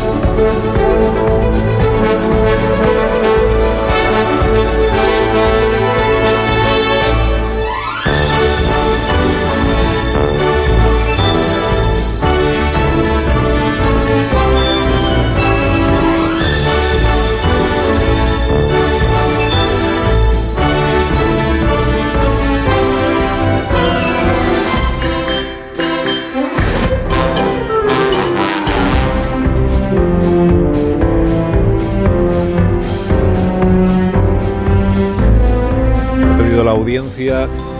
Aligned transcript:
audiencia 0.00 1.41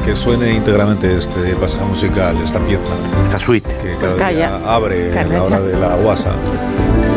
que 0.04 0.16
suene 0.16 0.52
íntegramente 0.52 1.16
este 1.16 1.54
pasaje 1.56 1.84
musical, 1.84 2.36
esta 2.42 2.58
pieza. 2.60 2.92
Esta 3.24 3.38
suite. 3.38 3.68
Que 3.78 3.94
cada 3.96 4.16
pues 4.16 4.36
día 4.36 4.60
abre 4.66 5.18
en 5.18 5.32
la 5.32 5.42
hora 5.42 5.60
de 5.60 5.76
la 5.76 5.96
guasa. 5.96 6.34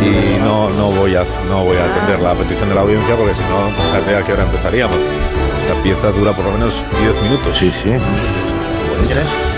Y 0.01 0.39
no, 0.39 0.69
no, 0.71 0.91
voy 0.91 1.15
a, 1.15 1.23
no 1.49 1.63
voy 1.63 1.77
a 1.77 1.85
atender 1.85 2.19
la 2.19 2.33
petición 2.35 2.69
de 2.69 2.75
la 2.75 2.81
audiencia 2.81 3.15
porque 3.15 3.33
si 3.33 3.41
no, 3.41 3.71
fíjate 3.83 4.15
a 4.15 4.23
qué 4.23 4.33
hora 4.33 4.43
empezaríamos. 4.43 4.97
Esta 5.61 5.81
pieza 5.81 6.11
dura 6.11 6.33
por 6.33 6.45
lo 6.45 6.51
menos 6.51 6.83
10 7.01 7.21
minutos. 7.23 7.57
Sí, 7.57 7.71
sí. 7.83 7.89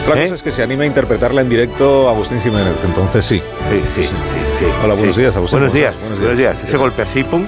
La 0.08 0.14
cosa 0.22 0.36
es 0.36 0.44
que 0.44 0.52
se 0.52 0.64
anima 0.64 0.84
a 0.84 0.86
interpretarla 0.86 1.42
en 1.42 1.50
directo 1.50 2.10
Agustín 2.10 2.42
Jiménez, 2.42 2.76
entonces 2.86 3.26
sí. 3.26 3.42
Sí, 3.70 3.84
sí, 3.94 4.04
sí. 4.04 4.66
Hola, 4.84 4.94
buenos 4.94 5.18
días, 5.18 5.36
Agustín. 5.36 5.60
Buenos 5.60 5.74
días, 5.74 5.96
buenos 6.00 6.18
días. 6.20 6.38
Buenos 6.38 6.40
días. 6.40 6.58
Ese 6.66 6.78
golpe 6.78 7.02
así, 7.02 7.26
pum, 7.26 7.46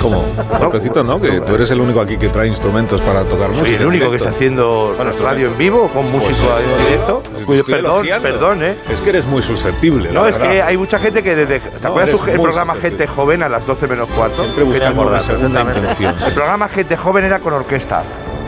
¿Cómo? 0.00 0.24
Golpecito, 0.58 1.02
¿no? 1.02 1.20
Que 1.20 1.40
tú 1.40 1.54
eres 1.54 1.70
el 1.70 1.80
único 1.80 2.00
aquí 2.00 2.16
que 2.16 2.28
trae 2.28 2.48
instrumentos 2.48 3.00
para 3.02 3.24
tocar 3.24 3.48
música. 3.50 3.66
Soy 3.66 3.76
el 3.76 3.86
único 3.86 4.10
que 4.10 4.16
está 4.16 4.30
haciendo 4.30 4.94
bueno, 4.96 5.12
radio 5.22 5.48
en 5.48 5.58
vivo 5.58 5.88
con 5.88 6.06
pues 6.06 6.24
músico 6.28 6.48
en 6.58 6.84
directo. 6.84 7.22
Pues 7.46 7.62
perdón, 7.62 8.06
perdón, 8.22 8.62
¿eh? 8.62 8.76
Es 8.90 9.00
que 9.00 9.10
eres 9.10 9.26
muy 9.26 9.42
susceptible. 9.42 10.10
No, 10.12 10.26
es 10.26 10.36
que 10.36 10.62
hay 10.62 10.76
mucha 10.76 10.98
gente 10.98 11.22
que 11.22 11.34
desde. 11.34 11.60
¿Te 11.60 11.86
acuerdas 11.86 12.16
tú 12.16 12.30
el 12.30 12.40
programa 12.40 12.74
Gente 12.76 13.06
Joven 13.06 13.42
a 13.42 13.48
las 13.48 13.66
12 13.66 13.86
menos 13.86 14.08
cuarto? 14.08 14.42
Siempre 14.42 14.64
buscando 14.64 15.02
una 15.02 15.20
segunda 15.20 15.62
intención. 15.62 16.14
El 16.26 16.32
programa 16.32 16.68
Gente 16.68 16.96
Joven 16.96 17.24
era 17.24 17.38
con 17.38 17.52
orquesta. 17.52 18.02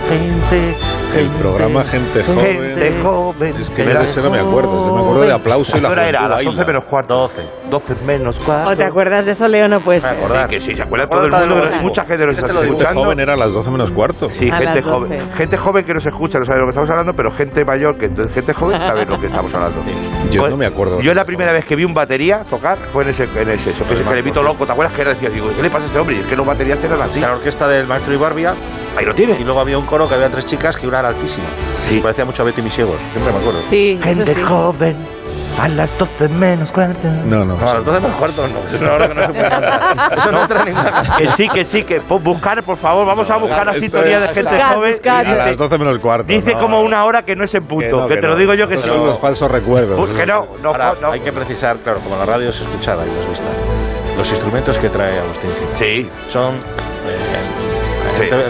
Gente 0.08 0.76
el 1.16 1.28
programa 1.30 1.82
Gente 1.84 2.22
Joven. 2.22 2.46
Gente 2.46 2.92
Joven. 3.02 3.56
Es 3.56 3.70
que 3.70 3.84
yo 3.84 3.98
de 3.98 4.04
ese 4.04 4.20
no 4.22 4.30
me 4.30 4.38
acuerdo. 4.38 4.86
Yo 4.86 4.94
me 4.94 5.00
acuerdo 5.00 5.22
de 5.22 5.32
aplauso 5.32 5.76
y 5.76 5.80
la 5.80 5.90
hora 5.90 6.08
era? 6.08 6.24
A 6.24 6.28
las 6.28 6.46
11 6.46 6.64
menos 6.64 6.84
cuarto. 6.84 7.14
12. 7.14 7.42
12 7.70 7.94
menos 8.06 8.36
cuarto. 8.38 8.70
¿O 8.70 8.76
te 8.76 8.84
acuerdas 8.84 9.26
de 9.26 9.32
eso, 9.32 9.48
Leo? 9.48 9.68
No 9.68 9.80
puede 9.80 10.00
ser. 10.00 10.16
Sí, 10.16 10.34
que 10.48 10.60
sí, 10.60 10.76
se 10.76 10.82
acuerda 10.82 11.06
todo 11.06 11.24
el 11.24 11.30
mundo. 11.30 11.68
Mucha 11.82 12.04
gente 12.04 12.24
lo 12.24 12.32
está 12.32 12.46
escuchando. 12.46 12.78
Gente 12.78 12.94
joven 12.94 13.20
era 13.20 13.34
a 13.34 13.36
las 13.36 13.52
12 13.52 13.70
menos 13.70 13.92
cuarto. 13.92 14.30
Sí, 14.30 14.50
gente 14.50 14.82
joven. 14.82 15.30
Gente 15.34 15.56
joven 15.56 15.84
que 15.84 15.94
no 15.94 16.00
se 16.00 16.08
escucha, 16.10 16.38
no 16.38 16.44
sabe 16.44 16.56
de 16.56 16.60
lo 16.60 16.66
que 16.66 16.70
estamos 16.70 16.90
hablando, 16.90 17.12
pero 17.14 17.30
gente 17.30 17.64
mayor 17.64 17.96
que 17.96 18.06
entonces 18.06 18.34
gente 18.34 18.52
joven 18.52 18.80
sabe 18.80 19.04
lo 19.04 19.20
que 19.20 19.26
estamos 19.26 19.52
hablando. 19.54 19.82
Yo 20.30 20.48
no 20.48 20.56
me 20.56 20.66
acuerdo. 20.66 21.00
Yo 21.00 21.14
la 21.14 21.24
primera 21.24 21.52
vez 21.52 21.64
que 21.64 21.76
vi 21.76 21.84
un 21.84 21.94
batería 21.94 22.44
tocar 22.48 22.78
fue 22.78 23.04
en 23.04 23.10
ese, 23.10 23.24
en 23.24 23.50
ese 23.50 23.70
eso, 23.70 23.86
que 23.86 23.96
se 23.96 24.14
le 24.14 24.22
vito 24.22 24.42
loco. 24.42 24.66
¿Te 24.66 24.72
acuerdas 24.72 24.94
que 24.94 25.02
era? 25.02 25.10
Decía, 25.10 25.30
digo, 25.30 25.48
¿qué 25.54 25.62
le 25.62 25.70
pasa 25.70 25.84
a 25.84 25.86
este 25.86 25.98
hombre? 25.98 26.16
Y 26.16 26.20
es 26.20 26.26
que 26.26 26.36
los 26.36 26.46
baterías 26.46 26.82
eran 26.84 27.00
así. 27.00 27.20
La 27.20 27.32
orquesta 27.32 27.66
del 27.68 27.86
maestro 27.86 28.14
Ibarbia. 28.14 28.54
Ahí 28.96 29.04
lo 29.04 29.14
tiene. 29.14 29.36
Y 29.40 29.44
luego 29.44 29.60
había 29.60 29.78
un 29.78 29.86
coro 29.86 30.08
que 30.08 30.14
había 30.14 30.28
tres 30.28 30.44
chicas 30.44 30.76
que 30.76 30.86
una 30.86 30.99
era 31.00 31.08
altísima. 31.08 31.46
Sí. 31.76 32.00
Parecía 32.00 32.24
mucho 32.24 32.42
a 32.42 32.44
Betty 32.46 32.62
Misiegos, 32.62 32.96
siempre 33.12 33.32
me 33.32 33.38
acuerdo. 33.38 33.60
Sí, 33.70 33.98
Gente 34.02 34.34
joven. 34.42 34.96
A 35.58 35.68
las 35.68 35.90
12 35.98 36.28
menos 36.28 36.70
cuarto. 36.70 37.08
No, 37.26 37.44
no. 37.44 37.56
No, 37.56 37.68
a 37.68 37.74
las 37.74 37.84
12 37.84 38.00
menos 38.00 38.16
cuarto 38.16 38.48
no. 38.48 38.58
Es 38.74 38.80
una 38.80 38.92
hora 38.94 39.08
que 39.08 39.14
no 39.14 39.22
se 39.22 39.28
puede 39.28 39.48
cantar. 39.48 40.18
Eso 40.18 40.32
no 40.32 40.40
entra 40.42 40.60
en 40.60 40.66
ninguna 40.66 41.16
Que 41.18 41.28
sí, 41.28 41.48
que 41.48 41.64
sí, 41.64 41.82
que 41.82 41.98
buscar, 41.98 42.62
por 42.62 42.76
favor, 42.78 43.04
vamos 43.04 43.30
a 43.30 43.36
buscar 43.36 43.66
la 43.66 43.74
sintonía 43.74 44.20
de 44.20 44.28
gente 44.28 44.62
joven. 44.62 44.94
A 45.06 45.22
las 45.22 45.58
12 45.58 45.78
menos 45.78 45.98
cuarto. 45.98 46.32
Dice 46.32 46.54
como 46.54 46.80
una 46.80 47.04
hora 47.04 47.22
que 47.22 47.36
no 47.36 47.44
es 47.44 47.54
en 47.54 47.64
punto. 47.64 48.06
Que, 48.06 48.16
te 48.16 48.26
lo 48.26 48.36
digo 48.36 48.54
yo 48.54 48.68
que 48.68 48.76
sí. 48.76 48.88
Son 48.88 49.04
los 49.04 49.18
falsos 49.18 49.50
recuerdos. 49.50 50.08
Que 50.10 50.24
no, 50.24 50.46
no, 50.62 50.72
no. 50.72 51.12
Hay 51.12 51.20
que 51.20 51.32
precisar, 51.32 51.76
claro, 51.78 51.98
como 52.00 52.16
la 52.16 52.24
radio 52.24 52.50
es 52.50 52.60
escuchada 52.60 53.04
y 53.04 53.10
no 53.10 53.20
es 53.20 53.28
vista. 53.28 53.46
Los 54.16 54.30
instrumentos 54.30 54.76
que 54.78 54.88
trae 54.88 55.18
Agustín 55.18 55.50
Sí. 55.74 56.08
Son 56.30 56.54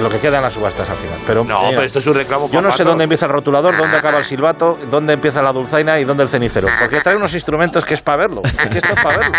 lo 0.00 0.10
que 0.10 0.18
queda 0.18 0.38
en 0.38 0.42
las 0.42 0.54
subastas 0.54 0.88
al 0.88 0.96
final. 0.96 1.18
Pero, 1.26 1.44
no, 1.44 1.68
pero 1.70 1.82
esto 1.82 1.98
es 1.98 2.06
un 2.06 2.14
reclamo. 2.14 2.50
Yo 2.50 2.62
no 2.62 2.72
sé 2.72 2.84
dónde 2.84 3.04
empieza 3.04 3.26
el 3.26 3.32
rotulador, 3.32 3.76
dónde 3.76 3.96
acaba 3.96 4.18
el 4.18 4.24
silbato, 4.24 4.78
dónde 4.90 5.14
empieza 5.14 5.42
la 5.42 5.52
dulzaina 5.52 5.98
y 6.00 6.04
dónde 6.04 6.22
el 6.22 6.28
cenicero. 6.28 6.68
Porque 6.80 7.00
trae 7.00 7.16
unos 7.16 7.34
instrumentos 7.34 7.84
que 7.84 7.94
es 7.94 8.02
para 8.02 8.18
verlo. 8.18 8.42
que 8.42 8.78
esto 8.78 8.94
es 8.94 9.02
para 9.02 9.18
verlo. 9.18 9.32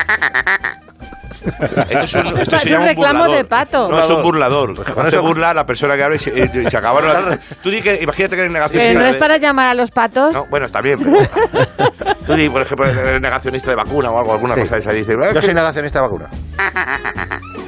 Esto 1.89 2.03
es 2.03 2.13
un, 2.15 2.37
esto 2.37 2.59
se 2.59 2.69
llama 2.69 2.83
un 2.83 2.89
reclamo 2.89 3.27
de 3.27 3.43
pato. 3.45 3.89
No, 3.89 3.99
es 3.99 4.09
un 4.09 4.21
burlador. 4.21 4.75
Cuando 4.93 5.11
se 5.11 5.17
burla 5.17 5.53
la 5.53 5.65
persona 5.65 5.95
que 5.95 6.03
habla 6.03 6.15
y 6.15 6.19
se, 6.19 6.39
eh, 6.39 6.69
se 6.69 6.77
acabaron. 6.77 7.39
Tú 7.63 7.69
di 7.69 7.81
que, 7.81 7.99
imagínate 8.01 8.35
que 8.35 8.41
eres 8.41 8.53
negacionista. 8.53 8.93
Pero 8.93 8.99
no 8.99 9.05
es 9.07 9.15
para 9.15 9.37
llamar 9.37 9.67
a 9.67 9.73
los 9.73 9.91
patos. 9.91 10.33
No, 10.33 10.45
bueno, 10.47 10.67
está 10.67 10.81
bien. 10.81 10.99
Pero, 10.99 12.15
tú 12.27 12.33
di, 12.33 12.49
por 12.49 12.61
ejemplo, 12.61 12.85
eres 12.85 13.21
negacionista 13.21 13.71
de 13.71 13.75
vacuna 13.75 14.11
o 14.11 14.19
algo, 14.19 14.33
alguna 14.33 14.55
cosa 14.55 14.75
de 14.75 14.81
esa. 14.81 14.91
Dice, 14.91 15.15
Yo 15.33 15.41
soy 15.41 15.53
negacionista 15.53 15.99
de 15.99 16.03
vacuna. 16.03 16.29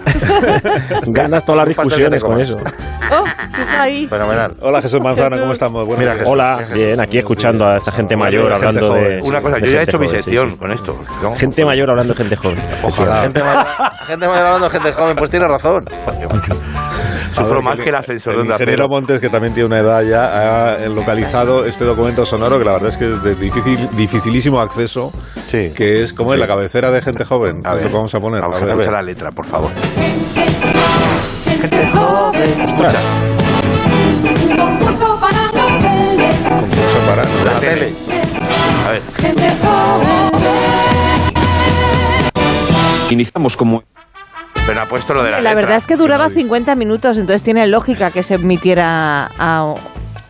Ganas 1.08 1.44
todas 1.46 1.60
las 1.60 1.68
discusiones 1.68 2.24
con 2.24 2.40
eso. 2.40 2.58
Oh, 3.12 3.24
ahí. 3.80 4.08
Fenomenal. 4.08 4.56
Hola 4.62 4.82
Jesús 4.82 5.02
Manzana, 5.02 5.40
¿cómo 5.40 5.54
estamos? 5.54 5.86
Bueno, 5.86 6.00
Mira, 6.02 6.18
Hola, 6.26 6.60
bien, 6.74 7.00
aquí 7.00 7.18
escuchando 7.18 7.68
a 7.68 7.78
esta 7.78 7.92
gente 7.92 8.16
mayor 8.16 8.52
hablando 8.54 8.94
de. 8.94 9.22
Una 9.22 9.42
cosa, 9.42 9.60
yo 9.60 9.68
ya 9.68 9.82
he 9.82 9.84
hecho 9.84 10.00
mi 10.00 10.08
sección 10.08 10.58
con 10.58 10.72
esto. 10.72 10.98
Gente 11.38 11.66
mayor 11.66 11.90
hablando 11.90 12.14
de 12.14 12.18
gente 12.18 12.36
joven. 12.36 12.60
Ojalá. 12.84 13.24
Gente 13.24 13.44
mayor, 13.44 13.66
gente 14.08 14.28
mayor 14.28 14.46
hablando 14.46 14.70
de 14.70 14.72
gente 14.72 14.94
joven, 14.94 15.16
pues 15.16 15.30
tiene 15.30 15.48
razón. 15.48 15.86
Sufro 17.34 17.62
más 17.62 17.80
que 17.80 17.90
el 17.90 17.96
ascensor. 17.96 18.36
El 18.36 18.46
ingeniero 18.46 18.88
Montes, 18.88 19.20
que 19.20 19.30
también 19.30 19.54
tiene 19.54 19.68
una 19.68 19.80
edad 19.80 20.04
ya, 20.04 20.74
ha 20.74 20.88
localizado 20.88 21.66
este 21.66 21.84
documento 21.84 22.26
sonoro 22.26 22.60
que 22.60 22.66
la 22.66 22.74
verdad 22.74 22.90
es 22.90 22.98
que 22.98 23.12
es 23.12 23.24
de 23.24 23.36
difícil, 23.36 23.90
dificilísimo 23.96 24.60
acceso. 24.60 25.12
Sí. 25.48 25.72
Que 25.76 26.02
es 26.02 26.14
como 26.14 26.34
en 26.34 26.40
la 26.40 26.48
cabecera 26.48 26.92
de 26.92 27.02
gente 27.02 27.26
joven. 27.26 27.62
A 27.66 27.74
ver, 27.76 27.86
lo 27.86 27.98
vamos 27.98 28.14
a 28.14 28.20
poner. 28.20 28.42
Vamos 28.42 28.62
a, 28.62 28.66
ver. 28.76 28.92
la 28.92 29.02
letra, 29.02 29.32
por 29.32 29.46
favor. 29.46 29.72
Gente 31.46 31.88
joven. 31.94 32.62
Escucha. 32.62 33.00
Concurso 34.58 35.20
para 35.20 35.50
Concurso 36.50 37.00
para 37.08 37.24
la, 37.54 37.60
tele. 37.60 37.94
A 38.86 38.92
ver. 38.92 39.02
Gente 39.18 39.50
joven. 39.62 40.34
Iniciamos 43.10 43.56
como 43.56 43.84
pero 44.66 44.82
ha 44.82 44.86
puesto 44.86 45.14
lo 45.14 45.24
de 45.24 45.32
la 45.32 45.42
La 45.42 45.54
verdad 45.54 45.78
es 45.78 45.86
que 45.86 45.98
duraba 45.98 46.30
50 46.30 46.76
minutos, 46.76 47.18
entonces 47.18 47.44
tiene 47.44 47.68
lógica 47.68 48.12
que 48.12 48.24
se 48.24 48.36
emitiera 48.36 49.32
a 49.38 49.74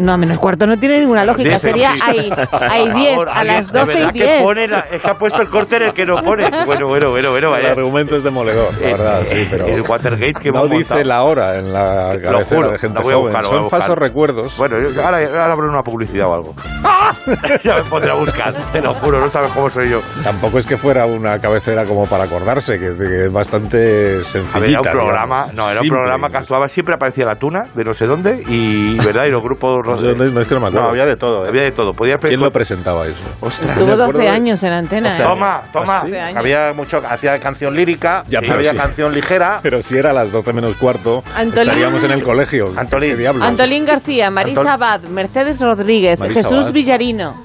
no, 0.04 0.14
a 0.14 0.18
menos 0.18 0.40
cuarto 0.40 0.68
no 0.68 0.78
tiene 0.78 1.00
ninguna 1.00 1.26
lógica. 1.26 1.60
Sería 1.60 1.92
hay, 2.02 2.32
hay 2.52 2.92
10, 2.92 3.18
a 3.32 3.44
las 3.44 3.68
12 3.72 3.94
y 3.94 4.12
10. 4.12 4.12
Que 4.14 4.44
pone 4.44 4.66
es 4.66 5.02
que 5.02 5.08
ha 5.08 5.16
puesto 5.16 5.42
el 5.42 5.50
corte 5.50 5.78
en 5.78 5.84
el 5.84 5.94
que 5.94 6.06
no 6.06 6.22
pone. 6.22 6.50
Bueno, 6.66 6.88
bueno, 6.88 7.10
bueno, 7.12 7.32
bueno. 7.32 7.52
Vaya. 7.52 7.72
El 7.72 7.80
argumento 7.80 8.16
es 8.16 8.24
demoledor, 8.24 8.74
la 8.80 8.88
verdad, 8.88 9.24
sí, 9.26 9.48
pero... 9.50 9.66
El 9.66 9.82
Watergate 9.82 10.34
que 10.34 10.52
No 10.52 10.68
dice 10.68 11.04
la 11.06 11.24
hora 11.24 11.58
en 11.58 11.74
la 11.74 12.18
cabecera 12.22 12.70
de 12.70 12.80
gente 12.80 13.02
joven. 13.02 13.42
Son 13.44 13.70
falsos 13.70 13.98
recuerdos. 13.98 14.58
Bueno, 14.58 14.80
yo, 14.80 15.04
ahora, 15.04 15.20
ahora 15.20 15.52
abro 15.54 15.70
una 15.70 15.84
publicidad 15.84 16.28
o 16.28 16.34
algo. 16.34 16.56
ya 17.64 17.76
me 17.76 17.84
pondré 17.84 18.12
a 18.12 18.16
buscar, 18.16 18.54
te 18.72 18.82
lo 18.82 18.94
juro, 18.96 19.20
no 19.20 19.30
sabes 19.30 19.52
cómo 19.52 19.70
soy 19.70 19.90
yo. 19.90 20.02
Tampoco 20.24 20.60
es 20.60 20.66
que 20.66 20.78
fuera 20.78 21.06
una 21.06 21.40
cabecera 21.40 21.86
como 21.86 22.08
para 22.08 22.26
acordarse, 22.26 22.80
que, 22.80 22.88
es 22.88 23.32
bastante 23.32 24.24
sencillita. 24.24 24.92
Era 24.92 24.92
un 24.92 24.98
programa, 24.98 25.48
no, 25.54 25.70
era 25.70 25.82
un 25.82 25.88
programa 25.88 26.30
que 26.30 26.38
actuaba, 26.38 26.68
siempre 26.68 26.96
aparecía 26.96 27.26
la 27.26 27.36
tuna 27.36 27.68
de 27.74 27.84
no 27.84 27.94
sé 27.94 28.06
dónde 28.06 28.44
y, 28.48 28.98
¿verdad? 28.98 29.26
Y 29.26 29.30
los 29.30 29.42
grupos 29.42 29.93
no, 29.96 30.42
es 30.42 30.48
que 30.48 30.54
no 30.54 30.62
me 30.62 30.68
acuerdo. 30.68 30.82
No, 30.82 30.90
había 30.90 31.06
de 31.06 31.16
todo. 31.16 31.46
¿eh? 31.46 31.50
Había 31.50 31.64
de 31.64 31.72
todo. 31.72 31.94
Podía 31.94 32.18
¿Quién 32.18 32.40
lo 32.40 32.52
presentaba 32.52 33.06
eso? 33.08 33.24
Estuvo 33.66 33.96
12 33.96 34.30
años 34.30 34.64
en 34.64 34.74
antena. 34.74 35.18
¿eh? 35.18 35.24
Toma, 35.24 35.64
toma. 35.72 36.04
Había 36.36 36.74
mucho, 36.74 37.02
hacía 37.08 37.40
canción 37.40 37.76
lírica, 37.76 38.24
ya, 38.28 38.40
había 38.40 38.74
canción 38.74 39.14
ligera. 39.14 39.60
Pero 39.62 39.82
si 39.82 39.98
era 39.98 40.12
a 40.12 40.14
las 40.14 40.32
12 40.32 40.54
menos 40.54 40.76
cuarto, 40.76 41.24
estaríamos 41.38 42.04
en 42.04 42.12
el 42.12 42.24
colegio. 42.24 42.74
Antolín. 42.76 43.18
Antolín 43.42 43.86
García, 43.86 44.32
Marisa 44.32 44.74
Abad, 44.74 45.02
Mercedes 45.04 45.62
Rodríguez, 45.62 46.20
Jesús 46.34 46.72
Villarino. 46.72 47.36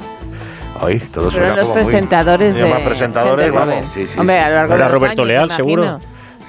Ay, 0.81 0.99
todos 1.12 1.34
Fueron 1.34 1.56
los 1.56 1.69
presentadores 1.69 2.55
de. 2.55 2.81
presentadores, 2.84 3.50
vamos. 3.50 3.87
Sí, 3.87 4.06
sí, 4.06 4.19
Hombre, 4.19 4.38
a 4.38 4.49
lo 4.49 4.55
largo 4.55 4.75
Era 4.75 4.88
Roberto 4.88 5.25
Leal, 5.25 5.50
seguro. 5.50 6.00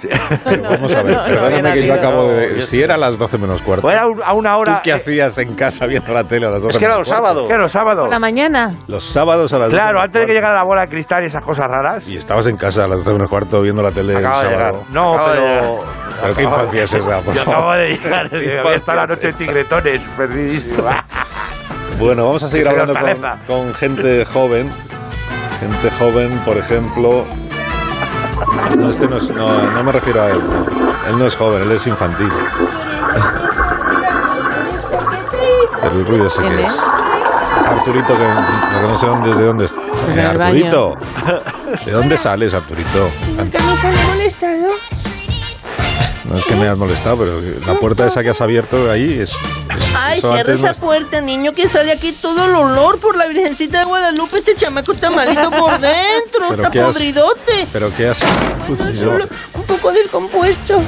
vamos 0.70 0.96
a 0.96 1.04
ver, 1.04 1.18
perdóname 1.26 1.74
que 1.74 1.86
yo 1.86 1.94
acabo 1.94 2.28
de. 2.30 2.62
Si 2.62 2.82
era 2.82 2.96
a 2.96 2.98
las 2.98 3.18
12 3.18 3.38
menos 3.38 3.62
cuarto. 3.62 3.82
Pues 3.82 3.98
a 3.98 4.34
una 4.34 4.58
hora. 4.58 4.76
¿Tú 4.76 4.82
qué 4.84 4.94
hacías 4.94 5.38
en 5.38 5.56
casa 5.56 5.86
viendo 5.86 6.14
la 6.14 6.24
tele 6.24 6.46
a 6.46 6.50
las 6.50 6.62
12 6.62 6.72
Es 6.74 6.78
que 6.78 6.86
era 6.86 6.98
los 6.98 7.08
sábados. 7.08 7.48
¿Qué 7.48 7.54
era 7.54 7.64
los 7.64 7.72
sábados? 7.72 8.04
Por 8.04 8.12
la 8.12 8.20
mañana. 8.20 8.72
Los 8.88 9.04
sábados 9.04 9.52
a 9.54 9.60
las 9.60 9.70
12 9.70 9.82
Claro, 9.82 10.02
antes 10.02 10.22
de 10.22 10.28
que 10.28 10.34
llegara 10.34 10.56
la 10.56 10.64
bola 10.64 10.82
de 10.82 10.88
cristal 10.88 11.24
y 11.24 11.28
esas 11.28 11.44
cosas 11.44 11.68
raras. 11.68 12.08
Y 12.08 12.18
estabas 12.18 12.48
en 12.48 12.58
casa 12.58 12.86
a 12.86 12.88
las 12.88 13.00
12 13.00 13.14
menos 13.14 13.30
cuarto 13.30 13.62
viendo 13.62 13.82
la 13.82 13.92
tele 13.92 14.16
el 14.16 14.24
sábado. 14.24 14.84
No, 14.92 15.18
pero. 15.26 15.84
Pero 16.22 16.36
qué 16.36 16.44
infancia 16.44 16.84
es 16.84 16.94
esa, 16.94 17.22
por 17.22 17.34
Yo 17.36 17.42
acabo 17.42 17.72
de 17.74 17.90
llegar. 17.90 18.26
Había 18.34 18.76
estado 18.76 18.98
la 19.00 19.08
noche 19.08 19.30
en 19.30 19.36
Tigretones, 19.36 20.10
perdidísima. 20.18 21.06
Bueno, 21.98 22.26
vamos 22.26 22.44
a 22.44 22.48
seguir 22.48 22.68
hablando 22.68 22.94
con, 22.94 23.40
con 23.48 23.74
gente 23.74 24.26
joven. 24.26 24.70
Gente 25.60 25.92
joven, 25.92 26.30
por 26.46 26.58
ejemplo, 26.58 27.26
No, 28.78 28.90
este 28.90 29.08
no, 29.08 29.18
es- 29.18 29.32
no, 29.32 29.72
no 29.72 29.84
me 29.84 29.92
refiero 29.92 30.22
a 30.22 30.30
él. 30.32 30.40
no. 30.40 30.90
Él 31.10 31.18
no 31.18 31.26
es 31.26 31.36
joven, 31.36 31.64
él 31.64 31.72
es 31.72 31.88
infantil. 31.88 32.30
Pero 35.82 35.92
el 35.96 36.06
ruido 36.06 36.28
ese 36.28 36.42
que 36.42 36.48
¿Quién 36.48 36.60
es. 36.60 36.66
es? 36.74 36.74
Es 37.60 37.68
Arturito, 37.68 38.14
que, 38.14 38.24
que 38.82 38.88
no 38.88 38.98
sé 39.00 39.06
dónde, 39.08 39.34
de 39.36 39.44
dónde 39.46 39.66
es. 39.66 39.72
Pues 39.72 40.18
en 40.18 40.20
Eh. 40.20 40.28
Arturito, 40.28 40.98
¿de 41.86 41.92
dónde 41.92 42.18
sales, 42.18 42.54
Arturito? 42.54 43.10
molestado? 44.10 44.68
No 46.30 46.38
es 46.38 46.46
que 46.46 46.56
me 46.56 46.68
has 46.68 46.78
molestado, 46.78 47.18
pero 47.18 47.42
la 47.66 47.80
puerta 47.80 48.06
esa 48.06 48.22
que 48.22 48.30
has 48.30 48.40
abierto 48.42 48.92
ahí 48.92 49.14
es. 49.20 49.32
es- 49.32 49.36
Ay, 49.98 50.22
cierra 50.22 50.44
no 50.54 50.60
esa 50.60 50.72
es- 50.72 50.78
puerta, 50.80 51.22
niño, 51.22 51.54
que 51.54 51.68
sale 51.68 51.92
aquí 51.92 52.12
todo 52.12 52.46
el 52.46 52.54
olor 52.54 53.00
por 53.00 53.18
la 53.18 53.26
Virgencita 53.26 53.80
de 53.80 53.86
Guadalupe. 53.86 54.38
Este 54.38 54.54
chamaco 54.56 54.92
está 54.92 55.10
malito 55.10 55.50
por 55.50 55.72
dentro, 55.80 56.46
¿Pero 56.50 56.64
está 56.64 56.70
qué 56.72 56.82
podridote. 56.82 57.68
Pero 57.74 57.96
que 57.96 58.08
has. 58.10 58.20
Bueno, 58.68 58.92
yo- 58.92 59.12
solo 59.12 59.28
un 59.56 59.64
poco 59.64 59.92
descompuesto. 59.92 60.82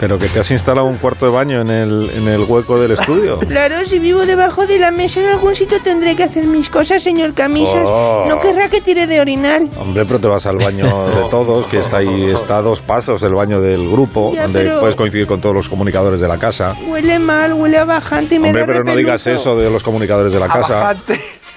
Pero 0.00 0.18
que 0.18 0.28
te 0.28 0.38
has 0.40 0.50
instalado 0.50 0.86
un 0.86 0.96
cuarto 0.96 1.24
de 1.26 1.32
baño 1.32 1.60
en 1.60 1.68
el, 1.70 2.10
en 2.16 2.28
el 2.28 2.42
hueco 2.42 2.78
del 2.80 2.92
estudio. 2.92 3.38
Claro, 3.48 3.84
si 3.86 3.98
vivo 3.98 4.24
debajo 4.26 4.66
de 4.66 4.78
la 4.78 4.90
mesa 4.90 5.20
en 5.20 5.26
algún 5.26 5.54
sitio 5.54 5.78
tendré 5.82 6.14
que 6.14 6.22
hacer 6.24 6.44
mis 6.46 6.68
cosas, 6.68 7.02
señor 7.02 7.34
Camisas. 7.34 7.82
Oh. 7.84 8.24
No 8.28 8.38
querrá 8.38 8.68
que 8.68 8.80
tire 8.80 9.06
de 9.06 9.20
orinal. 9.20 9.68
Hombre, 9.78 10.04
pero 10.06 10.18
te 10.20 10.28
vas 10.28 10.46
al 10.46 10.58
baño 10.58 10.84
de 11.14 11.28
todos, 11.30 11.66
que 11.66 11.78
está 11.78 11.98
ahí, 11.98 12.24
está 12.26 12.58
a 12.58 12.62
dos 12.62 12.80
pasos 12.80 13.20
del 13.20 13.34
baño 13.34 13.60
del 13.60 13.90
grupo, 13.90 14.32
Ya, 14.34 14.42
donde 14.44 14.60
pero- 14.64 14.80
puedes 14.80 14.94
coincidir 14.96 15.26
con 15.26 15.40
todos 15.40 15.54
los 15.54 15.68
comunicadores 15.68 16.20
de 16.20 16.28
la 16.28 16.38
casa. 16.38 16.76
Huele 16.86 17.18
mal, 17.18 17.52
huele 17.54 17.78
a 17.78 17.84
bajante 17.84 18.36
y 18.36 18.38
me 18.38 18.48
Hombre, 18.48 18.62
da 18.62 18.66
pero 18.66 18.84
no 18.84 18.94
digas 18.96 19.26
eso 19.26 19.56
de 19.56 19.70
los 19.70 19.82
comunicadores 19.82 20.32
de 20.32 20.38
la 20.40 20.46
casa. 20.48 20.94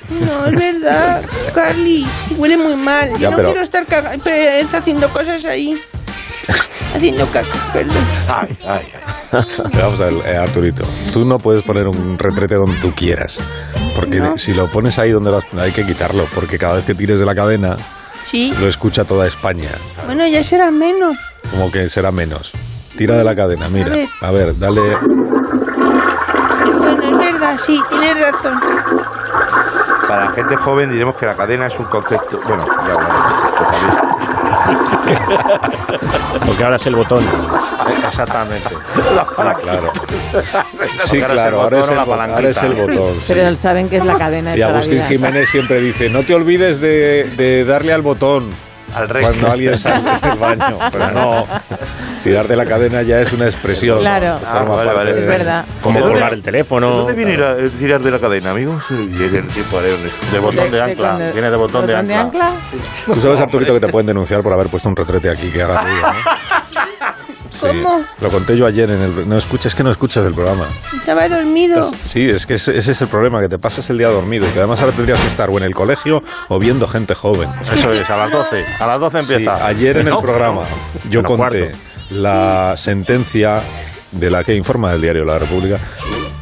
No, 0.09 0.45
es 0.47 0.55
verdad, 0.55 1.23
Carly, 1.53 2.05
huele 2.37 2.57
muy 2.57 2.75
mal. 2.75 3.11
Ya, 3.13 3.17
Yo 3.19 3.29
no 3.31 3.35
pero- 3.37 3.49
quiero 3.49 3.63
estar 3.63 3.85
caga- 3.85 4.17
pe- 4.23 4.65
haciendo 4.73 5.07
cosas 5.09 5.45
ahí. 5.45 5.79
Haciendo 6.95 7.25
caca, 7.27 7.47
perdón. 7.73 7.95
Ay, 8.27 8.57
ay, 8.67 8.87
ay. 8.93 9.01
Pero 9.71 9.83
Vamos 9.85 10.01
a 10.01 10.05
ver, 10.05 10.13
eh, 10.25 10.37
Arturito, 10.37 10.83
tú 11.13 11.23
no 11.25 11.37
puedes 11.39 11.63
poner 11.63 11.87
un 11.87 12.17
retrete 12.19 12.55
donde 12.55 12.75
tú 12.79 12.91
quieras. 12.93 13.37
Porque 13.95 14.19
No. 14.19 14.37
si 14.37 14.53
lo 14.53 14.69
pones 14.69 14.99
ahí 14.99 15.11
donde 15.11 15.31
lo 15.31 15.37
has- 15.37 15.45
hay 15.57 15.71
que 15.71 15.85
quitarlo, 15.85 16.25
porque 16.35 16.57
cada 16.57 16.75
vez 16.75 16.85
que 16.85 16.95
tires 16.95 17.19
de 17.19 17.25
la 17.25 17.33
cadena 17.35 17.75
Sí, 18.29 18.53
lo 18.59 18.67
escucha 18.67 19.03
toda 19.05 19.27
España. 19.27 19.69
bueno, 20.05 20.25
ya 20.27 20.43
será 20.43 20.69
menos. 20.71 21.17
Como 21.49 21.71
que 21.71 21.89
será 21.89 22.11
menos. 22.11 22.51
Tira 22.97 23.15
de 23.15 23.23
la 23.23 23.35
cadena, 23.35 23.67
mira. 23.69 23.89
ver. 23.89 24.07
A 24.21 24.31
ver, 24.31 24.57
dale. 24.59 24.81
Bueno, 26.77 27.03
es 27.03 27.17
verdad, 27.31 27.57
sí, 27.65 27.81
tienes 27.89 28.19
razón. 28.19 28.59
Para 30.07 30.25
la 30.25 30.31
gente 30.33 30.55
joven 30.57 30.91
diremos 30.91 31.15
que 31.17 31.25
la 31.25 31.35
cadena 31.35 31.67
es 31.67 31.79
un 31.79 31.85
concepto. 31.85 32.39
Bueno, 32.47 32.65
ya 32.85 32.93
hablaremos. 32.93 34.40
Porque 36.45 36.63
ahora 36.63 36.75
es 36.75 36.85
el 36.87 36.95
botón. 36.95 37.23
Exactamente. 38.05 38.69
Claro. 39.61 39.91
Sí, 41.05 41.17
es 41.17 41.23
el 41.23 41.31
claro, 41.31 41.61
ahora 41.61 41.79
es 41.79 41.89
el, 41.89 41.97
ahora 41.97 42.49
es 42.49 42.55
botón. 42.77 43.15
sí. 43.21 43.33
Pero 43.33 43.55
saben 43.55 43.89
que 43.89 43.97
es 43.97 44.05
la 44.05 44.17
cadena 44.17 44.51
de 44.51 44.59
Y 44.59 44.61
Agustín 44.61 44.95
vida. 44.99 45.07
Jiménez 45.07 45.49
siempre 45.49 45.79
dice, 45.79 46.09
no 46.09 46.23
te 46.23 46.33
olvides 46.33 46.79
de, 46.79 47.23
de 47.37 47.65
darle 47.65 47.93
al 47.93 48.01
botón 48.01 48.49
Al 48.95 49.09
rey. 49.09 49.23
cuando 49.23 49.51
alguien 49.51 49.77
sale 49.77 50.09
del 50.21 50.37
baño. 50.39 50.77
Pero 50.91 51.11
no, 51.11 51.43
tirar 52.23 52.47
de 52.47 52.55
la 52.55 52.65
cadena 52.65 53.01
ya 53.01 53.19
es 53.21 53.31
una 53.33 53.45
expresión. 53.45 53.99
Claro. 53.99 54.37
Ah, 54.45 54.59
forma 54.59 54.75
vale, 54.75 54.85
parte 54.85 54.97
vale. 54.97 55.13
de- 55.13 55.21
Es 55.21 55.27
verdad. 55.27 55.65
Como 55.81 55.95
¿De 55.99 56.01
dónde- 56.01 56.13
colgar 56.19 56.33
el 56.33 56.41
teléfono. 56.41 56.89
¿De 56.91 56.97
dónde 56.97 57.13
viene 57.13 57.33
ir 57.33 57.43
a- 57.43 57.51
el 57.53 57.71
tirar 57.71 58.01
de 58.01 58.11
la 58.11 58.19
cadena, 58.19 58.51
amigos? 58.51 58.83
El 58.91 59.09
tiempo 59.47 59.81
de. 59.81 59.97
De 60.31 60.39
botón 60.39 60.55
de 60.65 60.71
De- 60.71 60.77
de 60.77 60.81
ancla. 60.81 61.17
Viene 61.33 61.49
de 61.51 61.57
botón 61.57 61.87
de 61.87 61.95
ancla. 61.95 62.51
Tú 63.05 63.15
sabes, 63.21 63.39
Arturito, 63.39 63.73
que 63.73 63.79
te 63.79 63.87
pueden 63.87 64.07
denunciar 64.07 64.41
por 64.43 64.53
haber 64.53 64.67
puesto 64.67 64.89
un 64.89 64.95
retrete 64.95 65.29
aquí 65.29 65.49
que 65.49 65.61
haga 65.63 65.81
ruido, 65.81 66.01
¿no? 66.01 66.40
Sí, 67.61 67.67
¿Cómo? 67.67 68.03
Lo 68.19 68.29
conté 68.31 68.57
yo 68.57 68.65
ayer 68.65 68.89
en 68.89 69.01
el... 69.01 69.29
No 69.29 69.37
escuchas, 69.37 69.67
es 69.67 69.75
que 69.75 69.83
no 69.83 69.91
escuchas 69.91 70.25
el 70.25 70.33
programa. 70.33 70.65
Estaba 70.97 71.29
dormido. 71.29 71.83
Sí, 71.83 72.29
es 72.29 72.45
que 72.45 72.55
ese, 72.55 72.77
ese 72.77 72.91
es 72.93 73.01
el 73.01 73.07
problema, 73.07 73.39
que 73.39 73.49
te 73.49 73.59
pasas 73.59 73.89
el 73.89 73.97
día 73.97 74.07
dormido 74.09 74.47
y 74.47 74.49
que 74.51 74.59
además 74.59 74.79
ahora 74.81 74.93
tendrías 74.93 75.19
que 75.19 75.27
estar 75.27 75.49
o 75.49 75.57
en 75.57 75.63
el 75.63 75.73
colegio 75.75 76.23
o 76.49 76.59
viendo 76.59 76.87
gente 76.87 77.13
joven. 77.15 77.49
Eso 77.73 77.91
es, 77.93 78.09
a 78.09 78.17
las 78.17 78.31
12. 78.31 78.65
A 78.79 78.87
las 78.87 78.99
12 78.99 79.23
Sí, 79.23 79.33
empieza. 79.33 79.65
ayer 79.65 79.97
en 79.97 80.07
el 80.07 80.17
programa 80.17 80.63
yo 81.09 81.21
conté 81.23 81.59
cuarto. 81.59 81.77
la 82.11 82.73
sentencia 82.77 83.61
de 84.11 84.29
la 84.29 84.43
que 84.43 84.55
informa 84.55 84.91
el 84.93 85.01
diario 85.01 85.23
La 85.23 85.39
República, 85.39 85.79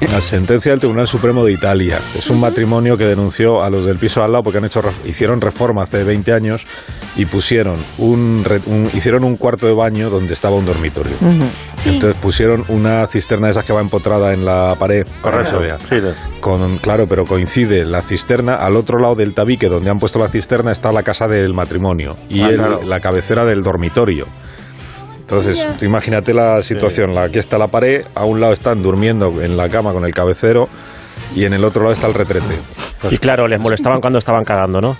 la 0.07 0.21
sentencia 0.21 0.71
del 0.71 0.79
Tribunal 0.79 1.07
Supremo 1.07 1.43
de 1.43 1.51
Italia. 1.51 1.99
Es 2.17 2.29
un 2.29 2.39
matrimonio 2.39 2.97
que 2.97 3.05
denunció 3.05 3.61
a 3.61 3.69
los 3.69 3.85
del 3.85 3.97
piso 3.97 4.23
al 4.23 4.31
lado 4.31 4.43
porque 4.43 4.57
han 4.59 4.65
hecho 4.65 4.81
hicieron 5.05 5.41
reforma 5.41 5.83
hace 5.83 6.03
20 6.03 6.31
años 6.33 6.63
y 7.17 7.25
pusieron 7.25 7.77
un, 7.97 8.43
re- 8.45 8.61
un- 8.65 8.89
hicieron 8.93 9.23
un 9.23 9.35
cuarto 9.35 9.67
de 9.67 9.73
baño 9.73 10.09
donde 10.09 10.33
estaba 10.33 10.55
un 10.55 10.65
dormitorio. 10.65 11.13
Entonces 11.85 12.19
pusieron 12.21 12.65
una 12.69 13.05
cisterna 13.07 13.47
de 13.47 13.51
esas 13.51 13.65
que 13.65 13.73
va 13.73 13.81
empotrada 13.81 14.33
en 14.33 14.45
la 14.45 14.75
pared 14.79 15.05
Correcto. 15.21 15.57
Con, 16.39 16.77
claro, 16.77 17.05
pero 17.07 17.25
coincide 17.25 17.83
la 17.85 18.01
cisterna, 18.01 18.55
al 18.55 18.75
otro 18.77 18.99
lado 18.99 19.15
del 19.15 19.33
tabique 19.33 19.67
donde 19.67 19.89
han 19.89 19.99
puesto 19.99 20.17
la 20.19 20.29
cisterna 20.29 20.71
está 20.71 20.91
la 20.91 21.03
casa 21.03 21.27
del 21.27 21.53
matrimonio 21.53 22.15
y 22.29 22.41
Ah, 22.41 22.49
el- 22.49 22.55
claro. 22.57 22.81
la 22.85 22.99
cabecera 23.01 23.43
del 23.45 23.63
dormitorio. 23.63 24.27
Entonces, 25.29 25.77
tú 25.77 25.85
imagínate 25.85 26.33
la 26.33 26.63
situación, 26.63 27.13
la, 27.13 27.23
aquí 27.25 27.37
está 27.37 27.59
la 27.59 27.67
pared, 27.67 28.03
a 28.15 28.25
un 28.25 28.41
lado 28.41 28.51
están 28.51 28.81
durmiendo 28.81 29.43
en 29.43 29.57
la 29.57 29.69
cama 29.69 29.93
con 29.93 30.03
el 30.03 30.11
cabecero 30.11 30.67
y 31.35 31.45
en 31.45 31.53
el 31.53 31.63
otro 31.63 31.83
lado 31.83 31.93
está 31.93 32.07
el 32.07 32.15
retrete. 32.15 32.57
Y 33.11 33.19
claro, 33.19 33.47
les 33.47 33.61
molestaban 33.61 34.01
cuando 34.01 34.17
estaban 34.17 34.43
cagando, 34.43 34.81
¿no? 34.81 34.97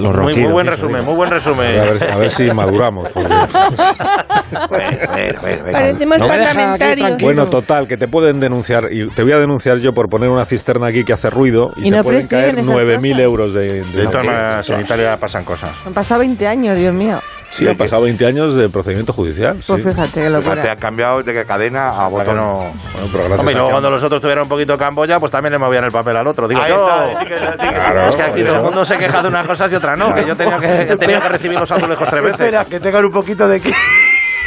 Los 0.00 0.14
Muy, 0.16 0.34
muy 0.36 0.52
buen 0.52 0.66
resumen, 0.66 1.04
muy 1.04 1.14
buen 1.14 1.30
A 1.30 1.34
resumen. 1.34 1.72
ver, 1.72 2.10
a 2.10 2.16
ver 2.16 2.30
si 2.30 2.50
maduramos. 2.50 3.08
porque- 3.10 3.28
Bueno, 4.68 4.98
bueno, 5.10 5.40
bueno. 5.40 5.72
Parecemos 5.72 6.18
No 6.18 6.28
parlamentarios. 6.28 7.16
Bueno, 7.18 7.46
total, 7.48 7.88
que 7.88 7.96
te 7.96 8.06
pueden 8.08 8.38
denunciar 8.40 8.88
y 8.92 9.08
te 9.10 9.22
voy 9.22 9.32
a 9.32 9.38
denunciar 9.38 9.78
yo 9.78 9.92
por 9.92 10.08
poner 10.08 10.28
una 10.28 10.44
cisterna 10.44 10.88
aquí 10.88 11.04
que 11.04 11.12
hace 11.12 11.30
ruido 11.30 11.72
y, 11.76 11.88
Y 11.88 11.90
te 11.90 11.96
no 11.96 12.04
pueden 12.04 12.26
caer 12.26 12.54
prescriben 12.54 12.76
esas 12.78 13.00
9.000 13.00 13.10
cosas. 13.10 13.24
euros 13.24 13.54
de... 13.54 13.82
de- 13.82 14.06
De 14.06 14.74
en 14.74 14.80
Italia 14.80 15.16
pasan 15.18 15.44
cosas. 15.44 15.70
Han 15.86 15.94
pasado 15.94 16.20
20 16.20 16.46
años, 16.46 16.76
Dios 16.76 16.94
mío. 16.94 17.20
Sí, 17.50 17.66
han 17.66 17.76
pasado 17.76 18.02
20 18.02 18.26
años 18.26 18.54
de 18.54 18.68
procedimiento 18.68 19.12
judicial. 19.12 19.56
Pues 19.66 19.82
sí. 19.82 19.88
fíjate 19.88 20.24
te 20.24 20.30
locura. 20.30 20.72
ha 20.72 20.76
cambiado 20.76 21.22
de 21.22 21.32
que 21.32 21.44
cadena 21.44 21.88
a 21.88 22.10
Para 22.10 22.24
que 22.24 22.30
botón. 22.30 22.36
no... 22.36 22.52
Bueno, 22.58 22.74
pero 23.12 23.18
gracias 23.24 23.38
Hombre, 23.38 23.52
y 23.52 23.54
a 23.54 23.58
luego 23.58 23.68
que- 23.68 23.72
cuando 23.72 23.90
los 23.90 24.02
otros 24.02 24.20
tuvieran 24.20 24.42
un 24.42 24.48
poquito 24.48 24.72
de 24.72 24.78
Camboya, 24.78 25.20
pues 25.20 25.32
también 25.32 25.52
le 25.52 25.58
movían 25.58 25.84
el 25.84 25.90
papel 25.92 26.16
al 26.16 26.26
otro. 26.26 26.48
Digo 26.48 26.60
Ahí 26.60 26.70
yo. 26.70 26.86
está, 27.06 27.20
que- 27.24 27.34
que- 27.34 27.74
Claro, 27.76 28.08
es 28.08 28.16
que 28.16 28.22
aquí 28.22 28.42
todo 28.44 28.56
el 28.56 28.62
mundo 28.62 28.84
se 28.84 28.98
queja 29.06 29.22
de 29.22 29.28
unas 29.28 29.46
cosas 29.46 29.72
y 29.72 29.76
otras 29.76 29.98
no. 29.98 30.14
Que 30.14 30.24
yo 30.24 30.36
tenía 30.36 30.58
que, 30.58 30.96
tenía 30.96 31.20
que 31.20 31.28
recibir 31.28 31.58
los 31.58 31.70
azulejos 31.70 32.08
tres 32.08 32.22
veces. 32.22 32.40
Espera, 32.40 32.64
que 32.64 32.80
tengan 32.80 33.04
un 33.04 33.12
poquito 33.12 33.48
de... 33.48 33.62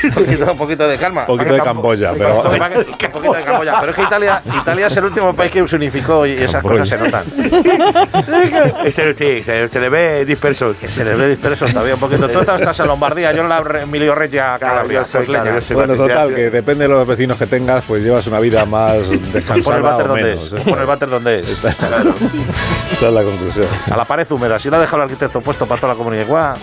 Un 0.04 0.12
poquito, 0.14 0.52
un 0.52 0.58
poquito 0.58 0.88
de 0.88 0.98
calma. 0.98 1.22
Un 1.22 1.28
poquito 1.28 1.54
de 1.54 1.62
Camboya, 1.62 2.14
pero... 2.18 2.42
Un 2.42 3.12
poquito 3.12 3.34
de 3.34 3.44
Camboya. 3.44 3.80
Pero 3.80 3.92
es 3.92 3.96
que 3.96 4.04
Italia, 4.04 4.42
Italia 4.62 4.88
es 4.88 4.98
el 4.98 5.06
último 5.06 5.34
país 5.34 5.52
que 5.52 5.68
se 5.68 5.76
unificó 5.76 6.26
y 6.26 6.32
esas 6.32 6.62
Camboya. 6.64 6.82
cosas 6.82 7.00
se 7.00 7.06
notan. 7.06 8.86
Ese, 8.86 9.14
sí, 9.14 9.44
se, 9.44 9.68
se 9.68 9.80
le 9.80 9.90
ve 9.90 10.26
disperso. 10.26 10.74
Se 10.74 11.04
les 11.06 11.18
ve 11.18 11.30
disperso 11.30 11.66
todavía 11.68 11.96
un 11.96 12.00
poquito. 12.00 12.28
Tú 12.30 12.40
estás 12.40 12.80
en 12.80 12.88
Lombardía, 12.88 13.32
yo 13.34 13.44
en 13.44 13.50
la 13.50 13.60
Emilio 13.82 14.16
Regia 14.16 14.58
Calabria. 14.60 15.04
claro, 15.26 15.62
soy 15.62 15.76
Bueno, 15.76 15.96
total, 15.96 16.34
que 16.34 16.50
depende 16.50 16.86
de 16.86 16.90
los 16.90 17.06
vecinos 17.08 17.38
que 17.38 17.48
tengas, 17.48 17.84
pues 17.86 18.04
llevas 18.04 18.26
una 18.28 18.40
vida 18.40 18.66
más 18.66 18.98
Pon 19.08 19.14
el 19.14 19.32
descansada 19.32 19.80
váter 19.80 20.06
o 20.06 20.10
donde 20.10 20.24
menos. 20.24 20.46
es. 20.46 20.54
¿eh? 20.54 20.64
Pon 20.68 20.80
el 20.80 20.86
váter 20.86 21.10
donde 21.10 21.40
es. 21.40 21.50
Esta 21.50 23.08
es 23.08 23.14
la 23.14 23.24
conclusión. 23.24 23.66
A 23.92 23.98
la 23.98 24.06
pared 24.06 24.30
húmeda. 24.32 24.60
Si 24.60 24.70
lo 24.70 24.78
ha 24.78 24.80
dejado 24.80 24.98
el 24.98 25.04
arquitecto 25.04 25.42
puesto 25.42 25.66
para 25.66 25.80
toda 25.82 25.94
la 25.94 25.98
comunidad. 25.98 26.56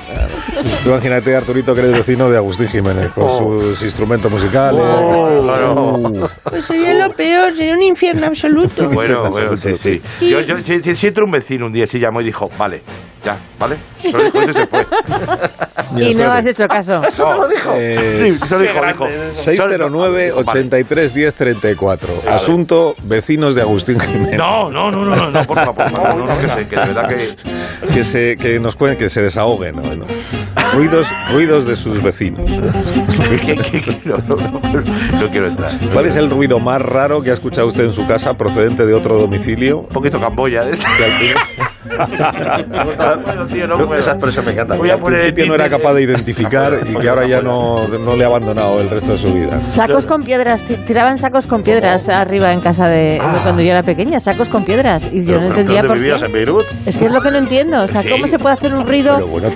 Tú 0.82 0.90
imagínate, 0.90 1.34
Arturito, 1.36 1.74
que 1.74 1.80
eres 1.80 1.92
vecino 1.92 2.30
de 2.30 2.36
Agustín 2.36 2.68
Jiménez, 2.68 3.10
con. 3.12 3.25
Sus 3.30 3.82
instrumentos 3.82 4.30
musicales. 4.30 4.82
Claro. 5.42 5.74
Uh. 5.74 6.28
Pues 6.44 6.64
sería 6.64 7.06
lo 7.06 7.14
peor, 7.14 7.54
sería 7.54 7.74
un 7.74 7.82
infierno 7.82 8.26
absoluto. 8.26 8.88
Bueno, 8.96 9.30
bueno, 9.30 9.56
sí, 9.56 9.74
sí. 9.74 10.00
Yo, 10.20 10.40
yo, 10.40 10.56
si, 10.64 10.82
si- 10.82 10.94
si 10.94 11.06
entra 11.08 11.24
un 11.24 11.30
vecino 11.30 11.66
un 11.66 11.72
día, 11.72 11.86
sí 11.86 11.98
llamó 11.98 12.20
y 12.20 12.24
dijo, 12.24 12.50
vale, 12.58 12.82
ya, 13.24 13.36
¿vale? 13.58 13.76
Eso 14.02 14.18
y 14.50 14.52
se 14.54 14.66
fue. 14.66 14.86
Y 15.96 16.14
no 16.14 16.30
has 16.32 16.44
hecho 16.44 16.64
caso. 16.66 17.02
Eso 17.08 17.24
te 17.24 17.36
lo 17.36 17.48
dijo. 17.48 17.70
Eh, 17.76 18.14
Sí, 18.16 18.32
solo 18.46 18.62
dijo, 18.62 18.84
dijo. 18.84 19.06
609 19.32 20.32
83 20.32 21.14
10 21.14 21.34
34. 21.34 22.08
Asunto 22.28 22.94
vecinos 23.04 23.54
de 23.54 23.62
Agustín 23.62 24.00
Jiménez. 24.00 24.36
No, 24.38 24.68
no, 24.70 24.90
no, 24.90 25.04
no, 25.04 25.14
no, 25.16 25.30
no, 25.30 25.40
por 25.44 25.56
favor, 25.56 25.92
no, 25.92 26.26
no, 26.26 26.26
no, 26.26 26.40
que 26.40 26.48
sé, 26.48 26.66
que 26.68 26.76
de 26.76 26.82
verdad 26.82 27.08
que... 27.08 27.36
Que 27.94 28.04
se 28.04 28.36
que 28.36 28.58
nos 28.58 28.74
cuenten, 28.74 28.98
que 28.98 29.08
se 29.10 29.22
desahoguen. 29.22 29.76
¿no? 29.76 30.06
Ruidos, 30.74 31.06
ruidos 31.32 31.66
de 31.66 31.76
sus 31.76 32.02
vecinos. 32.02 32.48
no, 34.04 34.16
no, 34.28 34.36
no, 34.36 34.60
no 34.60 35.28
quiero 35.30 35.48
entrar. 35.48 35.70
¿Cuál 35.92 36.06
es 36.06 36.16
el 36.16 36.30
ruido 36.30 36.58
más 36.58 36.80
raro 36.80 37.22
que 37.22 37.30
ha 37.30 37.34
escuchado 37.34 37.66
usted 37.68 37.84
en 37.84 37.92
su 37.92 38.06
casa 38.06 38.34
procedente 38.34 38.86
de 38.86 38.94
otro 38.94 39.18
domicilio? 39.18 39.80
Un 39.80 39.88
poquito 39.88 40.20
Camboya. 40.20 40.68
¿eh? 40.68 40.72
Que 40.96 41.75
puedo, 43.24 43.46
tío, 43.46 43.66
no 43.66 43.76
puedo. 43.86 44.00
Esa 44.00 44.12
expresión 44.12 44.44
me 44.44 44.52
encanta. 44.52 44.76
Voy 44.76 44.90
a 44.90 44.96
poner 44.96 45.20
el 45.20 45.34
principio 45.34 45.56
no 45.56 45.62
era 45.64 45.70
capaz 45.70 45.94
de 45.94 46.02
identificar 46.02 46.78
y 46.86 46.94
que 46.96 47.08
ahora 47.08 47.26
ya 47.26 47.40
no, 47.40 47.74
no 47.88 48.16
le 48.16 48.24
ha 48.24 48.26
abandonado 48.26 48.80
el 48.80 48.90
resto 48.90 49.12
de 49.12 49.18
su 49.18 49.32
vida. 49.32 49.60
Sacos 49.68 50.06
con 50.06 50.22
piedras, 50.22 50.62
ti- 50.62 50.76
tiraban 50.86 51.18
sacos 51.18 51.46
con 51.46 51.62
piedras 51.62 52.08
arriba 52.08 52.52
en 52.52 52.60
casa 52.60 52.88
de, 52.88 53.12
de 53.12 53.38
cuando 53.42 53.62
yo 53.62 53.70
era 53.70 53.82
pequeña, 53.82 54.20
sacos 54.20 54.48
con 54.48 54.64
piedras. 54.64 55.08
Y 55.12 55.24
yo 55.24 55.38
no 55.38 55.46
entendía 55.46 55.82
¿Dónde 55.82 55.88
por 56.10 56.18
qué. 56.18 56.26
¿En 56.26 56.32
Beirut? 56.32 56.64
Es 56.86 56.96
que 56.96 57.06
es 57.06 57.12
lo 57.12 57.20
que 57.20 57.30
no 57.30 57.36
entiendo. 57.38 57.82
O 57.82 57.88
sea, 57.88 58.02
Sí. 58.02 58.10
¿cómo 58.10 58.26
se 58.26 58.38
puede 58.38 58.54
hacer 58.54 58.74
un 58.74 58.86
ruido 58.86 59.14
Pero 59.16 59.26
bueno, 59.28 59.48
que 59.50 59.54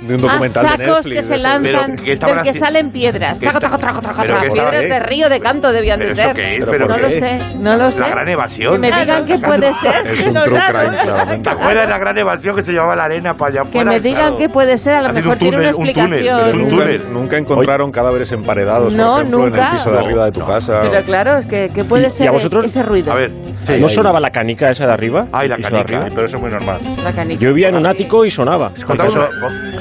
de 0.00 0.14
un 0.16 0.24
a 0.30 0.48
sacos 0.48 0.78
Netflix, 0.78 1.16
que 1.16 1.22
se 1.22 1.38
lanzan 1.38 1.90
Pero, 1.92 2.02
¿qué 2.04 2.12
estaban 2.12 2.34
del 2.36 2.44
que 2.44 2.50
haciendo? 2.50 2.66
salen 2.66 2.90
piedras? 2.90 3.38
¿Qué 3.38 3.46
Taco, 3.46 3.58
está- 3.58 3.68
taco, 3.70 3.80
taco, 3.80 4.00
taco, 4.00 4.16
pero 4.22 4.34
taco. 4.34 4.46
qué 4.46 4.52
Piedras 4.52 4.80
de 4.82 4.98
río 5.00 5.28
de 5.28 5.40
canto 5.40 5.72
debían 5.72 5.98
¿Pero 5.98 6.10
de 6.14 6.14
ser. 6.22 6.32
Pero 6.34 6.70
¿Pero 6.70 6.86
No 6.86 6.94
¿por 6.94 7.02
lo 7.02 7.10
sé, 7.10 7.38
no 7.60 7.76
lo 7.76 7.92
sé. 7.92 8.00
La 8.00 8.08
gran 8.08 8.28
evasión. 8.28 8.72
Que 8.74 8.78
me 8.78 8.92
digan 8.92 9.26
que 9.26 9.38
puede 9.38 9.74
ser. 9.74 10.06
Es 10.06 10.26
un 10.26 10.34
No, 10.34 10.42
true 10.42 10.58
crime. 10.66 11.39
¿Te 11.42 11.48
acuerdas 11.50 11.84
de 11.86 11.90
la 11.90 11.98
gran 11.98 12.16
evasión 12.18 12.54
que 12.56 12.62
se 12.62 12.72
llamaba 12.72 12.96
la 12.96 13.04
arena 13.04 13.36
para 13.36 13.50
allá 13.52 13.62
Que 13.62 13.68
afuera? 13.78 13.90
me 13.92 14.00
digan 14.00 14.20
Claro. 14.20 14.36
que 14.36 14.48
puede 14.48 14.78
ser, 14.78 14.94
a 14.94 15.02
lo 15.02 15.12
mejor 15.12 15.32
un 15.32 15.38
tiene 15.38 15.56
una 15.58 15.70
túnel, 15.72 15.88
un 15.88 15.94
túnel, 15.94 16.12
explicación. 16.28 16.46
es 16.48 16.54
un 16.54 16.60
Nunca, 16.62 16.76
túnel. 16.84 17.12
nunca 17.12 17.36
encontraron 17.38 17.92
cadáveres 17.92 18.32
emparedados, 18.32 18.94
No, 18.94 19.06
por 19.06 19.14
ejemplo, 19.20 19.38
en 19.38 19.44
nunca. 19.50 19.66
el 19.66 19.72
piso 19.72 19.90
de 19.92 19.98
arriba 19.98 20.24
de 20.26 20.32
tu 20.32 20.40
no. 20.40 20.46
casa. 20.46 20.80
Pero 20.82 21.02
claro, 21.04 21.38
es 21.38 21.46
que, 21.46 21.68
que 21.70 21.84
puede 21.84 22.04
¿Y- 22.04 22.06
y 22.08 22.10
ser 22.10 22.28
a 22.28 22.32
vosotros? 22.32 22.64
ese 22.64 22.82
ruido. 22.82 23.12
A 23.12 23.14
ver, 23.16 23.30
¿No 23.78 23.88
sonaba 23.88 24.18
la 24.20 24.30
canica 24.30 24.70
esa 24.70 24.86
de 24.86 24.92
arriba? 24.92 25.26
Ay, 25.32 25.46
la 25.48 25.54
¿El 25.54 25.60
piso 25.62 25.70
de 25.70 25.76
canica. 25.76 25.96
arriba? 25.98 26.14
Pero 26.14 26.26
eso 26.26 26.36
es 26.36 26.42
muy 26.42 26.50
normal. 26.50 26.78
La 27.04 27.12
canica. 27.12 27.40
Yo 27.40 27.48
vivía 27.50 27.68
en 27.68 27.76
un 27.76 27.86
ático 27.86 28.24
y 28.24 28.30
sonaba. 28.30 28.72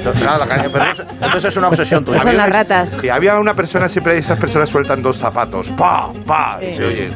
La 0.03 0.93
entonces 1.21 1.45
es 1.45 1.57
una 1.57 1.67
obsesión 1.67 2.03
tuya. 2.05 2.21
Son 2.21 2.35
las 2.37 2.49
ratas. 2.49 2.89
Sí, 3.01 3.09
había 3.09 3.37
una 3.39 3.53
persona, 3.53 3.87
siempre 3.87 4.17
esas 4.17 4.39
personas 4.39 4.69
sueltan 4.69 5.01
dos 5.01 5.17
zapatos. 5.17 5.69
¡Pa! 5.71 6.09
¡Pa! 6.25 6.59
Y 6.61 6.73
se 6.73 6.83
oye. 6.85 7.09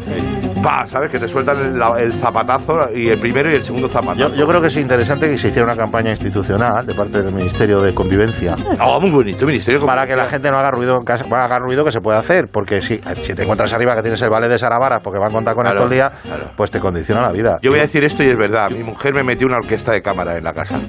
¡Pa! 0.62 0.86
¿Sabes? 0.86 1.10
Que 1.12 1.20
te 1.20 1.28
sueltan 1.28 1.58
el, 1.60 1.78
la- 1.80 1.96
el 2.00 2.14
zapatazo 2.14 2.90
y 2.94 3.10
el 3.10 3.20
primero 3.20 3.52
y 3.52 3.56
el 3.56 3.64
segundo 3.64 3.88
zapatazo. 3.90 4.30
Yo, 4.30 4.36
yo 4.36 4.48
creo 4.48 4.62
que 4.62 4.68
es 4.68 4.78
interesante 4.78 5.28
que 5.30 5.38
se 5.38 5.50
hiciera 5.50 5.66
una 5.66 5.76
campaña 5.76 6.12
institucional 6.12 6.86
de 6.86 6.94
parte 6.94 7.22
del 7.22 7.34
Ministerio 7.34 7.82
de 7.82 7.94
Convivencia 7.94 8.56
Oh, 8.80 9.00
muy 9.00 9.12
bonito, 9.12 9.46
ministerio. 9.46 9.80
de 9.80 9.86
para 9.86 10.08
que 10.08 10.16
la 10.16 10.26
gente 10.26 10.50
no 10.52 10.58
haga 10.58 10.72
ruido 10.72 10.98
en 10.98 11.04
casa, 11.04 11.26
bueno, 11.28 11.44
haga 11.44 11.60
ruido 11.60 11.84
que 11.84 11.92
se 11.92 12.02
puede 12.02 12.18
hacer, 12.18 12.48
porque 12.52 12.82
si, 12.82 13.00
si 13.24 13.34
te 13.34 13.44
encuentras 13.44 13.74
arriba 13.74 13.96
que 13.96 14.02
tienes 14.02 14.22
el 14.22 14.30
ballet 14.30 14.50
de 14.50 14.58
Sarabara 14.58 15.00
porque 15.00 15.20
van 15.20 15.30
a 15.30 15.34
contar 15.34 15.56
con 15.56 15.64
Claro, 15.64 15.78
esto 15.80 15.86
el 15.92 15.94
día, 15.98 16.12
claro. 16.24 16.52
pues 16.56 16.72
te 16.72 16.80
condiciona 16.80 17.22
la 17.22 17.32
vida. 17.32 17.58
Yo 17.62 17.72
voy 17.72 17.80
a 17.80 17.84
decir 17.84 18.04
esto 18.04 18.24
y 18.24 18.28
es 18.28 18.38
verdad. 18.38 18.70
Mi 18.72 18.84
mujer 18.84 19.14
me 19.14 19.24
metió 19.24 19.48
una 19.48 19.58
orquesta 19.58 19.92
de 19.92 20.02
cámara 20.02 20.38
en 20.38 20.44
la 20.44 20.54
casa. 20.54 20.80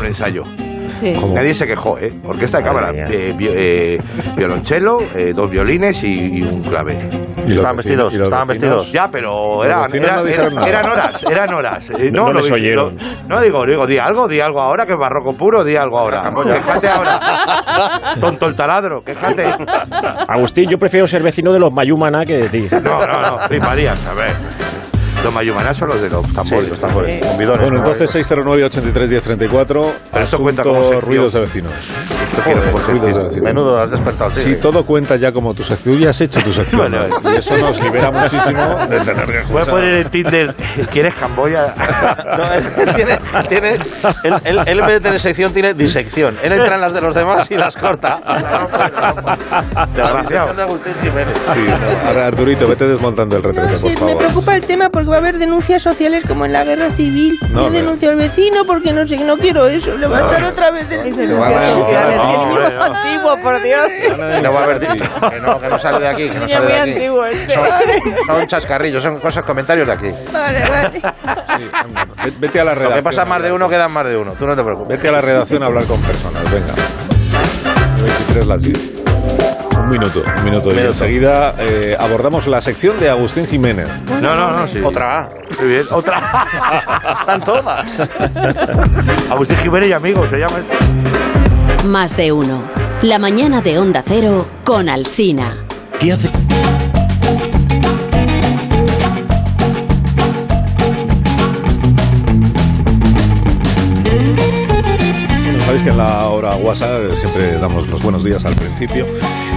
Un 0.00 0.06
ensayo. 0.06 0.42
Sí. 1.00 1.12
Nadie 1.32 1.54
se 1.54 1.66
quejó, 1.66 1.98
¿eh? 1.98 2.12
Orquesta 2.26 2.58
de 2.58 2.64
cámara. 2.64 2.90
Eh, 3.08 3.34
vi- 3.36 3.50
eh, 3.52 3.98
violonchelo, 4.36 4.98
eh, 5.14 5.32
dos 5.34 5.50
violines 5.50 6.02
y, 6.02 6.38
y 6.38 6.42
un 6.42 6.62
clave. 6.62 6.94
¿Y 7.46 7.50
los 7.50 7.58
Estaban 7.58 7.76
vecinos- 7.76 8.04
vestidos, 8.06 8.14
y 8.14 8.22
estaban 8.22 8.48
vecinos? 8.48 8.74
vestidos. 8.76 8.92
Ya, 8.92 9.08
pero 9.10 9.62
eran, 9.64 9.82
no 9.82 10.62
horas, 10.62 11.24
eran 11.30 11.54
horas. 11.54 11.90
Eh, 11.98 12.10
No- 12.10 12.24
no 12.24 12.32
les 12.32 12.46
vi- 12.48 12.54
oyeron. 12.54 12.96
No, 13.28 13.36
no 13.36 13.40
digo, 13.40 13.62
digo, 13.66 13.86
di 13.86 13.98
algo, 13.98 14.26
di 14.26 14.40
algo 14.40 14.60
ahora, 14.60 14.86
que 14.86 14.92
es 14.94 14.98
barroco 14.98 15.34
puro, 15.34 15.62
di 15.64 15.76
algo 15.76 15.98
ahora. 15.98 16.22
Quejate 16.22 16.88
ahora. 16.88 17.20
Tonto 18.20 18.46
el 18.46 18.54
taladro, 18.56 19.02
quejate. 19.04 19.44
Agustín, 20.28 20.68
yo 20.70 20.78
prefiero 20.78 21.06
ser 21.06 21.22
vecino 21.22 21.52
de 21.52 21.58
los 21.60 21.72
Mayumana 21.72 22.24
que 22.24 22.38
de 22.38 22.48
ti. 22.48 22.66
No, 22.82 23.06
no, 23.06 23.20
no, 23.20 23.38
fliparías, 23.48 24.06
a 24.06 24.14
ver. 24.14 24.32
Los 25.24 25.32
mayumanas 25.34 25.76
son 25.76 25.88
los 25.88 26.00
de 26.00 26.08
los 26.10 26.24
Sí, 26.26 26.32
tambores. 26.34 26.68
los 26.70 26.78
tambores, 26.78 27.26
con 27.26 27.36
bidones. 27.38 27.60
Bueno, 27.62 27.72
¿no? 27.72 27.90
entonces 27.90 28.14
609-83-1034, 28.30 29.92
Pero 30.12 30.24
esto 30.24 30.38
cuenta 30.38 30.62
como 30.62 30.80
sección. 30.82 31.00
ruidos 31.00 31.32
de 31.32 31.40
vecinos. 31.40 31.72
Joder, 32.44 32.70
pues, 32.72 32.86
ruidos 32.86 33.14
de 33.16 33.22
vecinos. 33.24 33.42
Menudo, 33.44 33.80
has 33.82 33.90
despertado. 33.90 34.30
sí. 34.30 34.42
Si 34.42 34.56
todo 34.56 34.84
cuenta 34.84 35.16
ya 35.16 35.32
como 35.32 35.52
tu 35.54 35.62
sección, 35.64 35.98
ya 35.98 36.10
has 36.10 36.20
hecho 36.20 36.40
tu 36.42 36.52
sección. 36.52 36.76
Bueno, 36.90 37.06
¿no? 37.22 37.32
y 37.32 37.36
eso 37.36 37.56
nos 37.56 37.82
libera 37.82 38.10
muchísimo 38.10 38.76
de 38.90 39.00
tener 39.00 39.26
que 39.26 39.52
Voy 39.52 39.62
a 39.62 39.64
poner 39.64 39.94
en 39.94 40.10
Tinder, 40.10 40.54
¿quieres 40.92 41.14
Camboya? 41.14 41.74
No, 42.36 42.52
él, 42.52 42.64
tiene, 42.94 43.18
tiene, 43.48 43.70
él, 44.24 44.34
él- 44.44 44.60
él 44.66 44.78
en 44.80 44.86
vez 44.86 44.94
de 44.96 45.00
tener 45.00 45.20
sección 45.20 45.52
tiene 45.52 45.74
disección. 45.74 46.36
Él 46.42 46.52
entra 46.52 46.74
en 46.76 46.80
las 46.82 46.92
de 46.92 47.00
los 47.00 47.14
demás 47.14 47.50
y 47.50 47.56
las 47.56 47.74
corta. 47.76 48.20
La 48.26 49.86
Desgraciado. 49.86 50.22
disección 50.22 50.56
de 50.56 50.62
Agustín 50.62 50.92
Jiménez. 51.02 51.38
Sí, 51.42 51.60
no. 51.66 52.08
Ahora, 52.08 52.26
Arturito, 52.26 52.68
vete 52.68 52.86
desmontando 52.86 53.36
el 53.36 53.42
retrete, 53.42 53.70
No, 53.72 53.78
por 53.78 53.90
sí, 53.90 53.94
me 53.94 53.96
favor. 53.96 54.18
preocupa 54.18 54.56
el 54.56 54.66
tema 54.66 54.88
porque 54.90 55.05
va 55.10 55.16
a 55.16 55.18
haber 55.18 55.38
denuncias 55.38 55.82
sociales 55.82 56.24
como 56.26 56.44
en 56.44 56.52
la 56.52 56.64
guerra 56.64 56.90
civil. 56.90 57.38
No, 57.50 57.62
Yo 57.64 57.70
denuncio 57.70 58.10
al 58.10 58.16
vecino 58.16 58.64
porque 58.66 58.92
no 58.92 59.06
sé, 59.06 59.16
no 59.18 59.36
quiero 59.36 59.66
eso. 59.68 59.96
Levantar 59.96 60.42
otra 60.44 60.70
vez 60.70 60.86
el... 60.90 61.14
Te 61.14 61.32
van 61.34 61.52
a 61.54 61.60
denunciar 61.60 62.02
social, 62.04 62.20
a 62.20 62.20
ti. 62.20 62.66
es 62.72 62.78
No, 62.78 62.84
antiguo, 62.84 63.36
por 63.42 63.62
Dios. 63.62 63.86
No 64.42 64.52
va 64.52 64.60
a 64.60 64.64
haber 64.64 64.78
que 64.80 65.40
no, 65.40 65.58
que 65.60 65.68
no 65.68 65.78
sale 65.78 66.00
de 66.00 66.08
aquí, 66.08 66.30
que 66.30 66.38
no 66.38 66.48
sale 66.48 66.66
de 66.66 66.78
aquí. 66.80 66.90
antiguo 66.92 67.24
este. 67.26 67.54
Son, 67.54 67.64
son 68.26 68.46
chascarrillos, 68.46 69.02
son 69.02 69.18
cosas, 69.18 69.44
comentarios 69.44 69.86
de 69.86 69.92
aquí. 69.92 70.10
Vale, 70.32 70.60
vale. 70.68 71.00
Sí, 71.00 71.68
anda. 71.72 72.06
Ve- 72.24 72.32
Vete 72.38 72.60
a 72.60 72.64
la 72.64 72.72
Lo 72.74 72.80
redacción. 72.80 72.98
que 73.04 73.10
pasa 73.10 73.24
más 73.24 73.42
de 73.42 73.52
uno 73.52 73.68
quedan 73.68 73.92
más 73.92 74.06
de 74.06 74.16
uno. 74.16 74.32
Tú 74.32 74.46
no 74.46 74.54
te 74.56 74.62
preocupes. 74.62 74.96
Vete 74.96 75.08
a 75.08 75.12
la 75.12 75.20
redacción 75.20 75.62
a 75.62 75.66
hablar 75.66 75.84
con 75.84 76.00
personas, 76.02 76.42
venga. 76.50 76.74
23 78.02 78.46
las 78.46 78.62
10. 78.62 78.92
Un 79.86 79.92
minuto, 79.92 80.24
un 80.38 80.44
minuto. 80.44 80.74
Y 80.74 80.78
enseguida 80.78 81.54
eh, 81.60 81.96
abordamos 81.96 82.48
la 82.48 82.60
sección 82.60 82.98
de 82.98 83.08
Agustín 83.08 83.46
Jiménez. 83.46 83.88
No, 84.20 84.34
no, 84.34 84.50
no, 84.50 84.66
sí. 84.66 84.80
Otra 84.82 85.20
A. 85.20 85.28
Muy 85.60 85.68
bien, 85.68 85.84
otra. 85.92 86.18
Están 87.20 87.44
todas. 87.44 87.86
Agustín 89.30 89.56
Jiménez 89.58 89.90
y 89.90 89.92
amigos, 89.92 90.28
se 90.28 90.38
llama 90.38 90.58
esto. 90.58 90.74
Más 91.86 92.16
de 92.16 92.32
uno. 92.32 92.62
La 93.02 93.20
mañana 93.20 93.60
de 93.60 93.78
Onda 93.78 94.02
Cero 94.04 94.48
con 94.64 94.88
Alsina. 94.88 95.56
¿Qué 96.00 96.12
hace? 96.12 96.30
Sabéis 105.66 105.82
que 105.82 105.90
en 105.90 105.96
la 105.96 106.28
hora 106.28 106.54
guasa 106.54 106.98
eh, 107.00 107.16
siempre 107.16 107.58
damos 107.58 107.88
los 107.88 108.00
buenos 108.00 108.22
días 108.22 108.44
al 108.44 108.54
principio 108.54 109.04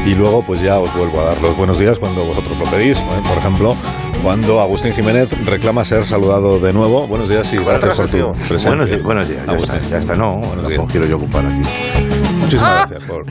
y 0.07 0.15
luego 0.15 0.41
pues 0.41 0.59
ya 0.59 0.79
os 0.79 0.91
vuelvo 0.95 1.21
a 1.21 1.25
dar 1.25 1.39
los 1.39 1.55
buenos 1.55 1.77
días 1.77 1.99
cuando 1.99 2.25
vosotros 2.25 2.57
lo 2.57 2.65
pedís. 2.65 2.97
¿eh? 2.97 3.21
Por 3.27 3.37
ejemplo, 3.37 3.75
cuando 4.23 4.59
Agustín 4.59 4.91
Jiménez 4.93 5.29
reclama 5.45 5.85
ser 5.85 6.07
saludado 6.07 6.59
de 6.59 6.73
nuevo. 6.73 7.05
Buenos 7.05 7.29
días 7.29 7.53
y 7.53 7.57
gracias 7.57 7.95
por 7.95 8.09
tu 8.09 8.31
presencia. 8.31 8.69
Buenos 8.69 8.87
días, 8.87 9.03
buenos 9.03 9.29
días. 9.29 9.45
Ya 9.45 9.53
está, 9.53 9.81
ya 9.81 9.97
está, 9.99 10.15
no, 10.15 10.41
no 10.41 10.87
quiero 10.87 11.05
yo 11.05 11.17
ocupar 11.17 11.45
aquí. 11.45 11.61
Muchísimas 12.39 12.89
gracias 12.89 13.03
por, 13.03 13.25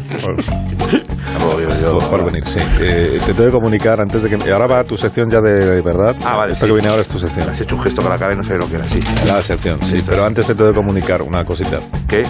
venir. 2.24 2.46
Sí. 2.46 2.60
Eh, 2.80 3.18
te 3.26 3.34
tengo 3.34 3.46
que 3.46 3.56
comunicar 3.56 4.00
antes 4.00 4.22
de 4.22 4.28
que... 4.28 4.52
Ahora 4.52 4.68
va 4.68 4.84
tu 4.84 4.96
sección 4.96 5.28
ya 5.28 5.40
de 5.40 5.80
verdad. 5.82 6.14
Ah, 6.24 6.36
vale, 6.36 6.52
Esto 6.52 6.66
sí. 6.66 6.70
que 6.70 6.74
viene 6.74 6.90
ahora 6.90 7.02
es 7.02 7.08
tu 7.08 7.18
sección. 7.18 7.50
Has 7.50 7.60
hecho 7.60 7.74
un 7.74 7.82
gesto 7.82 8.02
con 8.02 8.10
la 8.12 8.18
cara 8.18 8.34
y 8.34 8.36
no 8.36 8.44
sé 8.44 8.56
lo 8.56 8.68
que 8.68 8.76
era 8.76 8.84
así. 8.84 9.00
La 9.26 9.42
sección, 9.42 9.82
sí. 9.82 10.00
Pero 10.06 10.24
antes 10.24 10.46
te 10.46 10.54
tengo 10.54 10.70
que 10.70 10.76
comunicar 10.76 11.22
una 11.22 11.44
cosita. 11.44 11.80
¿Qué? 12.06 12.24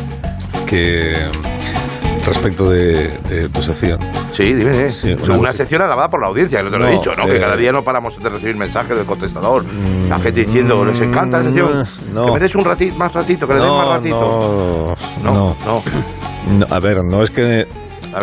Que 0.69 1.15
respecto 2.27 2.69
de, 2.71 3.09
de 3.29 3.49
tu 3.49 3.63
sección. 3.63 3.99
Sí, 4.35 4.53
dime. 4.53 4.85
eh. 4.87 4.91
Sí, 4.91 5.17
una, 5.23 5.39
una- 5.39 5.53
sección 5.55 5.81
alabada 5.81 6.09
por 6.09 6.21
la 6.21 6.29
audiencia, 6.29 6.63
no 6.63 6.71
te 6.71 6.77
lo 6.77 6.87
he 6.87 6.91
No, 6.95 6.99
dicho, 6.99 7.13
¿no? 7.17 7.25
Que 7.27 7.37
eh, 7.39 7.41
cada 7.41 7.57
día 7.57 7.73
no 7.73 7.83
paramos 7.83 8.19
de 8.23 8.29
recibir 8.29 8.55
mensajes 8.57 8.97
del 8.97 9.07
contestador. 9.07 9.65
Mm, 9.65 10.09
la 10.11 10.19
gente 10.19 10.45
diciendo, 10.45 10.85
les 10.85 11.01
encanta 11.01 11.39
la 11.39 11.45
sección. 11.45 11.85
no. 12.13 12.27
Que 12.27 12.33
me 12.33 12.39
des 12.41 12.55
un 12.55 12.65
ratito, 12.67 12.97
más 12.99 13.13
ratito, 13.15 13.47
que 13.47 13.55
le 13.55 13.61
des 13.61 13.69
más 13.69 13.89
ratito. 13.89 14.97
no, 15.23 15.33
no, 15.33 15.57
no. 15.65 15.83
A 16.75 16.81
ver, 16.81 17.03
no 17.05 17.23
es 17.23 17.31
que 17.31 17.67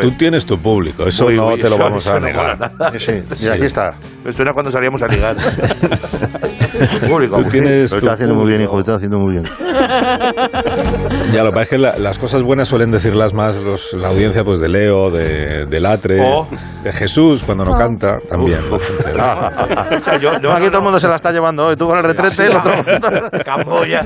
tú 0.01 0.11
tienes 0.11 0.45
tu 0.45 0.59
público, 0.59 1.07
eso 1.07 1.29
no 1.31 1.55
te 1.55 1.63
lo 1.63 1.67
eso- 1.69 1.77
vamos 1.79 2.05
a 2.07 2.19
negar. 2.19 2.71
Sí, 2.99 2.99
sí. 3.35 3.45
Y 3.45 3.47
aquí 3.49 3.65
está. 3.65 3.95
Me 4.23 4.33
suena 4.33 4.53
cuando 4.53 4.71
salíamos 4.71 5.01
a 5.01 5.07
ligar. 5.07 5.35
Público, 7.07 7.35
Tú 7.35 7.41
Agustín. 7.41 7.63
tienes 7.63 7.91
Lo 7.91 7.97
está 7.99 8.13
haciendo 8.13 8.35
muy 8.35 8.47
bien, 8.49 8.61
hijo. 8.61 8.73
Lo 8.73 8.79
está 8.79 8.95
haciendo 8.95 9.19
muy 9.19 9.31
bien. 9.33 9.45
Ya, 11.33 11.43
lo 11.43 11.49
que 11.49 11.53
pasa 11.53 11.63
es 11.63 11.69
que 11.69 11.77
la- 11.77 11.97
las 11.97 12.17
cosas 12.19 12.43
buenas 12.43 12.67
suelen 12.67 12.91
decirlas 12.91 13.33
más 13.33 13.57
los- 13.57 13.93
la 13.93 14.07
audiencia 14.09 14.43
pues 14.43 14.59
de 14.59 14.69
Leo, 14.69 15.11
de, 15.11 15.65
de 15.65 15.79
Latre, 15.79 16.21
Oh. 16.21 16.47
de 16.83 16.91
Jesús 16.93 17.43
cuando 17.43 17.65
no 17.65 17.73
canta, 17.75 18.17
también. 18.29 18.59
Yo- 20.21 20.39
yo- 20.39 20.51
aquí 20.53 20.67
todo 20.67 20.77
el 20.77 20.83
mundo 20.83 20.99
se 20.99 21.07
la 21.07 21.15
está 21.15 21.31
llevando 21.31 21.65
hoy. 21.67 21.75
Tú 21.75 21.87
con 21.87 21.97
el 21.97 22.03
retrete, 22.03 22.45
el 22.47 22.55
otro. 22.55 22.71
Camboya. 23.45 24.05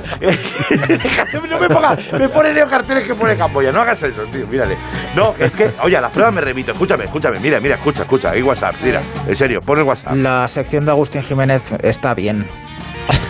no 1.49 1.59
me 1.59 1.69
pongas, 1.69 2.13
me 2.13 2.29
pone 2.29 2.53
Leo 2.53 2.67
carteles 2.67 3.03
que 3.03 3.13
pone 3.13 3.35
Camboya. 3.37 3.71
No 3.71 3.81
hagas 3.81 4.01
eso, 4.03 4.21
tío, 4.31 4.47
mírale. 4.47 4.77
No, 5.15 5.33
es 5.37 5.51
que, 5.51 5.71
oye, 5.83 5.97
a 5.97 6.01
las 6.01 6.11
pruebas 6.11 6.33
me 6.33 6.41
remito. 6.41 6.71
Escúchame, 6.71 7.05
escúchame. 7.05 7.39
Mira, 7.39 7.59
mira, 7.59 7.75
escucha, 7.75 8.01
escucha. 8.03 8.31
Hay 8.31 8.41
WhatsApp, 8.41 8.75
mira. 8.83 9.01
En 9.27 9.35
serio, 9.35 9.59
pon 9.65 9.77
el 9.79 9.83
WhatsApp. 9.83 10.13
La 10.15 10.47
sección 10.47 10.85
de 10.85 10.91
Agustín 10.91 11.21
Jiménez 11.21 11.63
está 11.83 12.13
bien. 12.13 12.47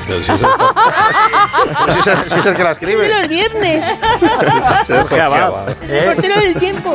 Pero 0.09 0.23
si 0.23 0.31
eso 0.31 0.47
Si 1.93 1.99
es 1.99 2.07
el- 2.07 2.29
si 2.31 2.39
es 2.39 2.45
el 2.47 2.55
que 2.55 2.63
la 2.63 2.71
Es 2.71 2.79
de 2.79 2.85
escribe. 2.93 3.09
los 3.09 3.27
viernes. 3.29 3.85
es 4.81 4.87
Sergio 4.87 5.23
Abad. 5.23 5.69
El 5.87 6.05
portero 6.15 6.35
del 6.41 6.53
tiempo. 6.55 6.93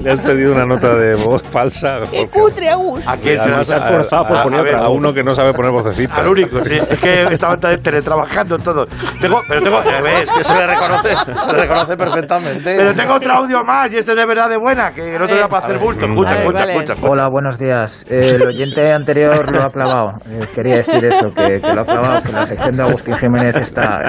Le 0.00 0.10
has 0.12 0.20
pedido 0.20 0.52
una 0.52 0.64
nota 0.66 0.94
de 0.96 1.14
voz 1.14 1.42
falsa. 1.42 2.00
Qué 2.10 2.26
Jorge. 2.26 2.28
cutre, 2.30 2.70
Agus. 2.70 3.06
¿A 3.06 3.12
quién 3.16 3.36
se 3.36 3.40
Además, 3.42 3.70
has 3.70 3.88
forzado 3.88 4.26
por 4.28 4.36
a- 4.38 4.42
poner 4.42 4.60
a, 4.60 4.62
otra 4.62 4.78
a 4.84 4.88
uno 4.90 5.12
que 5.14 5.22
no 5.22 5.34
sabe 5.34 5.52
poner 5.52 5.70
vocecita. 5.70 6.16
Al 6.16 6.28
único, 6.28 6.60
sí. 6.64 6.76
Es 6.78 6.98
que 6.98 7.22
estaban 7.24 7.60
teletrabajando 7.60 8.58
todo. 8.58 8.86
Tengo, 9.20 9.40
pero 9.48 9.60
tengo, 9.62 9.78
eh, 9.80 10.02
ves, 10.02 10.22
Es 10.24 10.30
que 10.30 10.44
se 10.44 10.54
le 10.54 10.66
reconoce, 10.66 11.14
se 11.14 11.52
le 11.52 11.60
reconoce 11.60 11.96
perfectamente. 11.96 12.74
pero 12.76 12.94
tengo 12.94 13.14
otro 13.14 13.32
audio 13.32 13.62
más 13.64 13.92
y 13.92 13.96
este 13.98 14.14
de 14.14 14.26
verdad 14.26 14.48
de 14.48 14.56
buena, 14.56 14.92
que 14.92 15.14
el 15.16 15.22
otro 15.22 15.36
era 15.36 15.48
para 15.48 15.66
hacer 15.66 15.78
bulto. 15.78 16.04
Escucha, 16.06 16.40
escucha, 16.40 16.64
escucha. 16.64 16.94
Hola, 17.02 17.28
buenos 17.28 17.58
días. 17.58 18.04
Eh, 18.08 18.32
el 18.36 18.42
oyente 18.42 18.92
anterior 18.92 19.50
lo 19.52 19.62
ha 19.62 19.70
clavado. 19.70 20.12
Eh, 20.28 20.46
quería 20.54 20.76
decir 20.78 21.04
eso, 21.12 21.34
que, 21.34 21.60
que 21.60 21.74
lo 21.74 21.80
ha 21.82 21.84
clavado, 21.84 22.22
que 22.22 22.32
la 22.32 22.46
sección 22.46 22.72
de 22.72 22.82
Agustín 22.82 23.14
Jiménez 23.16 23.56
está, 23.56 24.02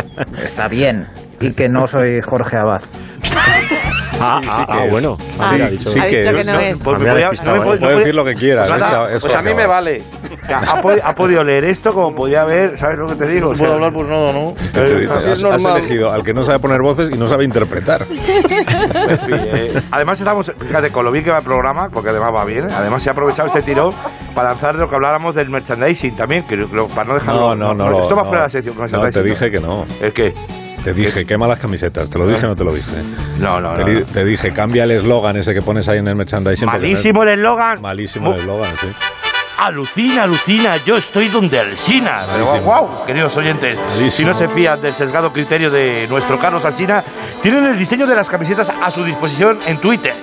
está 0.44 0.68
bien 0.68 1.06
y 1.40 1.54
que 1.54 1.68
no 1.70 1.86
soy 1.88 2.22
Jorge 2.22 2.58
Abad. 2.58 2.82
Ah, 4.22 4.40
Sí, 4.42 4.48
sí 4.48 4.52
ah, 4.58 4.66
que 4.68 4.74
ah, 4.74 4.86
es. 4.86 4.92
bueno. 4.92 5.16
Sí, 5.20 5.26
Ah, 5.40 5.50
mira, 5.54 5.66
ha 5.66 5.70
sí 5.70 5.78
dicho- 5.78 5.94
que 5.94 6.00
ha 6.00 6.06
dicho 6.06 6.30
es. 6.30 6.36
que 6.38 6.44
no 6.52 6.60
es. 6.60 6.80
Pues 6.84 7.00
Me 7.00 7.06
me 7.06 7.16
despistado, 7.16 7.58
no 7.58 7.64
me 7.64 7.76
¿eh? 7.76 7.78
Puede 7.80 7.92
no 7.94 7.98
decir 8.00 8.16
lo 8.16 8.26
que 8.26 8.36
quiera. 8.36 8.68
Nada, 8.68 8.88
eso- 8.88 9.08
eso 9.10 9.28
Pues 9.28 9.36
a 9.36 9.42
mí 9.42 9.48
acaba. 9.50 9.62
me 9.62 9.68
vale. 9.68 10.04
ha, 10.50 11.10
ha 11.10 11.16
podido 11.16 11.44
leer 11.44 11.66
esto 11.66 11.92
como 11.94 12.16
podía 12.16 12.44
ver, 12.46 12.78
¿sabes 12.78 12.98
lo 13.00 13.08
que 13.08 13.16
te 13.16 13.26
digo? 13.28 13.50
O 13.50 13.56
sea, 13.56 13.66
Puedo 13.66 13.74
hablar, 13.76 13.94
pues 13.94 14.08
nada, 14.08 14.34
¿no? 14.34 14.54
Te 14.74 15.00
digo, 15.00 15.14
Así 15.14 15.30
has, 15.30 15.40
es 15.44 15.66
elegido 15.66 16.12
al 16.12 16.24
que 16.24 16.34
no 16.34 16.44
sabe 16.44 16.60
poner 16.60 16.82
voces 16.82 17.10
y 17.14 17.18
no 17.18 17.28
sabe 17.28 17.44
interpretar. 17.46 18.06
eh, 18.10 19.82
además 19.92 20.20
estamos, 20.20 20.52
fíjate, 20.60 20.90
con 20.92 21.06
lo 21.06 21.12
bien 21.12 21.24
que 21.24 21.32
va 21.32 21.40
el 21.40 21.44
programa, 21.44 21.90
porque 21.92 22.10
además 22.10 22.32
va 22.36 22.46
bien, 22.46 22.68
además 22.72 23.04
se 23.04 23.10
ha 23.10 23.12
aprovechado 23.14 23.48
ese 23.50 23.62
tirón 23.62 23.90
para 24.36 24.50
lanzar 24.50 24.76
de 24.76 24.82
lo 24.82 24.90
que 24.90 24.96
habláramos 24.96 25.36
del 25.36 25.50
merchandising 25.50 26.16
también, 26.16 26.44
que 26.44 26.56
lo- 26.58 26.88
para 26.88 27.06
no 27.08 27.14
dejarlo... 27.16 27.56
No, 27.56 27.74
no, 27.74 27.90
no. 27.90 28.02
esto 28.02 28.10
no, 28.12 28.16
va 28.18 28.26
fuera 28.26 28.42
de 28.42 28.46
la 28.48 28.50
sección 28.50 28.76
No, 28.92 29.10
te 29.10 29.24
dije 29.24 29.52
que 29.52 29.60
no. 29.60 29.86
¿El 30.02 30.14
qué? 30.14 30.34
Te 30.84 30.94
dije, 30.94 31.26
quema 31.26 31.48
las 31.48 31.60
camisetas. 31.60 32.10
Te 32.10 32.18
lo 32.18 32.28
dije 32.28 32.46
o 32.46 32.50
no 32.50 32.56
te 32.56 32.64
lo 32.64 32.74
dije. 32.74 32.92
No, 33.40 33.60
no, 33.62 33.74
Te, 33.74 33.86
no. 33.86 34.02
te 34.06 34.26
dije, 34.26 34.52
cambia 34.52 34.84
el 34.84 34.92
eslogan 34.92 35.38
ese 35.38 35.54
que 35.54 35.62
pones 35.62 35.88
ahí 35.88 36.00
en 36.00 36.08
el 36.08 36.16
merchandising. 36.16 36.66
Malísimo 36.68 37.24
el 37.24 37.30
eslogan. 37.30 37.82
Malísimo 37.82 38.34
el 38.34 38.40
eslogan, 38.42 38.76
sí. 38.82 38.88
Alucina, 39.58 40.24
alucina, 40.24 40.78
yo 40.86 40.98
estoy 40.98 41.30
donde 41.30 41.60
Alcina. 41.60 42.24
Wow, 42.66 43.06
queridos 43.06 43.38
oyentes, 43.38 43.78
Malísimo. 43.78 44.12
si 44.12 44.26
no 44.26 44.38
se 44.38 44.48
fían 44.54 44.82
del 44.82 44.94
sesgado 44.94 45.32
criterio 45.32 45.70
de 45.70 46.08
nuestro 46.10 46.38
Carlos 46.40 46.66
Alsina, 46.66 47.02
tienen 47.42 47.66
el 47.66 47.78
diseño 47.78 48.06
de 48.08 48.16
las 48.16 48.28
camisetas 48.28 48.70
a 48.82 48.90
su 48.92 49.06
disposición 49.06 49.60
en 49.68 49.78
Twitter. 49.78 50.14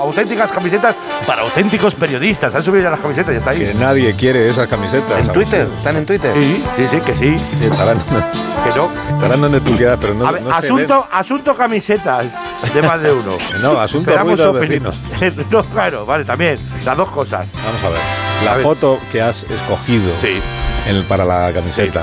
Auténticas 0.00 0.50
camisetas 0.52 0.94
para 1.26 1.42
auténticos 1.42 1.94
periodistas. 1.94 2.54
Han 2.54 2.62
subido 2.62 2.84
ya 2.84 2.90
las 2.90 3.00
camisetas, 3.00 3.32
ya 3.32 3.38
está 3.38 3.50
ahí. 3.50 3.58
Que 3.60 3.74
nadie 3.74 4.14
quiere 4.14 4.48
esas 4.48 4.68
camisetas. 4.68 5.18
¿En 5.20 5.28
Twitter? 5.32 5.66
¿Están 5.78 5.96
en 5.96 6.06
Twitter? 6.06 6.32
Sí, 6.34 6.64
sí, 6.76 6.86
sí, 6.90 6.96
que 7.00 7.12
sí. 7.12 7.36
Sí, 7.58 7.64
estarán, 7.66 7.98
Que 7.98 8.76
no. 8.76 8.90
estarán 9.14 9.40
donde 9.40 9.60
tú 9.60 9.76
quieras, 9.76 9.98
pero 10.00 10.14
no, 10.14 10.26
A 10.26 10.32
ver, 10.32 10.42
no 10.42 10.50
se 10.60 10.66
asunto, 10.66 11.08
asunto 11.12 11.54
camisetas 11.56 12.26
de 12.74 12.82
más 12.82 13.00
de 13.02 13.12
uno. 13.12 13.32
No, 13.62 13.78
asunto 13.80 14.16
ruido 14.18 14.52
vecinos. 14.52 14.96
no, 15.50 15.62
claro, 15.64 16.04
vale, 16.06 16.24
también. 16.24 16.58
Las 16.84 16.96
dos 16.96 17.08
cosas. 17.10 17.46
Vamos 17.64 17.82
a 17.84 17.88
ver. 17.90 17.98
La 18.44 18.52
A 18.52 18.54
ver. 18.54 18.62
foto 18.64 18.98
que 19.10 19.22
has 19.22 19.44
escogido 19.44 20.10
Sí. 20.20 20.40
en 20.88 20.96
el- 20.96 21.04
para 21.04 21.24
la 21.24 21.50
camiseta 21.52 22.02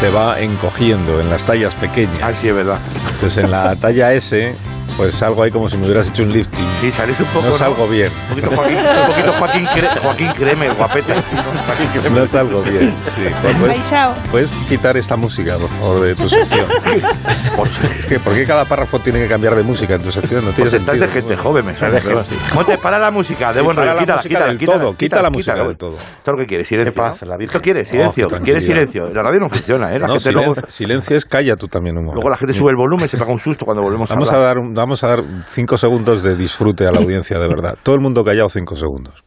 se 0.00 0.10
va 0.10 0.40
encogiendo 0.40 1.20
en 1.20 1.28
las 1.30 1.44
tallas 1.44 1.74
pequeñas. 1.74 2.22
Ay, 2.22 2.34
sí, 2.40 2.48
es 2.48 2.54
verdad. 2.54 2.78
Entonces 3.12 3.44
en 3.44 3.50
la 3.50 3.76
talla 3.76 4.12
S, 4.14 4.54
pues 4.96 5.14
salgo 5.14 5.42
ahí 5.42 5.50
como 5.50 5.68
si 5.68 5.76
me 5.76 5.84
hubieras 5.86 6.08
hecho 6.08 6.22
un 6.22 6.32
lifting. 6.32 6.64
Sí, 6.80 6.90
salís 6.92 7.18
un 7.20 7.26
poco. 7.26 7.46
No 7.46 7.52
salgo 7.52 7.88
bien. 7.88 8.10
Un 8.30 8.40
poquito 8.40 8.56
Joaquín, 8.56 8.76
un 8.78 9.06
poquito 9.06 9.32
Joaquín, 9.32 9.66
Cre- 9.66 9.98
Joaquín 10.00 10.28
Creme, 10.36 10.68
guapete. 10.70 11.12
Joaquín 11.14 11.88
Creme. 12.00 12.20
No 12.20 12.26
salgo 12.26 12.62
bien. 12.62 12.94
Sí. 13.04 13.22
Pues, 13.60 13.70
Ay, 13.70 13.82
chao. 13.88 14.14
¿Puedes 14.30 14.50
quitar 14.68 14.96
esta 14.96 15.16
música, 15.16 15.56
por 15.56 15.68
favor, 15.68 16.00
de 16.00 16.14
tu 16.14 16.28
sección? 16.28 16.66
Es 17.98 18.06
que, 18.06 18.18
¿por 18.20 18.34
qué 18.34 18.46
cada 18.46 18.64
párrafo 18.64 18.98
tiene 18.98 19.20
que 19.20 19.26
cambiar 19.28 19.54
de 19.54 19.62
música 19.62 19.94
en 19.94 20.02
tu 20.02 20.10
sección? 20.12 20.44
No 20.44 20.50
tiene 20.52 20.70
Pues 20.70 20.80
estás 20.80 20.96
sentido. 20.98 21.06
de 21.06 21.12
gente 21.12 21.36
joven, 21.36 21.66
me 21.66 21.72
de 21.72 21.78
pero- 21.78 22.22
gente. 22.24 22.36
Monte, 22.54 22.78
para 22.78 22.98
la 22.98 23.10
música, 23.10 23.48
de 23.52 23.60
Sí, 23.60 23.64
buen 23.64 23.76
rollo. 23.76 23.94
la 23.94 23.98
Quítala, 24.00 24.16
música 24.16 24.28
quítala, 24.28 24.46
del 24.48 24.58
quítala, 24.58 24.78
todo, 24.78 24.96
quita 24.96 25.22
la 25.22 25.30
música 25.30 25.64
del 25.64 25.76
todo. 25.76 25.96
Esto 25.96 26.30
es 26.30 26.32
lo 26.32 26.36
que 26.38 26.46
quieres, 26.46 26.68
silencio. 26.68 26.94
Qué 26.94 27.26
la 27.26 27.36
Virgen. 27.36 27.56
Esto 27.56 27.62
quiere, 27.62 27.84
silencio. 27.84 28.26
Oh, 28.26 28.28
qué 28.28 28.42
quiere 28.42 28.60
tranquilidad. 28.60 28.88
silencio. 28.90 29.14
La 29.14 29.22
radio 29.22 29.40
no 29.40 29.48
funciona, 29.48 29.92
¿eh? 29.92 29.98
La 29.98 30.06
No, 30.06 30.14
gente 30.14 30.32
luego, 30.32 30.54
silencio, 30.68 31.16
es 31.16 31.24
calla 31.24 31.56
tú 31.56 31.68
también 31.68 31.96
un 31.98 32.04
luego 32.06 32.28
la 32.28 32.36
gente 32.36 32.52
sube 32.54 32.70
el 32.70 32.76
volumen 32.76 33.06
y 33.06 33.08
se 33.08 33.16
pega 33.16 33.30
un 33.32 33.38
susto 33.38 33.64
cuando 33.64 33.82
volvemos 33.82 34.08
Vamos 34.08 34.28
a 34.30 34.32
a, 34.32 34.36
hablar. 34.36 34.54
dar, 34.56 34.58
un- 34.58 34.74
vamos 34.84 35.02
a 35.02 35.08
dar 35.08 35.24
cinco 35.46 35.78
segundos 35.78 36.22
de 36.22 36.36
disfrute 36.36 36.86
a 36.86 36.92
la 36.92 36.98
audiencia, 36.98 37.38
de 37.38 37.48
verdad. 37.48 37.74
Todo 37.82 37.94
el 37.94 38.02
mundo 38.02 38.22
callado 38.22 38.50
cinco 38.50 38.76
segundos. 38.76 39.24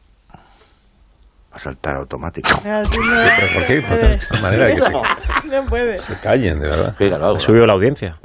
a 1.51 1.57
saltar 1.57 1.95
automático. 1.95 2.47
¿Pero 2.63 2.83
por 3.55 3.65
qué? 3.65 3.81
Porque 3.81 4.05
de 4.07 4.13
esa 4.15 4.35
manera 4.39 4.65
de 4.65 4.75
que 4.75 4.81
se, 4.83 4.91
No 5.49 5.65
puede. 5.65 5.97
se 5.97 6.15
callen, 6.19 6.59
de 6.59 6.67
verdad. 6.67 6.95
Ha 7.35 7.39
subido 7.39 7.65
la 7.65 7.73
audiencia. 7.73 8.17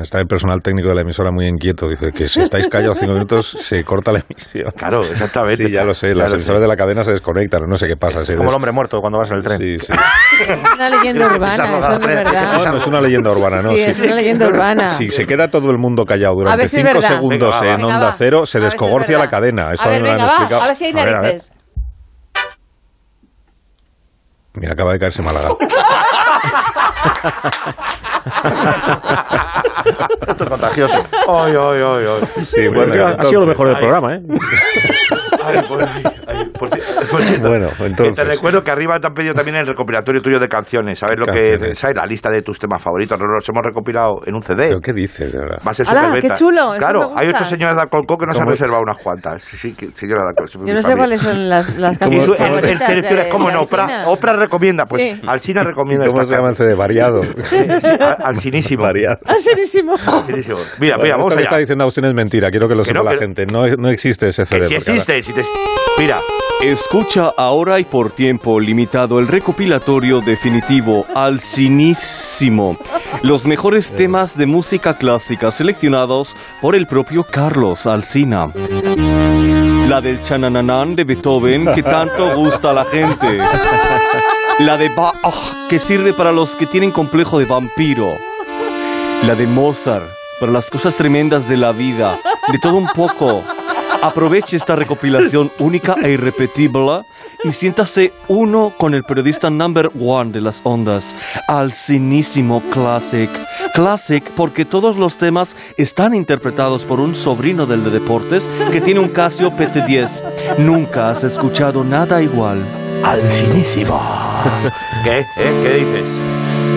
Está 0.00 0.20
el 0.20 0.26
personal 0.26 0.60
técnico 0.60 0.88
de 0.88 0.94
la 0.94 1.00
emisora 1.02 1.30
muy 1.30 1.46
inquieto. 1.46 1.88
Dice 1.88 2.12
que 2.12 2.28
si 2.28 2.40
estáis 2.40 2.66
callados 2.68 2.98
cinco 2.98 3.12
minutos 3.12 3.46
se 3.60 3.84
corta 3.84 4.12
la 4.12 4.20
emisión. 4.28 4.72
Claro, 4.76 5.02
exactamente. 5.04 5.64
Sí, 5.64 5.70
ya 5.70 5.84
lo 5.84 5.94
sé. 5.94 6.08
Ya 6.08 6.14
Las 6.14 6.30
lo 6.30 6.36
emisoras 6.36 6.60
de 6.60 6.68
la 6.68 6.76
cadena 6.76 7.04
se 7.04 7.12
desconectan 7.12 7.62
no 7.68 7.76
sé 7.76 7.86
qué 7.86 7.96
pasa. 7.96 8.20
Como 8.36 8.50
el 8.50 8.54
hombre 8.56 8.72
muerto 8.72 9.00
cuando 9.00 9.18
vas 9.18 9.30
en 9.30 9.36
el 9.38 9.42
tren. 9.42 9.58
Sí, 9.58 9.78
sí. 9.78 9.92
Es 9.92 10.72
una 10.74 10.90
leyenda 10.90 11.26
urbana, 11.26 11.78
eso 11.78 11.88
no 11.88 11.94
es 11.94 12.00
verdad. 12.16 12.52
No, 12.58 12.64
no 12.72 12.76
es 12.76 12.86
una 12.86 13.00
leyenda 13.00 13.30
urbana, 13.30 13.62
no. 13.62 13.76
Sí, 13.76 13.82
es 13.82 13.98
una 14.00 14.14
leyenda 14.14 14.46
urbana. 14.48 14.88
si 14.94 15.10
se 15.10 15.26
queda 15.26 15.48
todo 15.48 15.70
el 15.70 15.78
mundo 15.78 16.04
callado 16.04 16.34
durante 16.36 16.68
si 16.68 16.76
cinco 16.76 16.94
verdad. 16.94 17.08
segundos 17.08 17.60
Venga, 17.60 17.60
va, 17.60 17.70
en 17.72 17.76
Venga, 17.76 17.94
onda 17.94 18.06
va. 18.06 18.12
cero, 18.12 18.46
se 18.46 18.58
si 18.58 18.64
descogorcia 18.64 19.18
la 19.18 19.28
cadena. 19.28 19.72
Esto 19.72 19.88
a 19.88 19.92
ver, 19.92 20.02
me 20.02 20.08
lo 20.08 20.12
han 20.12 20.18
venga, 20.18 20.30
va, 20.32 20.38
explicado. 20.38 20.62
a 20.62 20.66
ver 20.68 20.76
si 20.76 20.84
hay 20.84 20.92
A 20.92 20.94
ver, 20.96 21.08
a 21.08 21.12
ver. 21.12 21.22
narices. 21.22 21.52
Mira, 24.56 24.72
acaba 24.72 24.92
de 24.92 24.98
caerse 24.98 25.22
Málaga. 25.22 25.48
Esto 30.28 30.44
es 30.44 30.50
contagioso. 30.50 30.94
Ay, 31.28 31.54
ay, 31.56 31.82
ay, 31.82 32.04
ay. 32.06 32.44
Sí, 32.44 32.68
Bueno, 32.68 32.94
bueno, 32.94 33.16
ha 33.18 33.24
sido 33.24 33.40
lo 33.42 33.46
mejor 33.46 33.68
del 33.68 33.76
Ay. 33.76 33.82
programa, 33.82 34.14
¿eh? 34.14 34.22
Ay, 35.44 35.62
por, 35.68 35.82
ay, 35.82 36.02
por 36.58 36.70
ci- 36.70 36.80
por 37.10 37.20
cierto, 37.22 37.48
Bueno, 37.48 37.68
entonces. 37.80 38.14
te 38.14 38.24
recuerdo 38.24 38.62
que 38.64 38.70
arriba 38.70 38.98
te 39.00 39.06
han 39.06 39.14
pedido 39.14 39.34
también 39.34 39.56
el 39.56 39.66
recopilatorio 39.66 40.20
tuyo 40.22 40.38
de 40.38 40.48
canciones. 40.48 40.98
¿Sabes 40.98 41.18
lo 41.18 41.26
que. 41.26 41.74
¿sabes? 41.74 41.96
La 41.96 42.06
lista 42.06 42.30
de 42.30 42.42
tus 42.42 42.58
temas 42.58 42.82
favoritos. 42.82 43.18
Los 43.20 43.48
hemos 43.48 43.62
recopilado 43.64 44.20
en 44.26 44.34
un 44.34 44.42
CD. 44.42 44.68
¿Pero 44.68 44.80
qué 44.80 44.92
dices, 44.92 45.32
de 45.32 45.38
verdad? 45.38 45.60
Va 45.66 45.70
a 45.70 45.74
ser 45.74 45.86
¡Hala, 45.88 46.00
superventa. 46.02 46.34
qué 46.34 46.38
chulo! 46.40 46.74
Claro, 46.78 47.12
hay 47.16 47.28
ocho 47.28 47.44
señoras 47.44 47.76
de 47.76 47.82
Alcolco 47.82 48.16
que 48.18 48.26
nos 48.26 48.40
han 48.40 48.46
reservado 48.46 48.82
unas 48.82 48.98
cuantas. 49.02 49.42
Sí, 49.42 49.74
señora 49.94 50.22
de 50.22 50.28
Alcolco. 50.30 50.66
Yo 50.66 50.74
no 50.74 50.82
sé 50.82 50.94
cuáles 50.96 51.20
son 51.20 51.48
las, 51.48 51.76
las 51.76 51.96
Y 51.96 51.98
canciones 51.98 52.24
su- 52.26 52.34
el, 52.34 53.18
el 53.18 53.28
¿cómo 53.28 53.48
de 53.48 53.52
no? 53.54 53.62
Oprah. 53.62 54.04
Oprah 54.08 54.32
recomienda. 54.34 54.86
Pues 54.86 55.02
Sí. 55.02 55.20
Alsina 55.26 55.62
recomienda 55.62 56.06
¿Cómo 56.06 56.22
esta 56.22 56.32
se 56.32 56.36
llama 56.38 56.50
el 56.50 56.56
CD? 56.56 56.74
Variado. 56.74 57.22
Sí, 57.44 57.58
sí, 57.80 57.86
al- 57.86 58.16
Alsinísimo. 58.24 58.82
Variado. 58.82 59.18
Serísimo. 59.38 59.92
Alsinísimo. 60.06 60.56
Mira, 60.78 60.96
Bueno, 60.96 61.02
mira, 61.02 61.14
vamos 61.16 61.26
esto 61.26 61.28
que 61.28 61.34
allá. 61.34 61.42
está 61.42 61.56
diciendo 61.58 61.84
Agustín 61.84 62.04
es 62.06 62.14
mentira. 62.14 62.50
Quiero 62.50 62.68
que 62.68 62.74
lo 62.74 62.84
sepa 62.84 63.00
no, 63.00 63.04
la 63.12 63.18
gente. 63.18 63.46
No, 63.46 63.66
no 63.76 63.88
existe 63.88 64.28
ese 64.28 64.44
CD. 64.46 64.66
Sí 64.68 64.74
ahora- 64.74 64.86
existe. 64.92 65.22
Si 65.22 65.32
te... 65.32 65.42
Mira, 65.98 66.18
Escucha 66.62 67.30
ahora 67.36 67.78
y 67.78 67.84
por 67.84 68.10
tiempo 68.10 68.58
limitado 68.58 69.18
el 69.18 69.28
recopilatorio 69.28 70.22
definitivo 70.22 71.04
Alcinísimo. 71.14 72.78
Los 73.22 73.44
mejores 73.44 73.92
temas 73.92 74.36
de 74.36 74.46
música 74.46 74.96
clásica 74.96 75.50
seleccionados 75.50 76.34
por 76.62 76.74
el 76.74 76.86
propio 76.86 77.24
Carlos 77.24 77.86
Alsina. 77.86 78.50
La 79.88 80.00
del 80.00 80.22
Chanananán 80.22 80.96
de 80.96 81.04
Beethoven 81.04 81.74
que 81.74 81.82
tanto 81.82 82.34
gusta 82.34 82.70
a 82.70 82.72
la 82.72 82.84
gente. 82.86 83.38
La 84.60 84.78
de 84.78 84.88
Bach 84.88 85.68
que 85.68 85.78
sirve 85.78 86.14
para 86.14 86.32
los 86.32 86.56
que 86.56 86.66
tienen 86.66 86.92
complejo 86.92 87.38
de 87.38 87.44
vampiro. 87.44 88.08
La 89.26 89.34
de 89.34 89.46
Mozart 89.46 90.06
para 90.40 90.52
las 90.52 90.70
cosas 90.70 90.94
tremendas 90.94 91.46
de 91.48 91.58
la 91.58 91.72
vida. 91.72 92.18
De 92.50 92.58
todo 92.58 92.76
un 92.76 92.88
poco. 92.88 93.42
Aproveche 94.02 94.56
esta 94.56 94.76
recopilación 94.76 95.50
única 95.58 95.96
e 96.02 96.12
irrepetible 96.12 97.02
y 97.42 97.52
siéntase 97.52 98.12
uno 98.28 98.72
con 98.76 98.94
el 98.94 99.04
periodista 99.04 99.50
number 99.50 99.90
one 99.98 100.30
de 100.30 100.40
las 100.40 100.60
ondas, 100.62 101.14
Alcinísimo 101.48 102.62
Classic. 102.70 103.30
Classic 103.74 104.22
porque 104.36 104.64
todos 104.64 104.96
los 104.96 105.16
temas 105.16 105.56
están 105.78 106.14
interpretados 106.14 106.84
por 106.84 107.00
un 107.00 107.14
sobrino 107.14 107.66
del 107.66 107.82
de 107.84 107.90
deportes 107.90 108.48
que 108.72 108.80
tiene 108.80 109.00
un 109.00 109.08
Casio 109.08 109.50
PT10. 109.50 110.08
Nunca 110.58 111.10
has 111.10 111.24
escuchado 111.24 111.82
nada 111.82 112.22
igual. 112.22 112.62
Alsinísimo. 113.02 114.00
¿Qué? 115.04 115.20
¿Eh? 115.20 115.24
¿Qué 115.62 115.74
dices? 115.74 116.04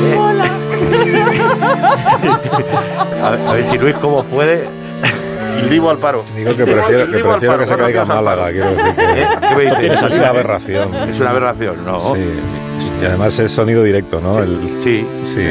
a, 3.22 3.30
ver, 3.32 3.40
a 3.48 3.54
ver 3.54 3.66
si 3.66 3.78
Luis, 3.78 3.96
¿cómo 3.96 4.24
puede? 4.24 4.68
El 5.58 5.70
divo 5.70 5.90
al 5.90 5.98
paro. 5.98 6.24
Digo 6.36 6.56
que 6.56 6.64
prefiero, 6.66 7.06
que, 7.06 7.12
prefiero 7.12 7.40
paro, 7.40 7.60
que 7.60 7.68
se 7.68 7.78
caiga 7.78 8.06
Málaga. 8.06 8.52
Quiero 8.52 8.76
decir 8.76 8.94
que 8.96 9.04
¿Eh? 9.22 9.28
¿Qué 9.40 9.56
me 9.56 9.62
dices? 9.64 9.80
tiene 9.80 9.96
es 9.96 10.02
una 10.14 10.30
aberración. 10.30 10.96
Es 10.96 11.20
una 11.20 11.30
aberración, 11.32 11.86
¿no? 11.86 12.00
Sí. 12.00 12.26
Y 13.02 13.06
además 13.06 13.38
es 13.40 13.52
sonido 13.52 13.84
directo, 13.84 14.20
¿no? 14.22 14.42
El, 14.42 14.60
Sí, 14.84 15.06
sí. 15.24 15.42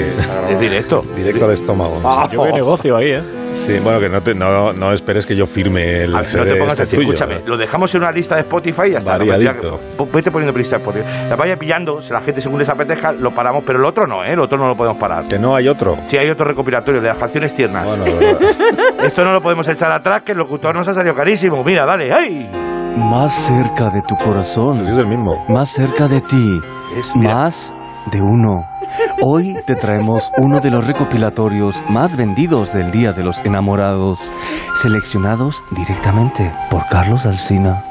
es 0.51 0.61
directo. 0.61 1.03
Directo 1.17 1.45
al 1.45 1.53
estómago. 1.53 2.01
Ah, 2.05 2.29
Yo 2.33 2.43
veo 2.43 2.55
negocio 2.55 2.97
ahí, 2.97 3.11
¿eh? 3.13 3.23
Sí, 3.53 3.79
bueno, 3.83 3.99
que 4.01 4.09
no, 4.09 4.21
te- 4.21 4.35
no, 4.35 4.73
no 4.73 4.93
esperes 4.93 5.25
que 5.27 5.35
yo 5.35 5.47
firme 5.47 6.03
el 6.05 6.15
A 6.15 6.19
ver, 6.19 6.27
CD 6.27 6.45
no 6.45 6.53
te 6.53 6.59
pongas 6.59 6.73
este 6.75 6.83
así, 6.85 6.97
tuyo. 6.97 7.09
escúchame. 7.15 7.35
¿eh? 7.37 7.43
Lo 7.47 7.57
dejamos 7.57 7.95
en 7.95 8.03
una 8.03 8.13
lista 8.13 8.35
de 8.35 8.43
Spotify 8.43 8.83
y 8.89 8.91
ya 8.93 8.99
está. 8.99 9.13
no 9.19 9.27
Variadito. 9.27 9.81
po- 9.97 10.07
Vete 10.13 10.31
poniendo 10.31 10.57
lista 10.57 10.77
de 10.77 10.83
Spotify. 10.83 11.07
La 11.31 11.37
vaya 11.37 11.57
pillando, 11.57 12.03
si 12.03 12.11
la 12.13 12.21
gente 12.21 12.41
según 12.43 12.59
les 12.59 12.69
apetezca, 12.69 13.13
lo 13.13 13.31
paramos, 13.31 13.65
pero 13.67 13.79
el 13.79 13.85
otro 13.87 14.07
no, 14.07 14.23
¿eh? 14.25 14.33
El 14.33 14.41
otro 14.41 14.59
no 14.59 14.69
lo 14.69 14.75
podemos 14.75 14.99
parar. 14.99 15.25
Que 15.27 15.39
no 15.39 15.55
hay 15.57 15.69
otro. 15.69 15.97
Si 16.09 16.17
hay 16.19 16.29
otro 16.29 16.45
recopilatorio 16.45 17.01
de 17.01 17.09
las 17.09 17.17
canciones 17.19 17.55
tiernas. 17.55 17.87
Bueno. 17.87 18.05
Esto 19.03 19.25
no 19.25 19.33
lo 19.33 19.41
podemos 19.41 19.67
echar 19.69 19.91
atrás, 19.91 20.23
que 20.23 20.33
el 20.33 20.39
locutor 20.39 20.75
nos 20.75 20.87
ha 20.89 20.95
salido 20.95 21.15
carísimo. 21.15 21.63
Mira, 21.65 21.87
dale, 21.87 22.13
¡ay! 22.13 22.49
Más 22.99 23.33
cerca 23.47 23.91
de 23.91 24.03
tu 24.03 24.17
corazón. 24.17 24.75
Pues 24.77 24.89
es 24.91 24.99
el 24.99 25.07
mismo. 25.07 25.45
Más 25.49 25.71
cerca 25.71 26.09
de 26.09 26.21
ti. 26.21 26.61
Es-. 26.97 27.17
Más 27.17 27.73
de 28.13 28.21
uno. 28.21 28.67
Hoy 29.23 29.57
te 29.67 29.75
traemos 29.75 30.31
uno 30.39 30.61
de 30.61 30.71
los 30.71 30.87
recopilatorios 30.87 31.83
más 31.89 32.17
vendidos 32.17 32.73
del 32.73 32.91
Día 32.91 33.13
de 33.13 33.25
los 33.25 33.39
Enamorados, 33.41 34.19
seleccionados 34.81 35.63
directamente 35.71 36.53
por 36.71 36.87
Carlos 36.89 37.27
Alsina. 37.27 37.85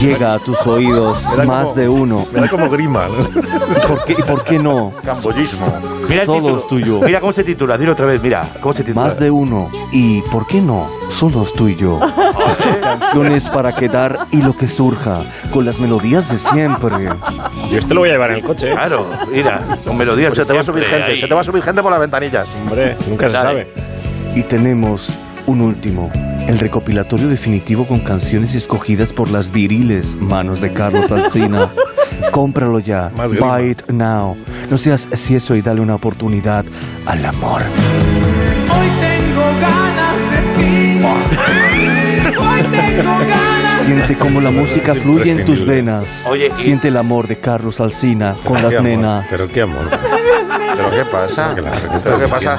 Llega 0.00 0.34
a 0.34 0.38
tus 0.38 0.58
oídos 0.66 1.18
Me 1.30 1.36
da 1.36 1.44
más 1.44 1.64
como- 1.68 1.74
de 1.80 1.88
uno. 1.88 2.26
Me 2.32 2.40
da 2.40 2.48
como 2.48 2.68
grima. 2.68 3.08
¿no? 3.08 3.18
¿Y 3.20 3.86
por 3.86 4.04
qué, 4.04 4.12
y 4.18 4.22
por 4.22 4.44
qué 4.44 4.58
no? 4.58 4.92
Cambollismo. 5.04 5.66
Mira 6.08 6.22
el 6.22 6.26
Solo 6.26 6.38
título. 6.40 6.58
es 6.60 6.66
tuyo. 6.68 7.00
Mira 7.00 7.20
cómo 7.20 7.32
se 7.32 7.44
titula, 7.44 7.76
dilo 7.76 7.92
otra 7.92 8.06
vez, 8.06 8.22
mira, 8.22 8.40
cómo 8.60 8.74
se 8.74 8.82
titula. 8.82 9.04
Más 9.06 9.18
de 9.18 9.30
uno. 9.30 9.70
¿Y 9.92 10.22
por 10.22 10.46
qué 10.46 10.60
no? 10.60 10.88
Somos 11.10 11.52
tú 11.54 11.68
y 11.68 11.76
yo. 11.76 12.00
Canciones 12.82 13.48
para 13.48 13.74
quedar 13.74 14.18
y 14.32 14.42
lo 14.42 14.56
que 14.56 14.68
surja, 14.68 15.20
con 15.52 15.64
las 15.64 15.78
melodías 15.80 16.30
de 16.30 16.38
siempre. 16.38 17.08
Yo 17.70 17.78
este 17.78 17.94
lo 17.94 18.00
voy 18.00 18.08
a 18.10 18.12
llevar 18.12 18.30
en 18.30 18.36
el 18.38 18.42
coche. 18.44 18.70
¿eh? 18.70 18.74
Claro, 18.74 19.06
mira, 19.30 19.62
con 19.84 19.96
melodías. 19.96 20.34
Se 20.34 20.44
te 20.44 20.52
va 20.52 20.60
a 20.60 20.64
subir 20.64 20.84
gente, 20.84 21.10
ahí. 21.12 21.16
se 21.16 21.26
te 21.26 21.34
va 21.34 21.40
a 21.40 21.44
subir 21.44 21.62
gente 21.62 21.82
por 21.82 21.90
las 21.90 22.00
ventanillas. 22.00 22.48
Hombre, 22.62 22.96
nunca 23.08 23.26
se 23.28 23.32
sabe. 23.34 23.68
Y 24.34 24.42
tenemos 24.42 25.08
un 25.48 25.62
último, 25.62 26.10
el 26.46 26.58
recopilatorio 26.58 27.26
definitivo 27.26 27.86
con 27.86 28.00
canciones 28.00 28.54
escogidas 28.54 29.14
por 29.14 29.30
las 29.30 29.50
viriles 29.50 30.14
manos 30.14 30.60
de 30.60 30.72
Carlos 30.74 31.10
Alsina. 31.10 31.70
Cómpralo 32.32 32.80
ya. 32.80 33.10
Más. 33.16 33.30
Buy 33.38 33.70
it 33.70 33.88
now. 33.88 34.36
No 34.70 34.76
seas 34.76 35.08
eso 35.10 35.56
y 35.56 35.62
dale 35.62 35.80
una 35.80 35.94
oportunidad 35.94 36.66
al 37.06 37.24
amor. 37.24 37.62
Hoy 37.62 38.88
tengo 39.00 39.44
ganas 39.60 40.18
de 40.30 40.40
ti. 40.58 41.02
Hoy 42.36 42.62
tengo 42.70 43.18
ganas. 43.18 43.57
Siente 43.88 44.18
cómo 44.18 44.40
la 44.42 44.50
música 44.50 44.94
fluye 44.94 45.30
en 45.30 45.44
tus 45.46 45.64
venas. 45.64 46.22
Oye, 46.26 46.52
y- 46.58 46.62
Siente 46.62 46.88
el 46.88 46.96
amor 46.98 47.26
de 47.26 47.38
Carlos 47.40 47.80
Alsina 47.80 48.34
con 48.44 48.62
las 48.62 48.82
nenas. 48.82 49.26
Pero 49.30 49.48
qué 49.48 49.62
amor. 49.62 49.88
¿Pero 50.76 50.90
qué 50.90 51.04
pasa? 51.10 51.54
¿Qué 51.54 51.62
¿Pero 51.62 52.18
qué 52.18 52.28
pasa? 52.28 52.58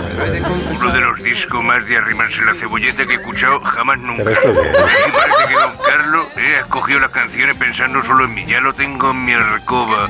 Uno 0.81 0.91
de 0.91 0.99
los 1.01 1.23
discos 1.23 1.63
más 1.63 1.87
de 1.87 1.97
arrimarse 1.97 2.41
la 2.43 2.53
cebolleta 2.55 3.03
que 3.05 3.13
he 3.13 3.15
escuchado 3.15 3.59
jamás 3.59 3.99
nunca. 3.99 4.23
Pero 4.23 4.31
esto 4.31 4.53
qué 4.53 4.69
es? 4.69 4.77
Sí 4.77 5.11
parece 5.13 5.47
que 5.47 5.53
Don 5.53 5.71
Carlos 5.85 6.25
eh, 6.35 6.55
ha 6.57 6.61
escogido 6.61 6.99
las 6.99 7.11
canciones 7.11 7.57
pensando 7.57 8.03
solo 8.03 8.25
en 8.25 8.33
mí. 8.33 8.45
Ya 8.47 8.59
lo 8.61 8.73
tengo 8.73 9.11
en 9.11 9.25
mi 9.25 9.33
alcoba. 9.33 10.07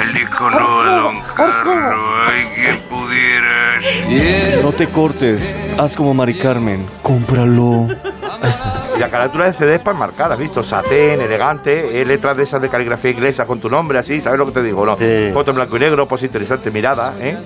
El 0.00 0.12
disco 0.12 0.50
no 0.50 0.84
Don 0.84 1.20
Carlos. 1.34 2.00
Ay, 2.28 2.44
quien 2.54 2.76
pudieras. 2.88 4.62
No 4.62 4.72
te 4.72 4.86
cortes. 4.88 5.56
Haz 5.78 5.96
como 5.96 6.12
Mari 6.12 6.34
Carmen. 6.38 6.86
Cómpralo. 7.02 7.86
La 9.00 9.08
carátula 9.08 9.46
de 9.46 9.52
CD 9.54 9.74
es 9.76 9.80
para 9.80 9.98
marcar, 9.98 10.30
¿has 10.30 10.38
visto? 10.38 10.62
Satén, 10.62 11.20
elegante, 11.22 12.00
eh, 12.00 12.04
letras 12.04 12.36
de 12.36 12.42
esas 12.44 12.60
de 12.60 12.68
caligrafía 12.68 13.10
inglesa 13.12 13.46
con 13.46 13.58
tu 13.58 13.68
nombre, 13.68 13.98
así, 13.98 14.20
¿sabes 14.20 14.38
lo 14.38 14.44
que 14.46 14.52
te 14.52 14.62
digo? 14.62 14.84
No? 14.84 14.94
Sí. 14.96 15.30
Foto 15.32 15.50
en 15.52 15.56
blanco 15.56 15.76
y 15.78 15.80
negro, 15.80 16.06
pues 16.06 16.22
interesante, 16.22 16.70
mirada, 16.70 17.14
¿eh? 17.18 17.36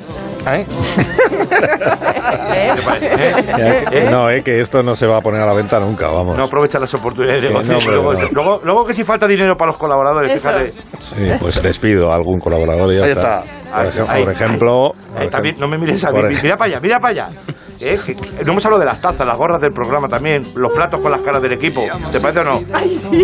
¿Eh? 0.47 0.67
¿Qué 0.67 1.47
te 2.77 2.83
parece, 2.83 3.29
eh? 3.29 3.85
¿Eh? 3.93 4.09
No, 4.11 4.29
eh, 4.29 4.43
que 4.43 4.61
esto 4.61 4.83
no 4.83 4.95
se 4.95 5.07
va 5.07 5.19
a 5.19 5.21
poner 5.21 5.41
a 5.41 5.47
la 5.47 5.55
venta 5.55 5.79
nunca, 5.81 6.09
vamos. 6.09 6.37
No 6.37 6.45
aprovechas 6.45 6.81
las 6.81 6.93
oportunidades 6.95 7.43
de 7.43 7.49
Que 7.49 7.55
negocio. 7.55 7.75
no, 7.91 7.97
luego, 7.97 8.13
no. 8.15 8.29
luego, 8.33 8.61
luego 8.65 8.85
que 8.85 8.93
si 8.95 9.05
falta 9.05 9.27
dinero 9.27 9.57
para 9.57 9.69
los 9.69 9.77
colaboradores, 9.79 10.35
Eso. 10.35 10.51
fíjate. 10.51 10.73
Sí, 10.99 11.15
pues 11.41 11.63
despido 11.63 12.11
a 12.13 12.17
algún 12.17 12.39
colaborador 12.41 12.93
y 12.93 12.97
ya 12.99 13.05
Ahí 13.05 13.11
está. 13.13 13.41
está. 13.41 13.64
Por, 13.75 14.31
ejemplo... 14.33 14.95
Eh, 15.17 15.23
por 15.23 15.31
también, 15.31 15.57
ejem- 15.57 15.61
no 15.61 15.69
me 15.69 15.79
mires 15.79 16.05
a 16.05 16.11
mí, 16.13 16.19
mira 16.43 16.57
para 16.57 16.71
allá, 16.71 16.81
mira 16.81 17.01
para 17.01 17.11
allá. 17.11 17.29
Eh, 17.81 17.99
no 18.47 18.53
hemos 18.53 18.65
hablado 18.65 18.81
de 18.81 18.87
las 18.87 19.01
tazas, 19.01 19.27
las 19.27 19.37
gorras 19.37 19.61
del 19.61 19.73
programa 19.73 20.09
también, 20.09 20.43
los 20.55 20.73
platos 20.73 21.01
con 21.01 21.11
las 21.11 21.21
caras 21.21 21.43
del 21.43 21.53
equipo. 21.53 21.85
¿Te 22.11 22.21
parece 22.21 22.41
o 22.41 22.45
no? 22.45 22.61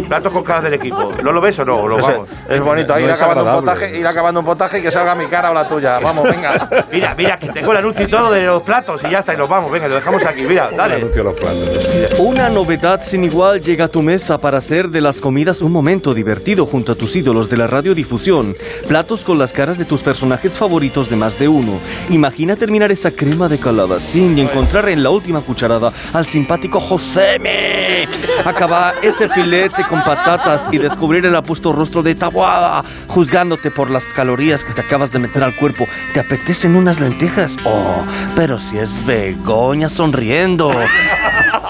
Platos 0.09 0.33
con 0.33 0.43
caras 0.43 0.65
del 0.65 0.75
equipo. 0.75 1.13
¿No 1.23 1.33
lo 1.33 1.41
ves 1.41 1.59
o 1.61 1.65
no? 1.65 1.87
Lo 1.87 1.99
Ese- 1.99 2.11
vamos. 2.13 2.29
es 2.49 2.61
bonito, 2.61 2.93
No 2.95 3.01
ir, 3.01 3.09
es 3.11 3.23
acabando 3.23 3.55
un 3.55 3.61
potaje, 3.65 3.99
ir 3.99 4.07
acabando 4.07 4.41
un 4.41 4.47
potaje 4.47 4.79
y 4.81 4.83
que 4.83 4.91
salga 4.91 5.15
mi 5.15 5.27
cara 5.27 5.51
o 5.51 5.55
la 5.55 5.67
tuya. 5.69 5.99
Vamos, 6.03 6.25
venga. 6.25 6.69
Mira, 6.93 7.15
mira, 7.17 7.37
que 7.39 7.47
tengo 7.49 7.71
el 7.71 7.79
anuncio 7.79 8.05
y 8.05 8.11
todo 8.11 8.31
de 8.33 8.43
los 8.43 8.63
platos 8.63 9.01
y 9.07 9.11
ya 9.11 9.21
está, 9.21 9.35
y 9.35 9.37
nos 9.37 9.49
vamos. 9.49 9.71
Venga, 9.71 9.87
lo 9.89 9.95
dejamos 9.95 10.25
aquí. 10.27 10.43
Mira, 10.43 10.69
dale. 10.77 10.97
Anuncio 10.97 11.23
los 11.23 11.35
platos. 11.35 12.19
Una 12.19 12.49
novedad 12.51 13.03
sin 13.05 13.25
igual 13.25 13.61
llega 13.63 13.85
a 13.85 13.89
tu 13.89 14.03
mesa 14.03 14.39
para 14.39 14.59
hacer 14.59 14.89
de 14.89 15.01
las 15.01 15.21
comidas 15.21 15.63
un 15.63 15.71
momento 15.73 16.13
divertido 16.13 16.67
junto 16.67 16.93
a 16.93 16.95
tus 16.97 17.15
ídolos 17.17 17.49
de 17.49 17.57
la 17.57 17.67
radiodifusión. 17.69 18.57
Platos 18.89 19.25
con 19.25 19.39
las 19.39 19.53
caras 19.53 19.79
de 19.79 19.85
tus 19.85 20.03
personajes 20.03 20.40
favoritos 20.49 21.11
de 21.11 21.17
más 21.17 21.39
de 21.39 21.49
uno. 21.49 21.79
Imagina 22.09 22.57
terminar 22.57 22.91
esa 22.91 23.11
crema 23.11 23.49
de 23.49 23.59
calabacín 23.59 24.39
y 24.39 24.43
encontrar 24.43 24.89
en 24.89 25.03
la 25.03 25.11
última 25.11 25.41
cucharada 25.41 25.93
al 26.13 26.27
simpático 26.27 26.81
Joseme. 26.81 28.09
Acabar 28.45 28.95
ese 29.03 29.29
filete 29.29 29.85
con 29.89 30.03
patatas 30.03 30.69
y 30.73 30.79
descubrir 30.79 31.27
el 31.27 31.37
apuesto 31.37 31.73
rostro 31.73 32.03
de 32.03 32.15
Tabuada 32.15 32.85
juzgándote 33.07 33.71
por 33.71 33.91
las 33.91 34.05
calorías 34.05 34.65
que 34.65 34.73
te 34.73 34.81
acabas 34.81 35.13
de 35.13 35.19
meter 35.19 35.43
al 35.43 35.57
cuerpo. 35.57 35.87
¿Te 36.15 36.21
apetecen 36.21 36.77
unas 36.77 37.01
lentejas? 37.01 37.57
Oh, 37.65 38.03
pero 38.35 38.59
si 38.59 38.79
es 38.79 39.05
Begoña 39.05 39.89
sonriendo. 39.89 40.71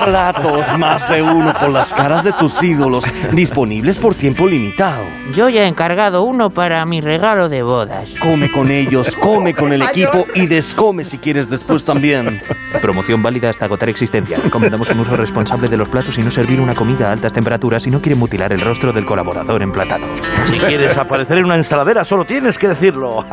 Platos 0.05 0.79
más 0.79 1.07
de 1.11 1.23
uno 1.23 1.53
con 1.55 1.73
las 1.75 1.93
caras 1.93 2.25
de 2.25 2.33
tus 2.33 2.63
ídolos, 2.63 3.05
disponibles 3.33 3.99
por 3.99 4.15
tiempo 4.15 4.47
limitado. 4.47 5.05
Yo 5.35 5.49
ya 5.49 5.65
he 5.65 5.69
encargado 5.69 6.23
uno 6.23 6.49
para 6.49 6.85
mi 6.87 7.01
regalo 7.01 7.49
de 7.49 7.63
bodas. 7.63 8.09
Come 8.21 8.51
con 8.51 8.60
ellos, 8.69 9.15
come 9.17 9.55
con 9.55 9.73
el 9.73 9.83
equipo 9.83 10.27
y 10.35 10.47
descome 10.49 11.05
si 11.05 11.19
quieres 11.19 11.49
después 11.49 11.85
también. 11.85 12.43
Promoción 12.83 13.23
válida 13.23 13.51
hasta 13.51 13.67
agotar 13.67 13.89
existencia. 13.89 14.39
Recomendamos 14.43 14.89
un 14.91 14.99
uso 15.01 15.17
responsable 15.17 15.69
de 15.69 15.77
los 15.77 15.89
platos 15.89 16.19
y 16.19 16.23
no 16.23 16.31
servir 16.33 16.61
una 16.61 16.75
comida 16.75 17.09
a 17.09 17.13
altas 17.13 17.33
temperaturas 17.33 17.83
si 17.85 17.91
no 17.91 18.01
quiere 18.01 18.17
mutilar 18.17 18.53
el 18.53 18.61
rostro 18.61 18.93
del 18.93 19.05
colaborador 19.05 19.63
emplatado. 19.63 20.07
Si 20.47 20.59
quieres 20.59 20.97
aparecer 20.97 21.39
en 21.39 21.45
una 21.45 21.57
ensaladera, 21.57 22.05
solo 22.05 22.25
tienes 22.25 22.59
que 22.59 22.69
decirlo. 22.69 23.25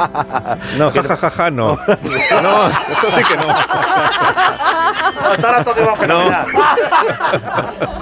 No, 0.78 0.92
jajajaja, 0.92 1.50
no. 1.50 1.78
No, 2.42 2.68
eso 2.68 3.08
sí 3.16 3.24
que 3.28 3.36
no. 3.38 3.50
Hasta 5.32 5.48
ahora 5.48 5.64
todo 5.64 5.82
iba 5.82 5.96
fenomenal. 5.96 6.46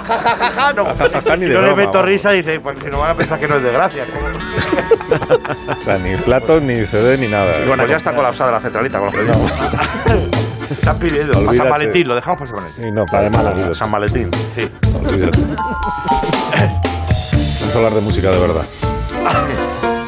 Ja, 0.06 0.18
ja, 0.18 0.34
ja, 0.36 0.50
ja, 0.50 0.72
no. 0.72 0.84
Jajaja, 0.96 1.36
ni 1.36 1.42
Si 1.42 1.48
de 1.48 1.54
no 1.54 1.62
le 1.62 1.74
meto 1.74 1.90
vamos. 1.92 2.06
risa, 2.08 2.30
dice, 2.30 2.60
pues 2.60 2.76
si 2.82 2.90
no 2.90 2.98
van 3.00 3.10
a 3.10 3.14
pensar 3.14 3.38
que 3.40 3.48
no 3.48 3.56
es 3.56 3.62
de 3.62 3.72
gracia. 3.72 4.06
O 5.68 5.82
sea, 5.84 5.98
ni 5.98 6.16
platos, 6.16 6.62
ni 6.62 6.86
Ni 7.18 7.28
nada. 7.28 7.52
Pues 7.64 7.88
ya 7.88 7.96
está 7.96 8.14
colapsada 8.14 8.52
la 8.52 8.60
centralita 8.60 8.98
con 8.98 9.06
los 9.06 9.14
pedidos. 9.14 9.36
Están 10.70 10.98
pidiendo. 10.98 11.44
Para. 11.44 11.56
San 11.58 11.70
Valentín, 11.70 12.08
lo 12.08 12.14
dejamos 12.14 12.38
para 12.38 12.48
San 12.48 12.56
Valentín. 12.56 12.84
Sí, 12.84 12.90
no, 12.92 13.06
para 13.06 13.26
olvídate. 13.28 13.74
San 13.74 13.90
Valentín. 13.90 14.30
Sí. 14.54 14.68
Olvídate. 14.94 15.38
Vamos 17.60 17.74
a 17.74 17.76
hablar 17.78 17.92
de 17.94 18.00
música 18.00 18.30
de 18.30 18.38
verdad. 18.38 18.64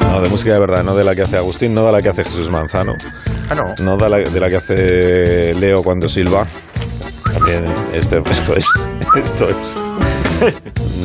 No, 0.01 0.21
de 0.21 0.29
música 0.29 0.53
de 0.53 0.59
verdad, 0.59 0.83
no 0.83 0.95
de 0.95 1.03
la 1.03 1.15
que 1.15 1.21
hace 1.21 1.37
Agustín, 1.37 1.73
no 1.73 1.85
de 1.85 1.91
la 1.91 2.01
que 2.01 2.09
hace 2.09 2.23
Jesús 2.23 2.49
Manzano, 2.49 2.93
Ah, 3.49 3.55
no. 3.55 3.73
no 3.83 3.97
de 3.97 4.09
la, 4.09 4.17
de 4.17 4.39
la 4.39 4.49
que 4.49 4.55
hace 4.57 5.53
Leo 5.55 5.83
cuando 5.83 6.09
silba. 6.09 6.45
También 7.33 7.65
este, 7.93 8.21
esto 8.29 8.55
es. 8.55 8.65
Esto 9.15 9.49
es. 9.49 9.75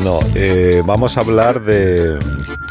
No, 0.03 0.21
eh, 0.35 0.83
vamos 0.85 1.17
a 1.17 1.21
hablar 1.21 1.63
de, 1.65 2.19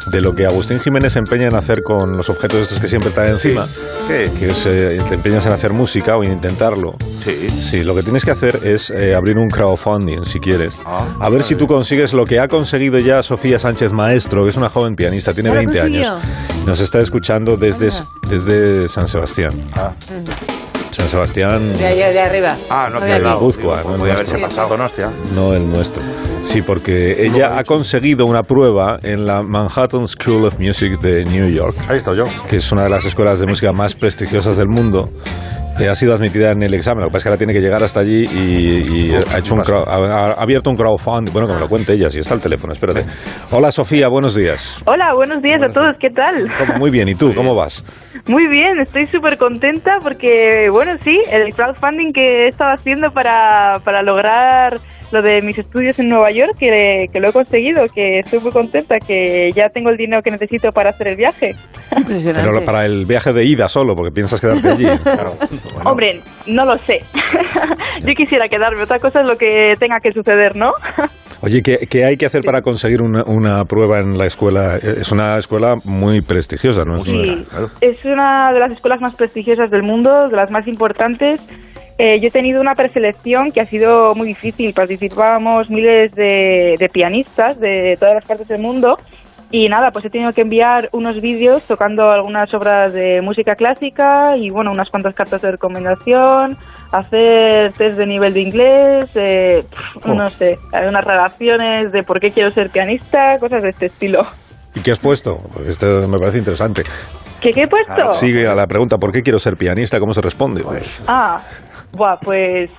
de 0.07 0.21
lo 0.21 0.35
que 0.35 0.45
Agustín 0.45 0.79
Jiménez 0.79 1.13
se 1.13 1.19
empeña 1.19 1.47
en 1.47 1.55
hacer 1.55 1.81
con 1.81 2.17
los 2.17 2.29
objetos 2.29 2.61
estos 2.63 2.79
que 2.79 2.87
siempre 2.87 3.11
trae 3.11 3.29
encima. 3.31 3.65
¿Qué? 4.07 4.29
Que 4.37 4.51
es, 4.51 4.65
eh, 4.65 5.01
te 5.07 5.15
empeñas 5.15 5.45
en 5.45 5.53
hacer 5.53 5.71
música 5.73 6.17
o 6.17 6.23
en 6.23 6.33
intentarlo. 6.33 6.95
Sí. 7.23 7.49
Sí, 7.49 7.83
lo 7.83 7.95
que 7.95 8.03
tienes 8.03 8.25
que 8.25 8.31
hacer 8.31 8.59
es 8.63 8.89
eh, 8.89 9.15
abrir 9.15 9.37
un 9.37 9.49
crowdfunding, 9.49 10.25
si 10.25 10.39
quieres. 10.39 10.73
Ah, 10.85 11.05
a 11.19 11.29
ver 11.29 11.43
si 11.43 11.55
tú 11.55 11.65
consigues 11.67 12.13
lo 12.13 12.25
que 12.25 12.39
ha 12.39 12.47
conseguido 12.47 12.99
ya 12.99 13.23
Sofía 13.23 13.57
Sánchez 13.59 13.93
Maestro, 13.93 14.43
que 14.43 14.49
es 14.49 14.57
una 14.57 14.69
joven 14.69 14.95
pianista, 14.95 15.33
tiene 15.33 15.49
¿Ya 15.49 15.55
lo 15.55 15.59
20 15.61 15.79
consiguió? 15.79 16.11
años. 16.15 16.23
Nos 16.65 16.79
está 16.81 16.99
escuchando 17.01 17.57
desde, 17.57 17.89
desde 18.29 18.87
San 18.89 19.07
Sebastián. 19.07 19.51
San 21.03 21.09
Sebastián, 21.09 21.77
De 21.77 21.85
allá 21.85 22.11
de 22.11 22.19
arriba. 22.21 22.55
Ah, 22.69 22.89
no, 22.89 23.01
de. 23.01 23.19
Guipúzcoa, 23.19 23.81
haberse 23.81 24.37
pasado 24.37 24.77
no 25.35 25.53
el 25.53 25.69
nuestro. 25.69 26.01
Sí, 26.43 26.61
porque 26.61 27.25
ella 27.25 27.57
ha 27.57 27.65
conseguido 27.65 28.25
una 28.25 28.43
prueba 28.43 28.99
en 29.03 29.25
la 29.25 29.41
Manhattan 29.41 30.07
School 30.07 30.45
of 30.45 30.59
Music 30.59 31.01
de 31.01 31.25
New 31.25 31.49
York. 31.49 31.75
Ahí 31.89 31.97
estoy 31.97 32.15
yo. 32.15 32.27
que 32.49 32.55
es 32.55 32.71
una 32.71 32.83
de 32.85 32.89
las 32.89 33.03
escuelas 33.03 33.41
de 33.41 33.47
música 33.47 33.73
más 33.73 33.95
prestigiosas 33.95 34.55
del 34.55 34.69
mundo. 34.69 35.09
Eh, 35.79 35.89
ha 35.89 35.95
sido 35.95 36.13
admitida 36.13 36.51
en 36.51 36.61
el 36.61 36.73
examen, 36.75 36.99
lo 37.01 37.07
que 37.07 37.13
pasa 37.13 37.17
es 37.17 37.23
que 37.23 37.29
ahora 37.29 37.37
tiene 37.39 37.53
que 37.53 37.59
llegar 37.59 37.81
hasta 37.81 37.99
allí 38.01 38.25
y, 38.31 39.07
y 39.09 39.13
ha, 39.15 39.39
hecho 39.39 39.55
un 39.55 39.61
crowd- 39.61 39.87
ha, 39.87 39.95
ha 40.27 40.31
abierto 40.33 40.69
un 40.69 40.75
crowdfunding. 40.75 41.33
Bueno, 41.33 41.47
que 41.47 41.55
me 41.55 41.59
lo 41.59 41.67
cuente 41.67 41.93
ella, 41.93 42.11
si 42.11 42.19
está 42.19 42.35
el 42.35 42.41
teléfono, 42.41 42.73
espérate. 42.73 43.01
Hola 43.51 43.71
Sofía, 43.71 44.07
buenos 44.07 44.35
días. 44.35 44.83
Hola, 44.85 45.15
buenos 45.15 45.41
días 45.41 45.61
a 45.63 45.69
todos, 45.69 45.97
¿qué 45.97 46.11
tal? 46.11 46.47
¿Cómo? 46.59 46.73
Muy 46.77 46.91
bien, 46.91 47.09
¿y 47.09 47.15
tú? 47.15 47.33
¿Cómo 47.35 47.55
vas? 47.55 47.83
Muy 48.27 48.47
bien, 48.49 48.79
estoy 48.79 49.07
súper 49.07 49.37
contenta 49.37 49.97
porque, 50.03 50.67
bueno, 50.71 50.91
sí, 51.03 51.17
el 51.31 51.51
crowdfunding 51.55 52.13
que 52.13 52.45
he 52.45 52.47
estado 52.49 52.71
haciendo 52.73 53.09
para, 53.09 53.77
para 53.83 54.03
lograr 54.03 54.75
lo 55.13 55.21
de 55.21 55.41
mis 55.43 55.57
estudios 55.57 55.99
en 55.99 56.09
Nueva 56.09 56.31
York, 56.31 56.55
que, 56.59 57.05
que 57.11 57.19
lo 57.19 57.29
he 57.29 57.31
conseguido, 57.31 57.85
que 57.93 58.19
estoy 58.19 58.39
muy 58.39 58.51
contenta, 58.51 58.97
que 58.97 59.51
ya 59.55 59.69
tengo 59.69 59.89
el 59.89 59.97
dinero 59.97 60.23
que 60.23 60.31
necesito 60.31 60.71
para 60.71 60.89
hacer 60.89 61.09
el 61.09 61.15
viaje. 61.15 61.55
Impresionante. 61.95 62.49
Pero 62.49 62.65
para 62.65 62.83
el 62.85 63.05
viaje 63.05 63.31
de 63.31 63.45
ida 63.45 63.69
solo, 63.69 63.95
porque 63.95 64.11
piensas 64.11 64.41
quedarte 64.41 64.69
allí. 64.69 64.87
Claro. 65.03 65.33
Hombre, 65.85 66.21
no 66.47 66.65
lo 66.65 66.77
sé. 66.77 67.01
Yo 68.01 68.13
quisiera 68.15 68.47
quedarme, 68.47 68.81
otra 68.81 68.99
cosa 68.99 69.21
es 69.21 69.27
lo 69.27 69.35
que 69.35 69.73
tenga 69.79 69.99
que 69.99 70.11
suceder, 70.11 70.55
¿no? 70.55 70.71
Oye, 71.41 71.61
¿qué, 71.61 71.87
qué 71.89 72.05
hay 72.05 72.17
que 72.17 72.25
hacer 72.25 72.41
para 72.41 72.61
conseguir 72.61 73.01
una, 73.01 73.23
una 73.25 73.65
prueba 73.65 73.99
en 73.99 74.17
la 74.17 74.25
escuela? 74.25 74.77
Es 74.77 75.11
una 75.11 75.37
escuela 75.37 75.75
muy 75.83 76.21
prestigiosa, 76.21 76.85
¿no? 76.85 77.01
Sí, 77.01 77.45
es 77.81 78.03
una 78.05 78.51
de 78.53 78.59
las 78.59 78.71
escuelas 78.71 79.01
más 79.01 79.15
prestigiosas 79.15 79.69
del 79.69 79.83
mundo, 79.83 80.29
de 80.29 80.35
las 80.35 80.49
más 80.49 80.65
importantes. 80.67 81.41
Eh, 81.97 82.19
yo 82.19 82.27
he 82.27 82.31
tenido 82.31 82.59
una 82.61 82.75
preselección 82.75 83.51
que 83.51 83.61
ha 83.61 83.65
sido 83.65 84.15
muy 84.15 84.27
difícil. 84.27 84.73
Participábamos 84.73 85.69
miles 85.69 86.13
de, 86.15 86.75
de 86.79 86.89
pianistas 86.89 87.59
de 87.59 87.95
todas 87.99 88.15
las 88.15 88.25
partes 88.25 88.47
del 88.47 88.61
mundo 88.61 88.97
y 89.51 89.69
nada, 89.69 89.91
pues 89.91 90.03
he 90.05 90.09
tenido 90.09 90.31
que 90.33 90.41
enviar 90.41 90.89
unos 90.93 91.21
vídeos 91.21 91.61
tocando 91.63 92.09
algunas 92.09 92.51
obras 92.55 92.91
de 92.93 93.21
música 93.21 93.53
clásica 93.53 94.35
y 94.35 94.49
bueno, 94.49 94.71
unas 94.71 94.89
cuantas 94.89 95.13
cartas 95.13 95.43
de 95.43 95.51
recomendación, 95.51 96.57
hacer 96.91 97.71
test 97.73 97.97
de 97.99 98.05
nivel 98.07 98.33
de 98.33 98.41
inglés, 98.41 99.09
eh, 99.13 99.63
pf, 99.69 100.09
Oh. 100.09 100.15
no 100.15 100.29
sé, 100.31 100.57
unas 100.87 101.05
relaciones 101.05 101.91
de 101.91 102.01
por 102.01 102.19
qué 102.19 102.31
quiero 102.31 102.49
ser 102.49 102.71
pianista, 102.71 103.37
cosas 103.39 103.61
de 103.61 103.69
este 103.69 103.85
estilo. 103.85 104.25
¿Y 104.75 104.79
qué 104.81 104.91
has 104.91 104.99
puesto? 104.99 105.37
Porque 105.53 105.69
esto 105.69 106.07
me 106.07 106.17
parece 106.17 106.39
interesante. 106.39 106.81
¿Qué, 107.39 107.51
qué 107.51 107.61
he 107.63 107.67
puesto? 107.67 108.11
Sigue 108.11 108.47
a 108.47 108.55
la 108.55 108.65
pregunta, 108.65 108.97
¿por 108.97 109.11
qué 109.11 109.21
quiero 109.21 109.37
ser 109.37 109.55
pianista? 109.55 109.99
¿Cómo 109.99 110.13
se 110.13 110.21
responde? 110.21 110.63
Pues, 110.63 111.03
Ah, 111.07 111.39
buah, 111.93 112.17
pues, 112.17 112.71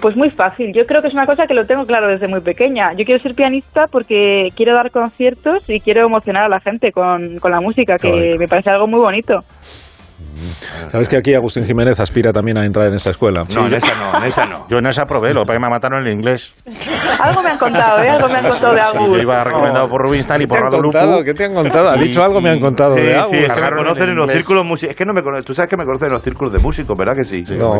pues 0.00 0.16
muy 0.16 0.30
fácil. 0.30 0.72
Yo 0.72 0.86
creo 0.86 1.00
que 1.00 1.08
es 1.08 1.14
una 1.14 1.26
cosa 1.26 1.46
que 1.46 1.54
lo 1.54 1.66
tengo 1.66 1.86
claro 1.86 2.08
desde 2.08 2.28
muy 2.28 2.40
pequeña. 2.40 2.92
Yo 2.94 3.04
quiero 3.04 3.22
ser 3.22 3.34
pianista 3.34 3.86
porque 3.86 4.50
quiero 4.54 4.74
dar 4.74 4.90
conciertos 4.90 5.62
y 5.68 5.80
quiero 5.80 6.04
emocionar 6.04 6.44
a 6.44 6.48
la 6.48 6.60
gente 6.60 6.92
con, 6.92 7.38
con 7.38 7.52
la 7.52 7.60
música, 7.60 7.98
que 7.98 8.10
Correcto. 8.10 8.38
me 8.38 8.48
parece 8.48 8.70
algo 8.70 8.86
muy 8.86 9.00
bonito. 9.00 9.44
¿Sabes 10.88 11.08
que 11.08 11.16
aquí 11.16 11.34
Agustín 11.34 11.64
Jiménez 11.64 11.98
aspira 12.00 12.32
también 12.32 12.58
a 12.58 12.64
entrar 12.64 12.86
en 12.88 12.94
esta 12.94 13.10
escuela? 13.10 13.44
No, 13.54 13.66
en 13.66 13.74
esa 13.74 13.94
no, 13.94 14.18
en 14.18 14.24
esa 14.24 14.46
no. 14.46 14.66
Yo 14.68 14.78
en 14.78 14.86
esa 14.86 15.06
probé, 15.06 15.32
lo 15.34 15.44
que 15.44 15.52
me 15.58 15.68
mataron 15.68 16.02
en 16.02 16.06
el 16.08 16.12
inglés. 16.14 16.52
Algo 17.20 17.42
me 17.42 17.50
han 17.50 17.58
contado, 17.58 18.02
¿eh? 18.02 18.08
Algo 18.10 18.28
me 18.28 18.34
han 18.34 18.48
contado 18.48 18.74
de 18.74 18.80
Sí, 18.80 18.96
Agus. 18.96 19.08
yo 19.10 19.16
iba 19.22 19.44
recomendado 19.44 19.88
por 19.88 20.02
Rubinstein 20.02 20.42
y 20.42 20.44
¿Qué 20.44 20.48
por 20.48 20.58
te 20.58 20.64
han 20.64 20.70
Rado 20.72 20.82
contado? 20.82 21.12
Lupu. 21.12 21.24
¿Qué 21.24 21.34
te 21.34 21.44
han 21.44 21.54
contado? 21.54 21.88
Ha 21.90 21.96
dicho 21.96 22.22
algo, 22.24 22.40
me 22.40 22.50
han 22.50 22.60
contado 22.60 22.96
Sí, 22.96 23.02
de 23.02 23.08
sí, 23.10 23.14
Agus. 23.14 23.32
es 23.34 23.52
que 23.52 23.60
me 23.62 23.70
conocen 23.76 24.08
en 24.10 24.16
los 24.16 24.30
círculos 24.30 24.64
musicales. 24.64 24.90
Es 24.92 24.96
que 24.98 25.04
no 25.04 25.12
me 25.12 25.22
conocen. 25.22 25.44
Tú 25.44 25.54
sabes 25.54 25.70
que 25.70 25.76
me 25.76 25.84
conocen 25.84 26.06
en 26.08 26.12
los 26.14 26.22
círculos 26.22 26.52
de 26.52 26.58
músicos, 26.58 26.96
¿verdad 26.96 27.14
que 27.14 27.24
sí? 27.24 27.44
No, 27.58 27.74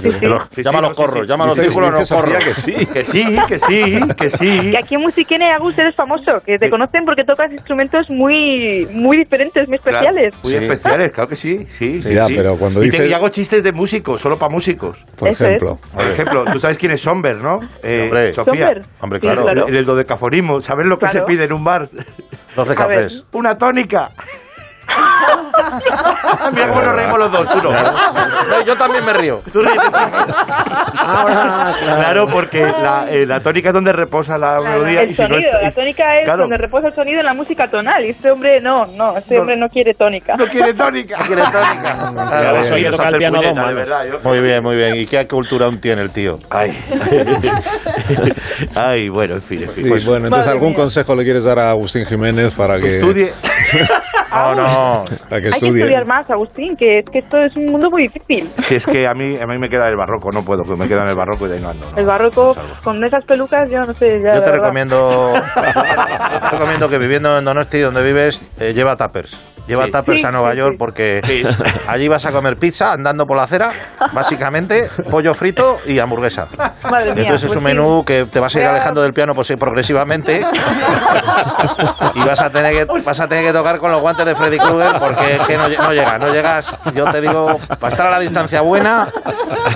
Sí, 0.00 0.10
sí. 0.10 0.18
Sí, 0.54 0.62
Llámalos 0.62 0.90
sí, 0.96 1.00
no, 1.02 1.06
corros, 1.06 1.22
sí, 1.22 1.28
llámalos 1.28 1.54
Dice- 1.56 1.68
círculos, 1.70 2.08
Sofía 2.08 2.16
corros. 2.38 2.42
que 2.44 2.54
sí. 2.54 2.86
Que 2.86 3.04
sí, 3.04 3.36
que 3.48 3.58
sí, 3.58 4.00
que 4.18 4.30
sí. 4.30 4.48
Y 4.72 4.76
aquí 4.76 4.94
en 4.94 5.00
Musiquene, 5.02 5.52
Agus, 5.52 5.78
eres 5.78 5.94
famoso, 5.94 6.40
que 6.44 6.58
te 6.58 6.68
conocen 6.70 7.04
porque 7.04 7.24
tocas 7.24 7.50
instrumentos 7.52 8.08
muy, 8.10 8.86
muy 8.92 9.16
diferentes, 9.18 9.66
muy 9.68 9.76
especiales. 9.76 10.34
Muy 10.42 10.54
especiales, 10.54 11.12
claro 11.12 11.28
que 11.28 11.36
sí, 11.36 11.66
sí, 11.78 11.99
sí. 12.02 12.14
Ya, 12.14 12.26
sí. 12.26 12.34
pero 12.36 12.56
cuando 12.56 12.82
y, 12.84 12.90
te- 12.90 12.96
dices- 12.98 13.10
y 13.10 13.12
hago 13.12 13.28
chistes 13.28 13.62
de 13.62 13.72
músicos, 13.72 14.20
solo 14.20 14.38
para 14.38 14.52
músicos. 14.52 14.98
Por 15.16 15.28
Eso 15.30 15.44
es. 15.44 15.50
ejemplo. 15.50 15.78
Por 15.94 16.06
ejemplo, 16.06 16.44
tú 16.52 16.58
sabes 16.60 16.78
quién 16.78 16.92
es 16.92 17.00
Somber, 17.00 17.36
¿no? 17.38 17.60
Eh, 17.82 18.02
Hombre. 18.04 18.32
Sofía. 18.32 18.66
Somber. 18.66 18.82
Hombre, 19.00 19.18
Sí, 19.18 19.26
claro. 19.26 19.42
claro. 19.42 19.68
En 19.68 19.74
el 19.76 19.84
dodecafonismo, 19.84 20.60
¿sabes 20.60 20.86
lo 20.86 20.96
que 20.98 21.06
Claro. 21.06 21.18
se 21.18 21.24
pide 21.24 21.44
en 21.44 21.52
un 21.52 21.64
bar? 21.64 21.86
12 22.56 22.72
A 22.76 22.86
ver. 22.86 22.96
cafés. 22.98 23.24
Una 23.32 23.54
tónica. 23.54 24.10
Mira 26.52 26.68
cómo 26.68 26.80
nos 26.82 26.94
reímos 26.94 27.18
los 27.18 27.32
dos, 27.32 27.48
tú 27.48 27.62
no. 27.62 27.70
No, 27.72 28.64
yo 28.64 28.76
también 28.76 29.04
me 29.04 29.12
río. 29.12 29.40
Tú 29.52 29.60
ríete. 29.60 29.78
Ahora, 30.98 31.74
Claro, 31.80 32.26
porque 32.26 32.62
la, 32.62 33.06
eh, 33.10 33.26
la 33.26 33.40
tónica 33.40 33.68
es 33.68 33.74
donde 33.74 33.92
reposa 33.92 34.36
la 34.38 34.60
melodía. 34.60 35.02
El 35.02 35.10
y 35.10 35.14
si 35.14 35.22
no 35.22 35.28
sonido, 35.28 35.50
es- 35.60 35.62
la 35.62 35.70
tónica 35.82 36.18
es 36.18 36.24
Claro. 36.24 36.42
donde 36.42 36.56
reposa 36.58 36.88
el 36.88 36.94
sonido 36.94 37.20
en 37.20 37.26
la 37.26 37.34
música 37.34 37.66
tonal. 37.68 38.04
Y 38.04 38.10
este 38.10 38.30
hombre 38.30 38.60
no, 38.60 38.86
no, 38.86 39.16
este 39.18 39.34
No. 39.34 39.40
hombre 39.42 39.56
no 39.56 39.68
quiere 39.68 39.94
tónica. 39.94 40.36
No 40.36 40.46
quiere 40.46 40.74
tónica. 40.74 41.18
¿Quiere 41.26 41.42
tónica? 41.42 41.96
Claro, 42.30 42.62
tocar 42.96 43.12
el 43.12 43.18
piano 43.18 43.38
puñeta, 43.40 43.68
de 43.68 43.74
verdad, 43.74 44.06
yo- 44.06 44.18
Muy 44.28 44.40
bien, 44.40 44.62
muy 44.62 44.76
bien. 44.76 44.96
¿Y 44.96 45.06
qué 45.06 45.26
cultura 45.26 45.66
aún 45.66 45.80
tiene 45.80 46.02
el 46.02 46.10
tío? 46.10 46.38
Ay. 46.50 46.76
Ay, 48.74 49.08
bueno, 49.08 49.34
en 49.34 49.42
fin, 49.42 49.62
en 49.62 49.68
fin. 49.68 49.84
Sí, 49.84 49.88
Pues, 49.90 50.04
bueno, 50.04 50.26
entonces 50.26 50.50
algún 50.50 50.70
mía. 50.70 50.78
consejo 50.78 51.14
le 51.16 51.24
quieres 51.24 51.44
dar 51.44 51.58
a 51.58 51.70
Agustín 51.70 52.04
Jiménez 52.04 52.54
para 52.54 52.78
que 52.80 52.96
estudie. 52.96 53.32
No, 54.30 54.54
no. 54.54 55.04
para 55.28 55.40
que 55.40 55.48
Hay 55.48 55.60
que 55.60 55.66
estudiar 55.66 56.06
más, 56.06 56.30
Agustín, 56.30 56.76
que 56.76 56.98
es 56.98 57.04
que 57.10 57.18
esto 57.18 57.38
es 57.38 57.56
un 57.56 57.66
mundo 57.66 57.88
muy 57.90 58.02
difícil. 58.02 58.48
Si 58.58 58.76
es 58.76 58.86
que 58.86 59.06
a 59.06 59.12
mí, 59.12 59.36
a 59.36 59.46
mí 59.46 59.58
me 59.58 59.68
queda 59.68 59.88
el 59.88 59.96
barroco, 59.96 60.30
no 60.30 60.44
puedo, 60.44 60.64
que 60.64 60.76
me 60.76 60.86
queda 60.88 61.02
en 61.02 61.08
el 61.08 61.16
barroco 61.16 61.46
y 61.46 61.50
de 61.50 61.60
no, 61.60 61.72
no, 61.74 61.80
no. 61.90 61.96
El 61.96 62.06
barroco, 62.06 62.54
con 62.84 63.02
esas 63.04 63.24
pelucas, 63.24 63.68
yo 63.70 63.80
no 63.80 63.92
sé, 63.94 64.20
ya. 64.22 64.34
Yo 64.34 64.42
te 64.42 64.52
recomiendo, 64.52 65.32
te 65.54 66.50
recomiendo 66.50 66.88
que 66.88 66.98
viviendo 66.98 67.38
en 67.38 67.44
Donosti, 67.44 67.80
donde 67.80 68.02
vives, 68.02 68.40
eh, 68.58 68.72
lleva 68.72 68.96
tuppers. 68.96 69.49
Lleva 69.70 69.84
Sí. 69.86 69.92
tuppers 69.92 70.20
Sí, 70.20 70.26
a 70.26 70.30
Nueva 70.30 70.52
sí, 70.52 70.58
York 70.58 70.72
sí. 70.72 70.76
porque 70.78 71.20
Sí. 71.22 71.42
allí 71.88 72.08
vas 72.08 72.26
a 72.26 72.32
comer 72.32 72.56
pizza 72.56 72.92
andando 72.92 73.24
por 73.26 73.36
la 73.36 73.44
acera, 73.44 73.72
básicamente 74.12 74.88
pollo 75.10 75.32
frito 75.34 75.78
y 75.86 75.98
hamburguesa. 75.98 76.46
Madre 76.90 77.14
mía, 77.14 77.22
Entonces 77.24 77.44
es 77.44 77.46
pues 77.46 77.56
un 77.56 77.58
sí. 77.58 77.60
menú 77.64 78.04
que 78.04 78.26
te 78.26 78.40
vas 78.40 78.54
a 78.56 78.60
ir 78.60 78.66
alejando 78.66 79.00
del 79.02 79.12
piano 79.12 79.34
pues, 79.34 79.52
progresivamente 79.58 80.40
y 82.14 82.20
vas 82.24 82.40
a 82.40 82.50
tener 82.50 82.72
que 82.72 82.84
vas 83.04 83.20
a 83.20 83.28
tener 83.28 83.44
que 83.46 83.52
tocar 83.52 83.78
con 83.78 83.90
los 83.90 84.00
guantes 84.00 84.26
de 84.26 84.34
Freddy 84.34 84.58
Krueger 84.58 84.98
porque 84.98 85.34
es 85.34 85.40
que 85.40 85.56
no, 85.56 85.68
lle- 85.68 85.78
no 85.78 85.92
llegas, 85.92 86.18
no 86.20 86.32
llegas. 86.32 86.74
Yo 86.94 87.04
te 87.06 87.20
digo, 87.20 87.56
para 87.80 87.88
estar 87.88 88.06
a 88.06 88.10
la 88.10 88.18
distancia 88.18 88.60
buena, 88.62 89.08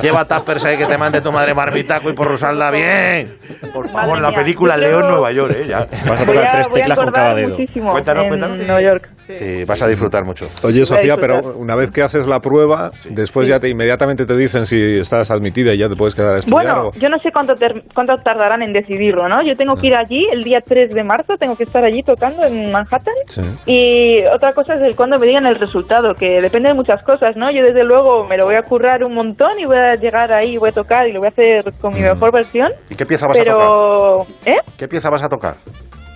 lleva 0.02 0.24
tuppers 0.26 0.64
ahí 0.64 0.76
que 0.76 0.86
te 0.86 0.98
mande 0.98 1.20
tu 1.20 1.32
madre 1.32 1.54
marmitaco 1.54 2.10
y 2.10 2.14
por 2.14 2.28
Rusalda 2.28 2.70
bien. 2.70 3.32
Por 3.72 3.86
Madre 3.86 3.92
favor, 3.92 4.20
la 4.20 4.30
mía, 4.30 4.38
película 4.40 4.74
yo 4.76 4.80
Leo 4.80 4.90
en 4.94 4.98
creo- 5.00 5.10
Nueva 5.12 5.32
York, 5.32 5.54
¿eh? 5.56 5.66
Ya. 5.68 5.78
Vas 6.08 6.20
a 6.20 6.24
Voy 6.24 6.36
tocar 6.36 6.48
a, 6.48 6.52
tres 6.52 6.68
teclas 6.72 6.98
con 6.98 7.10
cada 7.12 7.34
dedo. 7.34 7.56
Cuéntanos, 7.56 8.24
en 8.24 8.28
cuéntanos. 8.28 8.58
Nueva 8.58 8.82
York. 8.82 9.08
Sí, 9.26 9.64
vas 9.64 9.82
a 9.82 9.86
disfrutar 9.88 10.24
mucho. 10.24 10.46
Oye, 10.62 10.84
Sofía, 10.84 11.16
pero 11.16 11.54
una 11.56 11.74
vez 11.74 11.90
que 11.90 12.02
haces 12.02 12.26
la 12.26 12.40
prueba, 12.40 12.90
después 13.08 13.48
ya 13.48 13.58
te 13.60 13.68
inmediatamente 13.68 14.26
te 14.26 14.36
dicen 14.36 14.66
si 14.66 14.98
estás 14.98 15.30
admitida 15.30 15.72
y 15.74 15.78
ya 15.78 15.88
te 15.88 15.96
puedes 15.96 16.14
quedar 16.14 16.34
a 16.34 16.38
estudiar. 16.38 16.74
Bueno, 16.74 16.88
o- 16.88 16.92
yo 16.98 17.08
no 17.08 17.18
sé 17.18 17.30
cuánto, 17.32 17.54
ter- 17.56 17.82
cuánto 17.94 18.14
tardarán 18.16 18.62
en 18.62 18.72
decidirlo, 18.72 19.28
¿no? 19.28 19.42
Yo 19.42 19.56
tengo 19.56 19.74
que 19.76 19.86
ir 19.88 19.94
allí 19.94 20.26
el 20.32 20.44
día 20.44 20.60
3 20.64 20.90
de 20.94 21.04
marzo, 21.04 21.34
tengo 21.38 21.56
que 21.56 21.64
estar 21.64 21.84
allí 21.84 22.02
tocando 22.02 22.44
en 22.44 22.70
Manhattan. 22.70 23.14
Sí. 23.28 23.42
Y 23.66 24.24
otra 24.26 24.52
cosa 24.52 24.74
es 24.74 24.82
el 24.82 24.96
cuando 24.96 25.18
me 25.18 25.26
digan 25.26 25.46
el 25.46 25.56
resultado, 25.56 26.14
que 26.14 26.40
depende 26.40 26.68
de 26.68 26.74
muchas 26.74 27.02
cosas, 27.02 27.36
¿no? 27.36 27.50
Yo 27.50 27.62
desde 27.62 27.84
luego 27.84 28.24
me 28.26 28.36
lo 28.36 28.44
voy 28.44 28.56
a 28.56 28.62
currar 28.62 29.04
un 29.04 29.14
montón 29.14 29.58
y 29.58 29.64
voy 29.64 29.76
a 29.76 29.94
llegar 29.94 30.32
ahí, 30.32 30.56
voy 30.58 30.68
a 30.70 30.72
tocar 30.72 31.08
y 31.08 31.12
lo 31.12 31.20
voy 31.20 31.26
a 31.26 31.30
hacer 31.30 31.64
con 31.80 31.94
mi 31.94 32.00
mejor 32.00 32.32
versión. 32.32 32.70
¿Y 32.90 32.94
qué 32.94 33.06
pieza 33.06 33.26
vas 33.26 33.36
a 33.36 33.40
tocar? 33.40 33.56
Pero, 33.56 34.26
¿eh? 34.46 34.58
¿Qué 34.76 34.88
pieza 34.88 35.10
vas 35.10 35.22
a 35.22 35.28
tocar? 35.28 35.54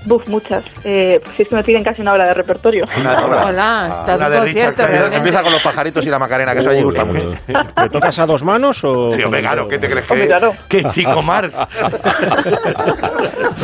Buf, 0.05 0.27
muchas. 0.29 0.65
Eh, 0.85 1.19
pues 1.23 1.41
es 1.41 1.49
que 1.49 1.55
me 1.55 1.63
piden 1.63 1.83
casi 1.85 2.01
una 2.01 2.13
hora 2.15 2.27
de 2.27 2.35
repertorio. 2.35 2.85
Hola, 2.97 3.89
estás 4.01 4.17
Una 4.17 4.27
un 4.27 4.33
de 4.33 4.41
Richard 4.41 4.75
realmente. 4.77 5.17
Empieza 5.17 5.43
con 5.43 5.53
los 5.53 5.63
pajaritos 5.63 6.07
y 6.07 6.09
la 6.09 6.19
macarena, 6.19 6.55
que 6.55 6.61
eso 6.61 6.71
allí 6.71 6.83
gusta 6.83 7.05
mucho. 7.05 7.33
¿Te 7.47 7.89
tocas 7.93 8.19
a 8.19 8.25
dos 8.27 8.43
manos 8.45 8.83
o.? 8.85 9.11
Sí, 9.13 9.23
hombre, 9.23 9.41
claro, 9.41 9.69
¿qué 9.69 9.79
te 9.79 9.89
crees 9.89 10.07
que 10.07 10.27
claro. 10.27 10.53
Que 10.69 10.85
chico 10.85 11.21
Mars. 11.23 11.59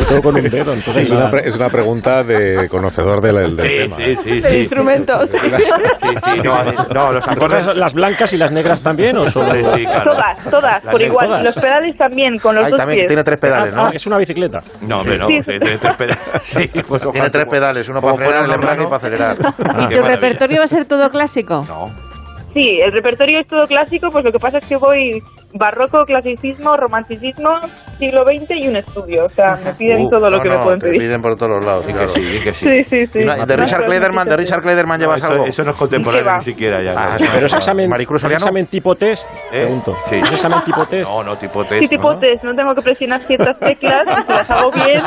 Tengo 0.08 0.22
con 0.22 0.36
un 0.36 0.42
dedo, 0.50 0.72
entonces. 0.72 0.96
Es 0.96 1.10
una, 1.10 1.30
pre- 1.30 1.48
es 1.48 1.56
una 1.56 1.70
pregunta 1.70 2.22
de 2.22 2.68
conocedor 2.68 3.20
del, 3.20 3.56
del 3.56 3.60
Sí, 3.60 3.68
tema. 3.78 3.96
sí, 3.96 4.16
sí, 4.22 4.40
De 4.40 4.50
sí. 4.50 4.56
instrumentos. 4.56 5.28
Sí, 5.30 5.38
sí, 5.38 6.40
no, 6.42 6.62
no, 6.94 7.12
los 7.12 7.24
¿Te 7.24 7.32
acordes... 7.32 7.66
las 7.74 7.94
blancas 7.94 8.32
y 8.32 8.36
las 8.38 8.50
negras 8.50 8.82
también 8.82 9.16
o 9.16 9.26
solo.? 9.26 9.50
Sí, 9.54 9.60
sí, 9.76 9.84
claro. 9.86 10.12
Todas, 10.12 10.44
todas, 10.50 10.84
Las 10.84 10.92
por 10.92 11.00
de 11.00 11.06
igual. 11.06 11.26
todas. 11.26 11.42
Los 11.44 11.54
pedales 11.54 11.96
también, 11.96 12.38
con 12.38 12.54
los 12.54 12.64
Ahí 12.66 12.70
dos 12.72 12.78
también 12.78 12.98
pies. 13.00 13.08
tiene 13.08 13.24
tres 13.24 13.38
pedales, 13.38 13.72
Ah, 13.74 13.84
¿no? 13.84 13.90
que 13.90 13.96
es 13.96 14.06
una 14.06 14.18
bicicleta. 14.18 14.58
No, 14.82 15.00
hombre, 15.00 15.16
no. 15.18 15.26
Tiene 15.26 15.78
tres 15.78 15.96
pedales. 15.96 16.18
Sí, 16.42 16.68
pues 16.88 17.02
Tiene 17.02 17.18
ojalá 17.18 17.30
tres 17.30 17.44
tú- 17.44 17.50
pedales, 17.50 17.88
uno 17.88 18.00
para 18.00 18.14
frenar, 18.14 18.44
el 18.44 18.52
embrague 18.52 18.82
y 18.82 18.87
para 18.87 18.96
acelerar. 18.96 19.37
¿Y 19.38 19.42
Qué 19.42 19.52
tu 19.54 19.64
maravilla. 19.72 20.02
repertorio 20.08 20.58
va 20.58 20.64
a 20.64 20.68
ser 20.68 20.84
todo 20.87 21.10
clásico? 21.10 21.64
No. 21.68 21.90
Sí, 22.52 22.78
el 22.80 22.92
repertorio 22.92 23.40
es 23.40 23.48
todo 23.48 23.66
clásico, 23.66 24.10
pues 24.10 24.24
lo 24.24 24.30
que 24.32 24.38
pasa 24.38 24.58
es 24.58 24.64
que 24.66 24.76
voy 24.76 25.22
barroco, 25.54 26.04
clasicismo, 26.04 26.76
romanticismo, 26.76 27.50
siglo 27.94 28.22
XX 28.24 28.50
y 28.62 28.68
un 28.68 28.76
estudio. 28.76 29.24
O 29.26 29.28
sea, 29.30 29.54
me 29.64 29.72
piden 29.74 30.02
Uh, 30.04 30.11
todo 30.11 30.28
lo 30.30 30.37
No, 30.38 30.42
que 30.42 30.48
no, 30.48 30.59
me 30.59 30.62
pueden 30.64 30.80
te 30.80 30.87
pedir. 30.88 31.00
piden 31.00 31.22
por 31.22 31.37
todos 31.37 31.50
los 31.57 31.64
lados, 31.66 31.87
claro. 31.87 32.09
sí, 32.09 32.20
que 32.42 32.52
sí. 32.52 32.66
Sí, 32.66 32.85
sí, 32.90 33.07
sí. 33.12 33.18
Y 33.20 33.24
no, 33.24 33.46
de 33.46 33.57
Richard 33.57 33.85
Clayderman, 33.87 34.28
de 34.28 34.37
Richard 34.37 34.61
Clayderman 34.62 35.00
llevas 35.00 35.18
eso, 35.24 35.33
algo. 35.33 35.44
eso 35.46 35.64
no 35.64 35.70
es 35.70 35.76
contemporáneo 35.76 36.33
ni 36.35 36.40
siquiera 36.40 36.83
ya. 36.83 36.94
Ah, 36.96 37.16
Pero 37.18 37.46
es 37.46 37.54
examen, 37.54 37.88
Maricruz 37.88 38.16
¿es 38.18 38.22
Soriano. 38.22 38.44
examen 38.44 38.66
tipo 38.66 38.94
test, 38.94 39.30
¿Eh? 39.52 39.62
pregunto. 39.62 39.94
Sí. 39.96 40.16
¿Es 40.16 40.33
examen 40.35 40.62
tipo 40.64 40.85
test? 40.87 41.11
No, 41.11 41.22
no, 41.22 41.37
tipo 41.37 41.64
test. 41.64 41.83
Sí, 41.83 41.88
tipo 41.88 42.12
¿no? 42.12 42.18
test, 42.18 42.42
no 42.44 42.54
tengo 42.54 42.74
que 42.74 42.83
presionar 42.83 43.22
ciertas 43.22 43.59
teclas, 43.59 44.02
si 44.26 44.33
las 44.33 44.50
hago 44.50 44.70
bien, 44.72 45.02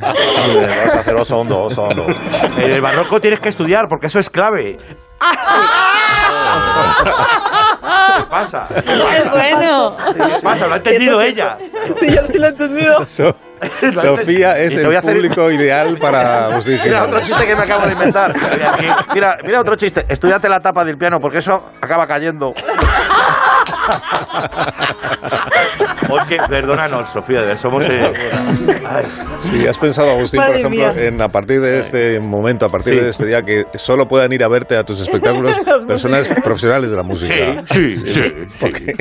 Vas 0.00 0.94
a 0.94 0.98
hacer 1.00 1.14
oso 1.16 1.36
hondo, 1.38 1.58
oso 1.64 1.82
hondo. 1.84 2.06
En 2.58 2.70
el 2.70 2.80
barroco 2.80 3.20
tienes 3.20 3.40
que 3.40 3.48
estudiar 3.48 3.86
porque 3.88 4.06
eso 4.06 4.18
es 4.18 4.30
clave. 4.30 4.76
¿Qué 8.16 8.24
pasa? 8.30 8.68
¡Qué 8.68 9.28
bueno! 9.30 9.96
¿Qué 10.14 10.40
pasa? 10.42 10.66
Lo 10.66 10.74
ha 10.74 10.76
entendido 10.78 11.20
ella. 11.20 11.56
sí, 11.58 12.06
yo 12.08 12.22
sí 12.26 12.38
lo 12.38 12.46
he 12.46 12.50
entendido. 12.50 13.06
So- 13.06 13.36
Sofía 13.94 14.58
es 14.58 14.76
el 14.76 14.94
hacer- 14.94 15.14
público 15.14 15.50
ideal 15.50 15.96
para 15.98 16.46
Agustín 16.46 16.78
Mira 16.84 17.04
otro 17.04 17.20
chiste 17.20 17.46
que 17.46 17.56
me 17.56 17.62
acabo 17.62 17.86
de 17.86 17.92
inventar. 17.92 18.34
Mira, 18.36 19.06
mira, 19.14 19.38
mira 19.42 19.60
otro 19.60 19.74
chiste. 19.76 20.04
Estudiate 20.08 20.48
la 20.48 20.60
tapa 20.60 20.84
del 20.84 20.98
piano 20.98 21.18
porque 21.20 21.38
eso 21.38 21.64
acaba 21.80 22.06
cayendo. 22.06 22.52
Oye, 26.10 26.38
perdónanos, 26.48 27.08
Sofía, 27.08 27.56
somos... 27.56 27.84
eh, 27.84 28.12
ay. 28.88 29.04
Sí, 29.38 29.66
has 29.66 29.78
pensado, 29.78 30.10
Agustín, 30.10 30.38
por 30.40 30.48
Madre 30.48 30.60
ejemplo, 30.60 30.94
mía. 30.94 31.04
en 31.06 31.22
a 31.22 31.28
partir 31.28 31.60
de 31.60 31.80
este 31.80 32.20
momento, 32.20 32.66
a 32.66 32.68
partir 32.70 32.94
Sí. 32.94 33.00
de 33.00 33.10
este 33.10 33.26
día, 33.26 33.42
que 33.42 33.64
solo 33.74 34.06
puedan 34.06 34.32
ir 34.32 34.44
a 34.44 34.48
verte 34.48 34.76
a 34.76 34.84
tus 34.84 35.00
espectáculos 35.00 35.56
Los 35.66 35.84
personas 35.84 36.28
profesionales 36.42 36.90
de 36.90 36.96
la 36.96 37.02
música. 37.02 37.64
Sí, 37.66 37.96
sí, 37.96 38.06
sí. 38.06 38.32
Porque 38.60 38.94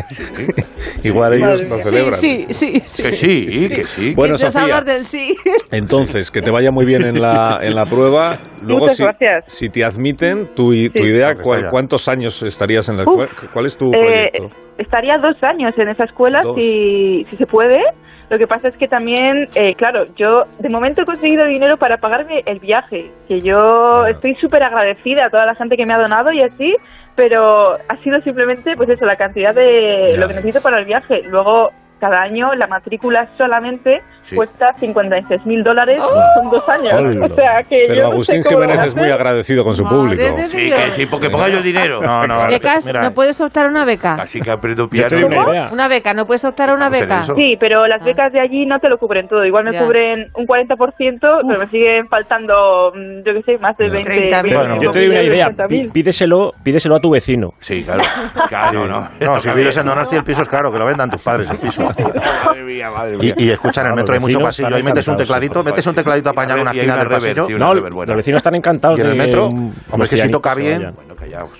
igual 1.04 1.34
ellos 1.34 1.50
Madre 1.50 1.69
lo 1.69 1.78
celebran. 1.80 2.19
Sí, 2.19 2.48
sí, 2.52 2.82
sí. 2.86 3.04
Que 3.04 3.12
sí, 3.13 3.69
que 3.69 3.84
sí. 3.84 4.13
Bueno, 4.15 4.38
Sofía, 4.38 4.62
hablar 4.63 4.86
del 4.86 5.06
sí. 5.06 5.36
entonces, 5.72 6.32
que 6.32 6.41
te 6.41 6.52
vaya 6.52 6.72
muy 6.72 6.86
bien 6.86 7.04
en 7.04 7.22
la, 7.22 7.60
en 7.62 7.76
la 7.76 7.86
prueba. 7.86 8.39
Luego, 8.62 8.82
Muchas 8.82 8.98
si, 8.98 9.04
gracias. 9.04 9.43
si 9.48 9.69
te 9.69 9.84
admiten, 9.84 10.54
tu, 10.56 10.74
i- 10.74 10.89
tu 10.89 11.04
Sí. 11.04 11.10
idea, 11.10 11.36
¿cuál-. 11.36 11.69
¿cuántos 11.69 12.08
años 12.08 12.41
estarías 12.43 12.88
en 12.89 12.98
la 12.98 13.04
Uf. 13.04 13.26
¿Cuál 13.52 13.65
es 13.65 13.76
tu 13.78 13.91
Eh, 13.93 14.00
proyecto? 14.02 14.52
Estaría 14.78 15.18
dos 15.18 15.42
años 15.44 15.78
en 15.78 15.90
esa 15.90 16.06
escuela 16.06 16.42
si, 16.56 17.24
si 17.30 17.36
se 17.36 17.46
puede. 17.46 17.82
Lo 18.30 18.38
que 18.38 18.48
pasa 18.48 18.70
es 18.70 18.78
que 18.78 18.88
también, 18.88 19.48
eh, 19.54 19.76
claro, 19.76 20.06
yo 20.16 20.46
de 20.60 20.70
momento 20.70 21.02
he 21.02 21.06
conseguido 21.06 21.46
dinero 21.46 21.78
para 21.78 21.98
pagarme 21.98 22.42
el 22.46 22.60
viaje, 22.60 23.12
que 23.28 23.42
yo 23.42 24.08
estoy 24.08 24.34
súper 24.36 24.64
agradecida 24.64 25.26
a 25.26 25.30
toda 25.30 25.46
la 25.46 25.56
gente 25.56 25.78
que 25.78 25.86
me 25.86 25.94
ha 25.94 26.00
donado 26.00 26.32
y 26.32 26.42
así, 26.42 26.76
pero 27.16 27.74
ha 27.74 27.98
sido 28.04 28.20
simplemente, 28.22 28.76
pues 28.76 28.90
eso, 28.90 29.06
la 29.06 29.18
cantidad 29.18 29.54
de 29.54 30.12
Ya. 30.14 30.20
lo 30.20 30.28
que 30.28 30.34
necesito 30.36 30.62
para 30.62 30.80
el 30.80 30.86
viaje. 30.86 31.22
Luego, 31.24 31.70
cada 32.04 32.22
año 32.22 32.54
la 32.56 32.68
matrícula 32.68 33.26
solamente 33.38 34.02
Sí. 34.24 34.36
cuesta 34.36 34.74
56 34.80 35.46
mil 35.46 35.63
dólares, 35.63 36.02
son 36.36 36.50
dos 36.50 36.68
años. 36.70 36.96
Hola. 36.98 37.26
O 37.26 37.36
sea 37.36 37.62
que 37.63 37.86
Pero 37.88 37.94
yo 37.96 38.02
no 38.04 38.08
Agustín 38.13 38.42
sé 38.44 38.50
cómo 38.50 38.60
lo 38.62 38.66
Jiménez 38.70 38.88
es 38.88 38.96
muy 38.96 39.10
agradecido 39.12 39.63
con 39.66 39.74
su 39.74 39.84
público. 39.86 40.24
de 40.24 40.44
Sí, 40.48 40.70
que 40.70 40.92
sí, 40.92 41.06
porque 41.06 41.30
ponga 41.30 41.50
yo 41.50 41.58
el 41.58 41.63
dinero. 41.63 42.00
No, 42.02 42.26
no. 42.26 42.48
Becas, 42.48 42.86
mira, 42.86 43.02
¿no 43.04 43.12
puedes 43.12 43.39
optar 43.42 43.66
a 43.66 43.70
una 43.70 43.84
beca? 43.86 44.13
Así 44.16 44.39
que 44.42 44.50
aprendo 44.52 44.88
piano. 44.88 45.18
una. 45.28 45.70
Una 45.72 45.88
beca, 45.89 46.13
¿no 46.13 46.26
puedes 46.26 46.44
optar 46.46 46.70
a 46.70 46.74
una 46.76 46.89
beca? 46.89 47.24
Sí, 47.36 47.56
pero 47.60 47.86
las 47.88 48.04
becas 48.04 48.32
de 48.32 48.39
allí 48.39 48.66
no 48.66 48.80
te 48.80 48.88
lo 48.89 48.98
cubren 48.98 49.28
todo. 49.28 49.44
Igual 49.46 49.66
me 49.66 49.74
Ya. 49.74 49.84
cubren 49.86 50.28
un 50.36 50.46
40%, 50.46 51.42
pero 51.48 51.60
me 51.60 51.68
siguen 51.68 52.06
faltando, 52.08 52.92
mm, 52.96 53.26
yo 53.26 53.34
qué 53.34 53.42
sé, 53.46 53.58
más 53.60 53.76
de 53.78 53.89
20 53.89 54.10
30.000. 54.10 54.56
Bueno, 54.56 54.78
Yo 54.82 54.92
te 54.92 55.00
doy 55.00 55.10
una 55.10 55.22
idea. 55.22 55.46
30.000. 55.48 55.88
Pí- 55.88 55.89
Pídeselo, 55.92 56.54
pídeselo 56.63 56.96
a 56.96 57.00
tu 57.00 57.12
vecino. 57.12 57.52
Sí, 57.60 57.84
claro. 57.84 58.04
Claro, 58.48 58.88
no. 58.88 59.08
No, 59.20 59.39
si 59.39 59.52
vives 59.54 59.76
en 59.78 59.86
Donosti, 59.86 60.16
el 60.16 60.24
piso 60.24 60.42
es 60.44 60.50
caro, 60.50 60.72
que 60.72 60.78
lo 60.80 60.86
vendan 60.86 61.10
tus 61.10 61.22
padres 61.22 61.50
el 61.50 61.58
piso. 61.58 61.88
Madre 62.45 62.63
mía, 62.63 62.91
madre 62.91 63.17
mía. 63.17 63.34
Y, 63.38 63.45
y 63.45 63.49
escucha, 63.51 63.82
en 63.82 63.88
el 63.88 63.95
metro 63.95 64.13
hay 64.13 64.19
mucho 64.19 64.39
pasillo. 64.39 64.75
Ahí 64.75 64.84
metes 64.84 65.08
un 65.08 65.17
tecladito, 65.17 65.63
metes 65.63 65.86
un 65.88 65.95
tecladito 65.95 66.29
apañado 66.29 66.58
en 66.58 66.62
una 66.62 66.71
esquina 66.71 66.97
del 66.97 67.08
pasillo. 67.08 67.47
No, 67.58 67.73
los 67.73 68.15
vecinos 68.15 68.38
están 68.38 68.56
encantados. 68.56 68.97
¿Y 68.97 69.01
en 69.01 69.08
el 69.08 69.17
de, 69.17 69.19
metro? 69.19 69.45
Hombre, 69.45 70.06
es 70.06 70.10
que 70.10 70.17
si 70.17 70.29
toca 70.29 70.56
bien. 70.56 70.93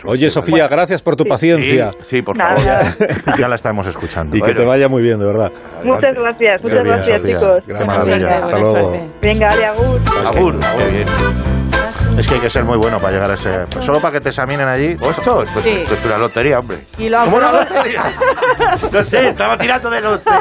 Oye, 0.06 0.30
Sofía, 0.30 0.68
gracias 0.68 1.02
por 1.02 1.16
tu 1.16 1.26
paciencia. 1.26 1.92
Sí, 2.02 2.22
por 2.22 2.38
favor. 2.38 2.64
Ya 3.38 3.48
la 3.48 3.56
estamos 3.56 3.88
escuchando. 3.88 4.36
Y 4.38 4.42
que 4.42 4.54
te 4.54 4.64
vaya 4.64 4.88
muy 4.88 5.02
bien, 5.02 5.20
de 5.20 5.26
verdad. 5.26 5.52
Muchas 5.84 6.16
gracias, 6.18 6.64
muchas 6.64 6.88
gracias, 6.88 7.24
chicos. 7.24 7.64
Qué 7.66 7.74
Muchas 7.74 7.88
maravilla. 7.88 8.18
gracias, 8.18 8.46
Hasta 8.46 8.60
luego. 8.60 9.08
Venga, 9.22 9.50
Ale, 9.50 9.66
agur. 9.66 10.00
Agur, 10.26 10.54
muy 10.54 10.92
bien. 10.92 11.53
Es 12.18 12.28
que 12.28 12.36
hay 12.36 12.40
que 12.42 12.50
ser 12.50 12.64
muy 12.64 12.78
bueno 12.78 13.00
para 13.00 13.12
llegar 13.14 13.32
a 13.32 13.34
ese. 13.34 13.66
Solo 13.82 14.00
para 14.00 14.14
que 14.14 14.22
te 14.22 14.30
examinen 14.30 14.68
allí. 14.68 14.98
Esto, 15.02 15.44
pues, 15.54 15.64
Sí. 15.66 15.70
esto 15.72 15.94
es 15.96 16.06
una 16.06 16.18
lotería, 16.18 16.60
hombre. 16.60 16.86
Y 16.98 17.10
lo 17.10 17.20
¿Cómo 17.24 17.38
una 17.38 17.52
lotería? 17.52 18.04
No 18.92 19.04
sé, 19.04 19.30
estaba 19.30 19.58
tirando 19.58 19.90
de 19.90 20.02
los 20.02 20.24
de, 20.24 20.32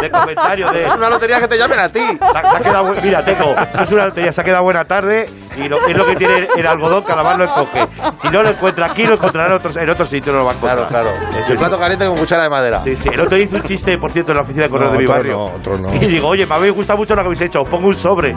de 0.00 0.10
comentarios 0.10 0.72
de. 0.72 0.86
Es 0.86 0.94
una 0.94 1.10
lotería 1.10 1.38
que 1.40 1.48
te 1.48 1.58
llamen 1.58 1.78
a 1.80 1.88
ti. 1.90 2.00
Se 2.00 2.24
ha, 2.38 2.50
se 2.50 2.56
ha 2.56 2.60
quedado, 2.60 2.94
mira, 3.02 3.22
tengo, 3.24 3.54
esto 3.58 3.82
es 3.82 3.90
una 3.92 4.06
lotería, 4.06 4.32
se 4.32 4.40
ha 4.40 4.44
quedado 4.44 4.62
buena 4.64 4.84
tarde 4.86 5.28
y 5.58 5.68
lo, 5.68 5.86
es 5.86 5.96
lo 5.96 6.06
que 6.06 6.16
tiene 6.16 6.48
el 6.56 6.66
algodón 6.66 7.02
que 7.02 7.08
Calamar 7.08 7.36
lo 7.38 7.44
escoge. 7.44 7.86
Si 8.22 8.28
no 8.28 8.42
lo 8.42 8.50
encuentra 8.50 8.86
aquí, 8.86 9.04
lo 9.04 9.14
encontrará 9.14 9.56
en 9.56 9.90
otros 9.90 10.08
sitios, 10.08 10.32
no 10.34 10.40
lo 10.40 10.44
va 10.44 10.52
a 10.52 10.54
encontrar. 10.54 10.88
Claro, 10.88 11.10
claro. 11.12 11.40
Es 11.40 11.50
el 11.50 11.56
plato 11.58 11.78
caliente 11.78 12.06
con 12.06 12.16
cuchara 12.16 12.42
de 12.44 12.50
madera. 12.50 12.82
Sí, 12.84 12.96
sí. 12.96 13.08
El 13.12 13.20
otro 13.20 13.36
hice 13.38 13.56
un 13.56 13.62
chiste, 13.62 13.98
por 13.98 14.10
cierto, 14.12 14.32
en 14.32 14.36
la 14.36 14.42
oficina 14.42 14.64
de 14.64 14.70
correo 14.70 14.86
No, 14.88 14.92
de 14.92 14.98
mi 14.98 15.04
otro 15.04 15.14
barrio. 15.16 15.32
no, 15.32 15.44
otro 15.46 15.78
no. 15.78 15.94
Y 15.94 15.98
digo, 16.06 16.28
oye, 16.28 16.46
me 16.46 16.54
habéis 16.54 16.74
gustado 16.74 16.98
mucho 16.98 17.14
lo 17.14 17.22
que 17.22 17.26
habéis 17.26 17.40
hecho, 17.40 17.62
os 17.62 17.68
pongo 17.68 17.88
un 17.88 17.94
sobre. 17.94 18.34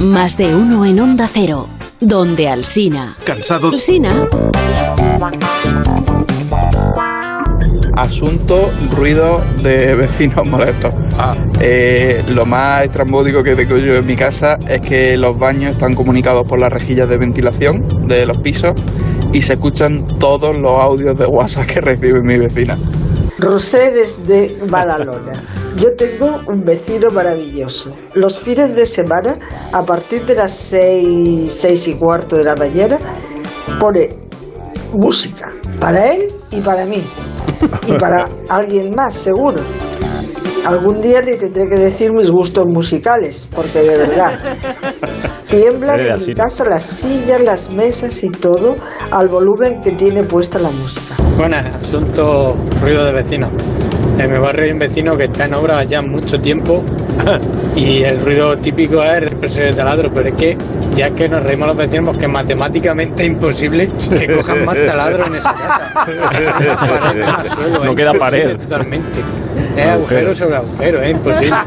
Más 0.00 0.36
de 0.36 0.54
uno 0.54 0.84
en 0.84 1.00
Onda 1.00 1.28
Cero, 1.32 1.68
donde 2.00 2.48
Alsina. 2.48 3.16
Cansado. 3.24 3.68
Alsina. 3.70 4.10
Asunto 7.96 8.70
ruido 8.96 9.40
de 9.62 9.94
vecinos 10.00 10.46
molestos. 10.46 10.94
Eh, 11.60 12.22
lo 12.28 12.46
más 12.46 12.84
estrambótico 12.84 13.42
que 13.42 13.54
tengo 13.54 13.76
yo 13.76 13.94
en 13.94 14.06
mi 14.06 14.16
casa 14.16 14.56
es 14.68 14.80
que 14.80 15.16
los 15.16 15.38
baños 15.38 15.72
están 15.72 15.94
comunicados 15.94 16.46
por 16.46 16.60
las 16.60 16.72
rejillas 16.72 17.08
de 17.08 17.18
ventilación 17.18 18.06
de 18.06 18.26
los 18.26 18.38
pisos 18.38 18.72
y 19.32 19.42
se 19.42 19.54
escuchan 19.54 20.06
todos 20.18 20.56
los 20.56 20.78
audios 20.78 21.18
de 21.18 21.26
WhatsApp 21.26 21.66
que 21.66 21.80
recibe 21.80 22.20
mi 22.22 22.38
vecina. 22.38 22.78
Rosé 23.38 23.90
desde 23.90 24.56
Badalona. 24.68 25.32
Yo 25.76 25.88
tengo 25.96 26.40
un 26.46 26.64
vecino 26.64 27.10
maravilloso. 27.10 27.96
Los 28.14 28.38
fines 28.38 28.76
de 28.76 28.86
semana, 28.86 29.38
a 29.72 29.82
partir 29.82 30.24
de 30.26 30.34
las 30.34 30.52
seis, 30.52 31.52
seis 31.52 31.88
y 31.88 31.94
cuarto 31.94 32.36
de 32.36 32.44
la 32.44 32.54
mañana, 32.54 32.98
pone 33.80 34.10
música 34.92 35.52
para 35.80 36.12
él 36.12 36.34
y 36.50 36.60
para 36.60 36.84
mí. 36.84 37.02
Y 37.86 37.92
para 37.98 38.26
alguien 38.48 38.94
más, 38.94 39.14
seguro. 39.14 39.60
Algún 40.64 41.00
día 41.00 41.20
le 41.20 41.36
tendré 41.36 41.68
que 41.68 41.76
decir 41.76 42.12
mis 42.12 42.30
gustos 42.30 42.64
musicales, 42.66 43.48
porque 43.54 43.80
de 43.80 43.98
verdad. 43.98 44.38
Tiemblan 45.50 46.00
en 46.00 46.06
mi 46.06 46.12
así. 46.12 46.32
casa 46.34 46.64
las 46.64 46.84
sillas, 46.84 47.40
las 47.40 47.70
mesas 47.70 48.22
y 48.22 48.30
todo 48.30 48.76
al 49.10 49.28
volumen 49.28 49.80
que 49.82 49.92
tiene 49.92 50.22
puesta 50.22 50.58
la 50.58 50.70
música. 50.70 51.16
Buenas, 51.36 51.66
asunto 51.74 52.56
ruido 52.80 53.04
de 53.04 53.12
vecinos. 53.12 53.50
En 54.18 54.30
mi 54.32 54.38
barrio 54.38 54.66
hay 54.66 54.72
un 54.72 54.78
vecino 54.78 55.16
que 55.16 55.24
está 55.24 55.44
en 55.46 55.54
obra 55.54 55.82
ya 55.84 56.00
mucho 56.00 56.38
tiempo 56.38 56.84
y 57.76 58.02
el 58.02 58.20
ruido 58.20 58.56
típico 58.58 59.02
es 59.02 59.12
el 59.14 59.24
expreso 59.24 59.62
de 59.62 59.72
taladro, 59.72 60.10
pero 60.14 60.28
es 60.28 60.34
que 60.36 60.56
ya 60.94 61.08
es 61.08 61.14
que 61.14 61.28
nos 61.28 61.42
reímos 61.42 61.68
los 61.68 61.76
vecinos 61.76 62.14
porque 62.14 62.28
matemáticamente 62.28 63.22
es 63.24 63.28
imposible 63.30 63.88
que 64.18 64.36
cojan 64.36 64.64
más 64.64 64.76
taladro 64.86 65.26
en 65.26 65.34
esa 65.34 65.54
casa. 65.54 66.06
No 67.84 67.94
queda 67.94 68.12
pared. 68.14 68.56
Totalmente. 68.56 69.20
Es 69.76 69.86
agujero 69.86 70.34
sobre 70.34 70.56
agujero, 70.56 71.02
es 71.02 71.10
imposible. 71.10 71.56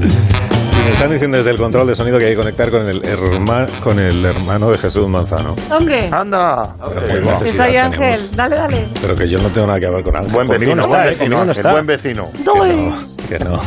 Y 0.00 0.84
me 0.84 0.90
están 0.92 1.10
diciendo 1.10 1.36
desde 1.38 1.50
el 1.50 1.56
control 1.58 1.86
de 1.88 1.96
sonido 1.96 2.18
que 2.18 2.26
hay 2.26 2.30
que 2.32 2.36
conectar 2.36 2.70
con 2.70 2.88
el, 2.88 3.02
herma- 3.02 3.66
con 3.82 3.98
el 3.98 4.24
hermano 4.24 4.70
de 4.70 4.78
Jesús 4.78 5.08
Manzano. 5.08 5.54
Hombre, 5.70 6.08
Anda. 6.10 6.74
Pero 6.94 7.06
qué 7.06 7.18
está 7.18 7.32
necesidad 7.32 7.66
ahí 7.66 7.72
tenemos. 7.72 7.96
Ángel. 7.98 8.30
Dale, 8.36 8.56
dale. 8.56 8.88
Pero 9.00 9.16
que 9.16 9.28
yo 9.28 9.38
no 9.38 9.48
tengo 9.48 9.66
nada 9.66 9.80
que 9.80 9.90
ver 9.90 10.04
con 10.04 10.16
Ángel. 10.16 10.32
Buen 10.32 10.48
vecino, 10.48 10.74
no 10.76 10.86
buen 10.88 11.00
está, 11.00 11.04
¿eh? 11.04 11.10
vecino, 11.10 11.36
Conmigo 11.36 11.36
no 11.36 11.50
Ángel, 11.50 11.56
está. 11.56 11.72
buen 11.72 11.86
vecino. 11.86 12.28
Que 12.32 12.44
no, 12.44 12.92
que 13.28 13.38
no. 13.44 13.60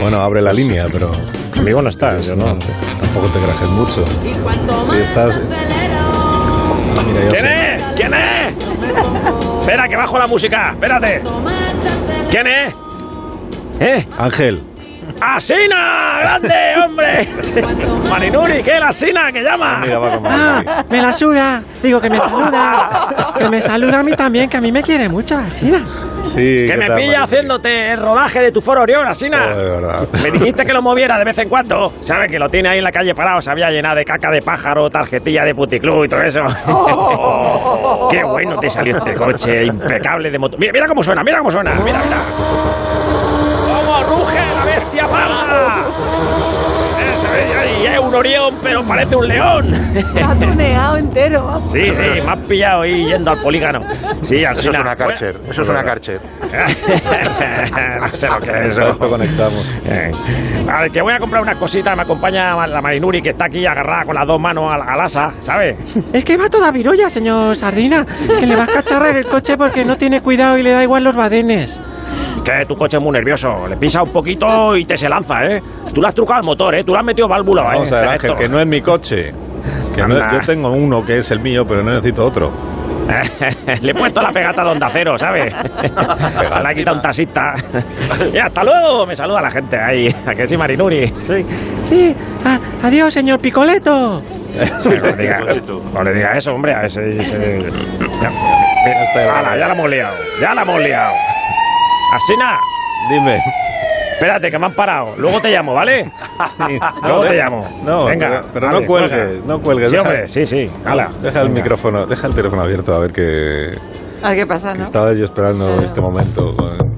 Bueno, 0.00 0.20
abre 0.22 0.40
la 0.42 0.52
línea, 0.52 0.86
pero 0.90 1.12
Conmigo 1.54 1.82
no 1.82 1.88
estás, 1.90 2.14
pues 2.14 2.26
yo 2.28 2.36
no. 2.36 2.56
tampoco 3.00 3.26
te 3.28 3.40
grajes 3.40 3.68
mucho. 3.68 4.04
Si 4.92 4.98
estás... 4.98 5.40
Ah, 6.96 7.02
mira, 7.06 7.24
yo 7.24 7.30
¿Quién 7.30 7.42
sé. 7.42 7.69
Espera, 9.60 9.88
que 9.88 9.96
bajo 9.96 10.18
la 10.18 10.26
música. 10.26 10.70
Espérate. 10.70 11.22
¿Quién 12.30 12.46
es? 12.46 12.74
¿Eh? 13.80 14.06
Ángel. 14.18 14.62
¡Asina! 15.20 16.18
¡Grande, 16.20 16.54
hombre! 16.84 17.28
Marinuri, 18.08 18.62
¿qué? 18.62 18.80
¡La 18.80 18.90
Sina 18.92 19.30
que 19.30 19.42
llama! 19.42 19.82
Con 19.86 20.26
Ah, 20.26 20.84
me 20.88 21.02
la 21.02 21.12
suda. 21.12 21.62
Digo 21.82 22.00
que 22.00 22.08
me 22.10 22.18
saluda. 22.20 23.34
Que 23.36 23.48
me 23.48 23.60
saluda 23.60 24.00
a 24.00 24.02
mí 24.02 24.12
también, 24.12 24.48
que 24.48 24.56
a 24.56 24.60
mí 24.60 24.72
me 24.72 24.82
quiere 24.82 25.08
mucho, 25.08 25.36
Alsina. 25.36 25.80
Sí, 26.22 26.34
Que 26.58 26.66
¿qué 26.66 26.76
me 26.76 26.86
tal, 26.86 26.96
pilla 26.96 27.22
haciéndote 27.22 27.92
el 27.92 27.98
rodaje 28.00 28.40
de 28.40 28.52
tu 28.52 28.60
foro 28.60 28.82
Orión, 28.82 29.06
Asina. 29.06 29.46
Oh, 29.52 29.56
de 29.56 29.64
verdad. 29.70 30.08
Me 30.22 30.30
dijiste 30.30 30.64
que 30.66 30.72
lo 30.72 30.82
moviera 30.82 31.18
de 31.18 31.24
vez 31.24 31.38
en 31.38 31.48
cuando. 31.48 31.92
¿Sabes? 32.00 32.30
Que 32.30 32.38
lo 32.38 32.48
tiene 32.48 32.68
ahí 32.70 32.78
en 32.78 32.84
la 32.84 32.92
calle 32.92 33.14
parado. 33.14 33.40
Se 33.40 33.50
había 33.50 33.70
llenado 33.70 33.96
de 33.96 34.04
caca 34.04 34.30
de 34.30 34.40
pájaro, 34.42 34.88
tarjetilla 34.90 35.44
de 35.44 35.54
puticlub 35.54 36.04
y 36.04 36.08
todo 36.08 36.22
eso. 36.22 36.40
Qué 38.10 38.22
bueno 38.24 38.58
te 38.58 38.68
salió 38.70 38.96
este 38.96 39.14
coche 39.14 39.64
impecable 39.66 40.30
de 40.30 40.38
moto. 40.38 40.56
Mira, 40.58 40.72
mira 40.72 40.86
cómo 40.86 41.02
suena, 41.02 41.22
mira 41.22 41.38
cómo 41.38 41.50
suena. 41.50 41.72
Mira, 41.84 42.00
mira. 42.04 42.16
¡Cómo 43.66 44.02
ruge 44.02 44.38
la 44.54 44.64
bestia 44.64 44.99
parda! 44.99 44.99
Eso, 47.12 47.34
es 47.34 47.69
un 48.00 48.14
Orión, 48.14 48.54
pero 48.62 48.82
parece 48.84 49.16
un 49.16 49.28
león. 49.28 49.70
Está 49.94 50.34
tuneado 50.34 50.96
entero. 50.96 51.60
Sí, 51.62 51.86
sí, 51.86 52.02
me 52.24 52.32
has 52.32 52.46
pillado 52.46 52.82
ahí 52.82 53.06
yendo 53.06 53.30
al 53.30 53.38
polígono. 53.42 53.80
Sí, 54.22 54.44
así 54.44 54.68
Eso 54.68 54.70
es 54.70 54.80
una 54.80 54.96
Karcher. 54.96 55.40
Eso 55.48 55.62
es 55.62 55.68
una 55.68 55.84
Karcher. 55.84 56.20
no 58.00 58.08
sé 58.08 58.28
lo 58.28 58.38
que 58.38 58.50
es 58.50 58.56
A 58.56 58.60
eso. 58.82 58.88
esto 58.90 59.08
conectamos. 59.10 59.74
Eh, 59.86 60.10
Vale, 60.66 60.90
que 60.90 61.00
voy 61.02 61.12
a 61.12 61.18
comprar 61.18 61.42
una 61.42 61.54
cosita, 61.54 61.94
me 61.96 62.02
acompaña 62.02 62.66
la 62.66 62.80
Marinuri 62.80 63.22
que 63.22 63.30
está 63.30 63.46
aquí 63.46 63.64
agarrada 63.66 64.04
con 64.04 64.14
las 64.14 64.26
dos 64.26 64.40
manos 64.40 64.72
al, 64.72 64.82
al 64.82 65.00
asa, 65.00 65.30
¿sabes? 65.40 65.76
Es 66.12 66.24
que 66.24 66.36
va 66.36 66.48
toda 66.48 66.70
virolla, 66.70 67.08
señor 67.08 67.56
Sardina. 67.56 68.06
Que 68.38 68.46
le 68.46 68.56
va 68.56 68.64
a 68.64 68.66
cacharrar 68.66 69.16
el 69.16 69.26
coche 69.26 69.56
porque 69.56 69.84
no 69.84 69.96
tiene 69.96 70.20
cuidado 70.20 70.58
y 70.58 70.62
le 70.62 70.70
da 70.70 70.82
igual 70.82 71.04
los 71.04 71.14
badenes. 71.16 71.80
Que 72.44 72.64
tu 72.66 72.74
coche 72.74 72.96
es 72.96 73.02
muy 73.02 73.12
nervioso, 73.12 73.48
le 73.68 73.76
pisa 73.76 74.02
un 74.02 74.10
poquito 74.10 74.74
y 74.74 74.84
te 74.86 74.96
se 74.96 75.08
lanza, 75.08 75.42
¿eh? 75.44 75.60
Tú 75.92 76.00
le 76.00 76.08
has 76.08 76.14
trucado 76.14 76.40
el 76.40 76.46
motor, 76.46 76.74
¿eh? 76.74 76.84
Tú 76.84 76.92
le 76.92 76.98
has 77.00 77.04
metido 77.04 77.28
válvula, 77.28 77.74
¿eh? 77.76 77.78
Vamos 77.90 77.92
a 77.92 78.00
ver, 78.00 78.08
Ángel, 78.08 78.36
que 78.36 78.48
no 78.48 78.60
es 78.60 78.66
mi 78.66 78.80
coche. 78.80 79.32
Que 79.94 80.00
no- 80.06 80.14
Anda. 80.16 80.30
yo 80.32 80.40
tengo 80.40 80.68
uno 80.70 81.04
que 81.04 81.18
es 81.18 81.30
el 81.30 81.40
mío, 81.40 81.66
pero 81.66 81.82
no 81.82 81.90
necesito 81.90 82.24
otro. 82.24 82.50
Le 83.82 83.90
he 83.90 83.94
puesto 83.94 84.22
la 84.22 84.30
pegata 84.30 84.62
de 84.62 84.70
Onda 84.70 84.88
Cero, 84.90 85.18
¿sabes? 85.18 85.52
Se 85.52 86.62
la 86.62 86.68
ha 86.68 86.74
quitado 86.74 86.96
un 86.96 87.02
taxista. 87.02 87.42
Y 88.32 88.38
hasta 88.38 88.62
luego, 88.62 89.06
me 89.06 89.16
saluda 89.16 89.40
la 89.40 89.50
gente 89.50 89.76
ahí. 89.78 90.14
¿A 90.26 90.30
que 90.32 90.46
sí, 90.46 90.56
Marinuri? 90.56 91.08
Sí. 91.18 91.44
Sí, 91.88 92.14
ah, 92.44 92.58
adiós, 92.84 93.12
señor 93.12 93.40
Picoleto. 93.40 94.22
No 94.84 94.90
le 94.90 95.12
diga, 95.14 95.40
no 95.94 96.02
le 96.02 96.12
diga 96.14 96.32
eso, 96.36 96.52
hombre. 96.54 96.74
A 96.74 96.84
ese, 96.86 97.06
ese- 97.06 97.64
Ya, 98.20 99.38
Ala, 99.38 99.56
ya 99.56 99.68
la 99.68 99.74
hemos 99.74 99.88
liado. 99.90 100.16
Ya 100.40 100.54
la 100.54 100.62
hemos 100.62 100.80
liado. 100.80 101.14
Asina. 102.14 102.58
Dime. 103.10 103.40
Espérate, 104.20 104.50
que 104.50 104.58
me 104.58 104.66
han 104.66 104.74
parado. 104.74 105.14
Luego 105.16 105.40
te 105.40 105.50
llamo, 105.50 105.72
¿vale? 105.72 106.10
Luego 107.02 107.22
No, 107.22 107.28
te 107.28 107.36
llamo. 107.36 107.80
No, 107.82 108.04
Venga. 108.04 108.28
pero, 108.28 108.46
pero 108.52 108.66
vale, 108.66 108.80
no 108.80 108.86
cuelgues, 108.86 109.18
cuelga. 109.18 109.46
no 109.46 109.60
cuelgues. 109.62 109.90
Sí, 109.90 109.96
deja- 109.96 110.08
hombre, 110.08 110.28
sí, 110.28 110.44
sí. 110.46 110.64
Hala. 110.84 111.08
Deja 111.22 111.40
el 111.40 111.48
micrófono, 111.50 112.04
deja 112.06 112.26
el 112.26 112.34
teléfono 112.34 112.60
abierto 112.62 112.94
a 112.94 112.98
ver 112.98 113.12
que, 113.12 113.78
A 114.22 114.28
ver 114.28 114.38
qué 114.40 114.46
pasa, 114.46 114.72
que 114.72 114.78
¿no? 114.78 114.84
estaba 114.84 115.14
yo 115.14 115.24
esperando 115.24 115.80
este 115.82 116.02
momento. 116.02 116.54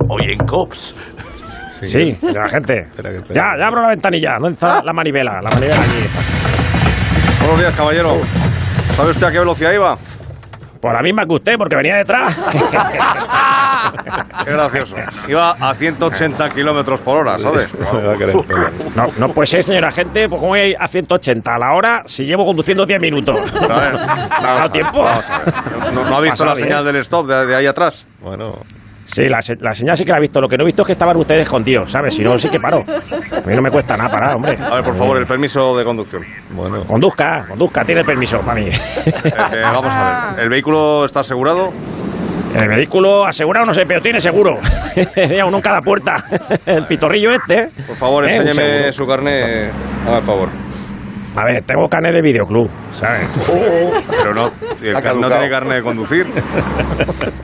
Hoy 0.09 0.33
en 0.33 0.39
COPS. 0.47 0.97
Sí, 1.83 2.17
la 2.23 2.49
gente. 2.49 2.81
Espera 2.83 3.11
que 3.11 3.21
te- 3.21 3.35
Ya, 3.35 3.45
ya 3.57 3.67
abro 3.69 3.83
la 3.83 3.89
ventanilla. 3.91 4.33
¿Dónde 4.41 4.55
está 4.55 4.83
la 4.85 4.93
manivela? 4.93 5.39
La 5.43 5.51
manivela 5.51 5.77
aquí. 5.81 6.09
Buenos 7.41 7.59
días, 7.61 7.75
caballero. 7.77 8.17
¿Sabe 8.97 9.11
usted 9.11 9.27
a 9.29 9.31
qué 9.31 9.39
velocidad 9.39 9.73
iba? 9.73 9.97
Por 10.83 10.93
la 10.93 11.01
misma 11.01 11.25
que 11.25 11.35
usted, 11.35 11.57
porque 11.57 11.77
venía 11.77 11.95
detrás. 11.99 12.37
Qué 14.45 14.51
gracioso. 14.51 14.97
Iba 15.29 15.53
a 15.53 15.75
180 15.75 16.51
kilómetros 16.51 17.01
por 17.01 17.19
hora, 17.19 17.39
¿sabes? 17.39 17.77
No, 18.97 19.07
no 19.19 19.29
puede 19.33 19.47
ser, 19.47 19.63
señora 19.63 19.91
gente, 19.93 20.29
pues 20.29 20.41
como 20.41 20.51
voy 20.51 20.75
a 20.79 20.87
180 20.89 21.55
a 21.55 21.59
la 21.59 21.73
hora 21.75 22.03
si 22.05 22.25
llevo 22.25 22.45
conduciendo 22.45 22.85
10 22.85 23.01
minutos. 23.01 23.55
A 23.71 23.79
ver, 23.79 23.93
¿Me 23.95 24.01
ha 24.01 24.07
vamos 24.07 24.43
dado 24.43 24.59
a 24.59 24.63
ver, 24.63 24.71
tiempo? 24.73 25.05
vamos 25.05 25.31
a 25.31 25.39
ver. 25.39 25.55
¿No, 25.95 26.05
no 26.05 26.17
ha 26.17 26.21
visto 26.21 26.33
Pasa 26.39 26.45
la 26.47 26.55
bien. 26.55 26.67
señal 26.67 26.85
del 26.85 26.97
stop 26.97 27.27
de, 27.29 27.47
de 27.47 27.55
ahí 27.57 27.67
atrás? 27.67 28.05
Bueno, 28.21 28.59
Sí, 29.13 29.25
la, 29.29 29.43
se- 29.43 29.57
la 29.61 29.75
señal 29.75 29.97
sí 29.97 30.05
que 30.05 30.11
la 30.13 30.19
he 30.19 30.21
visto. 30.23 30.41
Lo 30.41 30.49
que 30.49 30.57
no 30.57 30.63
he 30.63 30.67
visto 30.67 30.83
es 30.83 30.87
que 30.87 30.93
estaban 30.93 31.17
ustedes 31.17 31.43
escondidos, 31.43 31.91
¿sabes? 31.91 32.15
Si 32.15 32.23
no, 32.23 32.37
sí 32.39 32.49
que 32.49 32.59
paro. 32.59 32.79
A 32.81 33.47
mí 33.47 33.55
no 33.55 33.63
me 33.63 33.71
cuesta 33.71 33.97
nada 33.97 34.11
parar, 34.11 34.37
hombre. 34.37 34.57
A 34.61 34.75
ver, 34.77 34.85
por 34.85 34.95
favor, 34.95 35.19
el 35.19 35.27
permiso 35.27 35.77
de 35.77 35.85
conducción. 35.85 36.23
bueno. 36.51 36.83
Conduzca, 36.85 37.45
conduzca, 37.49 37.85
tiene 37.85 38.01
el 38.01 38.07
permiso 38.07 38.39
para 38.39 38.55
mí. 38.61 38.69
Eh, 38.69 39.61
vamos 39.63 39.93
a 39.95 40.33
ver. 40.35 40.45
¿El 40.45 40.49
vehículo 40.51 41.05
está 41.05 41.21
asegurado? 41.21 41.71
El 42.55 42.69
vehículo 42.69 43.25
asegurado 43.27 43.65
no 43.67 43.73
sé, 43.75 43.83
pero 43.87 44.01
tiene 44.03 44.21
seguro. 44.21 44.55
Uno 45.47 45.57
en 45.57 45.63
cada 45.63 45.81
puerta. 45.81 46.17
El 46.67 46.87
pitorrillo 46.87 47.33
este. 47.33 47.69
Por 47.87 47.97
favor, 47.97 48.25
Eh, 48.29 48.37
enséñeme 48.37 48.93
su 48.93 49.07
carnet. 49.07 49.73
Haga 50.07 50.19
el 50.19 50.23
favor. 50.23 50.49
A 51.35 51.45
ver, 51.45 51.65
tengo 51.65 51.89
carnet 51.89 52.13
de 52.15 52.21
videoclub, 52.21 52.69
¿sabes? 52.93 53.27
Pero 54.09 54.35
no, 54.35 54.47
el 54.83 55.21
no 55.21 55.29
tiene 55.29 55.49
carnet 55.49 55.77
de 55.79 55.83
conducir. 55.83 56.27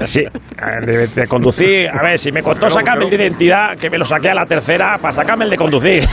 Sí, 0.04 0.22
de, 0.86 1.06
de 1.08 1.26
conducir. 1.26 1.88
A 1.90 2.02
ver, 2.02 2.18
si 2.18 2.30
me 2.32 2.40
costó 2.42 2.70
sacarme 2.70 3.04
el 3.04 3.10
de 3.10 3.16
identidad, 3.16 3.76
que 3.78 3.90
me 3.90 3.98
lo 3.98 4.04
saqué 4.04 4.30
a 4.30 4.34
la 4.34 4.46
tercera 4.46 4.96
para 5.00 5.12
sacarme 5.12 5.44
el 5.44 5.50
de 5.50 5.56
conducir. 5.56 6.04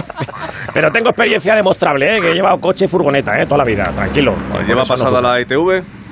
Pero 0.74 0.88
tengo 0.88 1.08
experiencia 1.10 1.54
demostrable, 1.54 2.16
¿eh? 2.16 2.20
que 2.20 2.30
he 2.30 2.34
llevado 2.34 2.58
coche 2.58 2.84
y 2.86 2.88
furgoneta, 2.88 3.38
¿eh? 3.38 3.44
toda 3.44 3.58
la 3.58 3.64
vida, 3.64 3.90
tranquilo. 3.94 4.32
Vale, 4.50 4.64
¿Lleva 4.66 4.82
no 4.82 4.86
pasada 4.88 5.10
sufro. 5.10 5.20
la 5.22 5.40
ITV? 5.40 6.03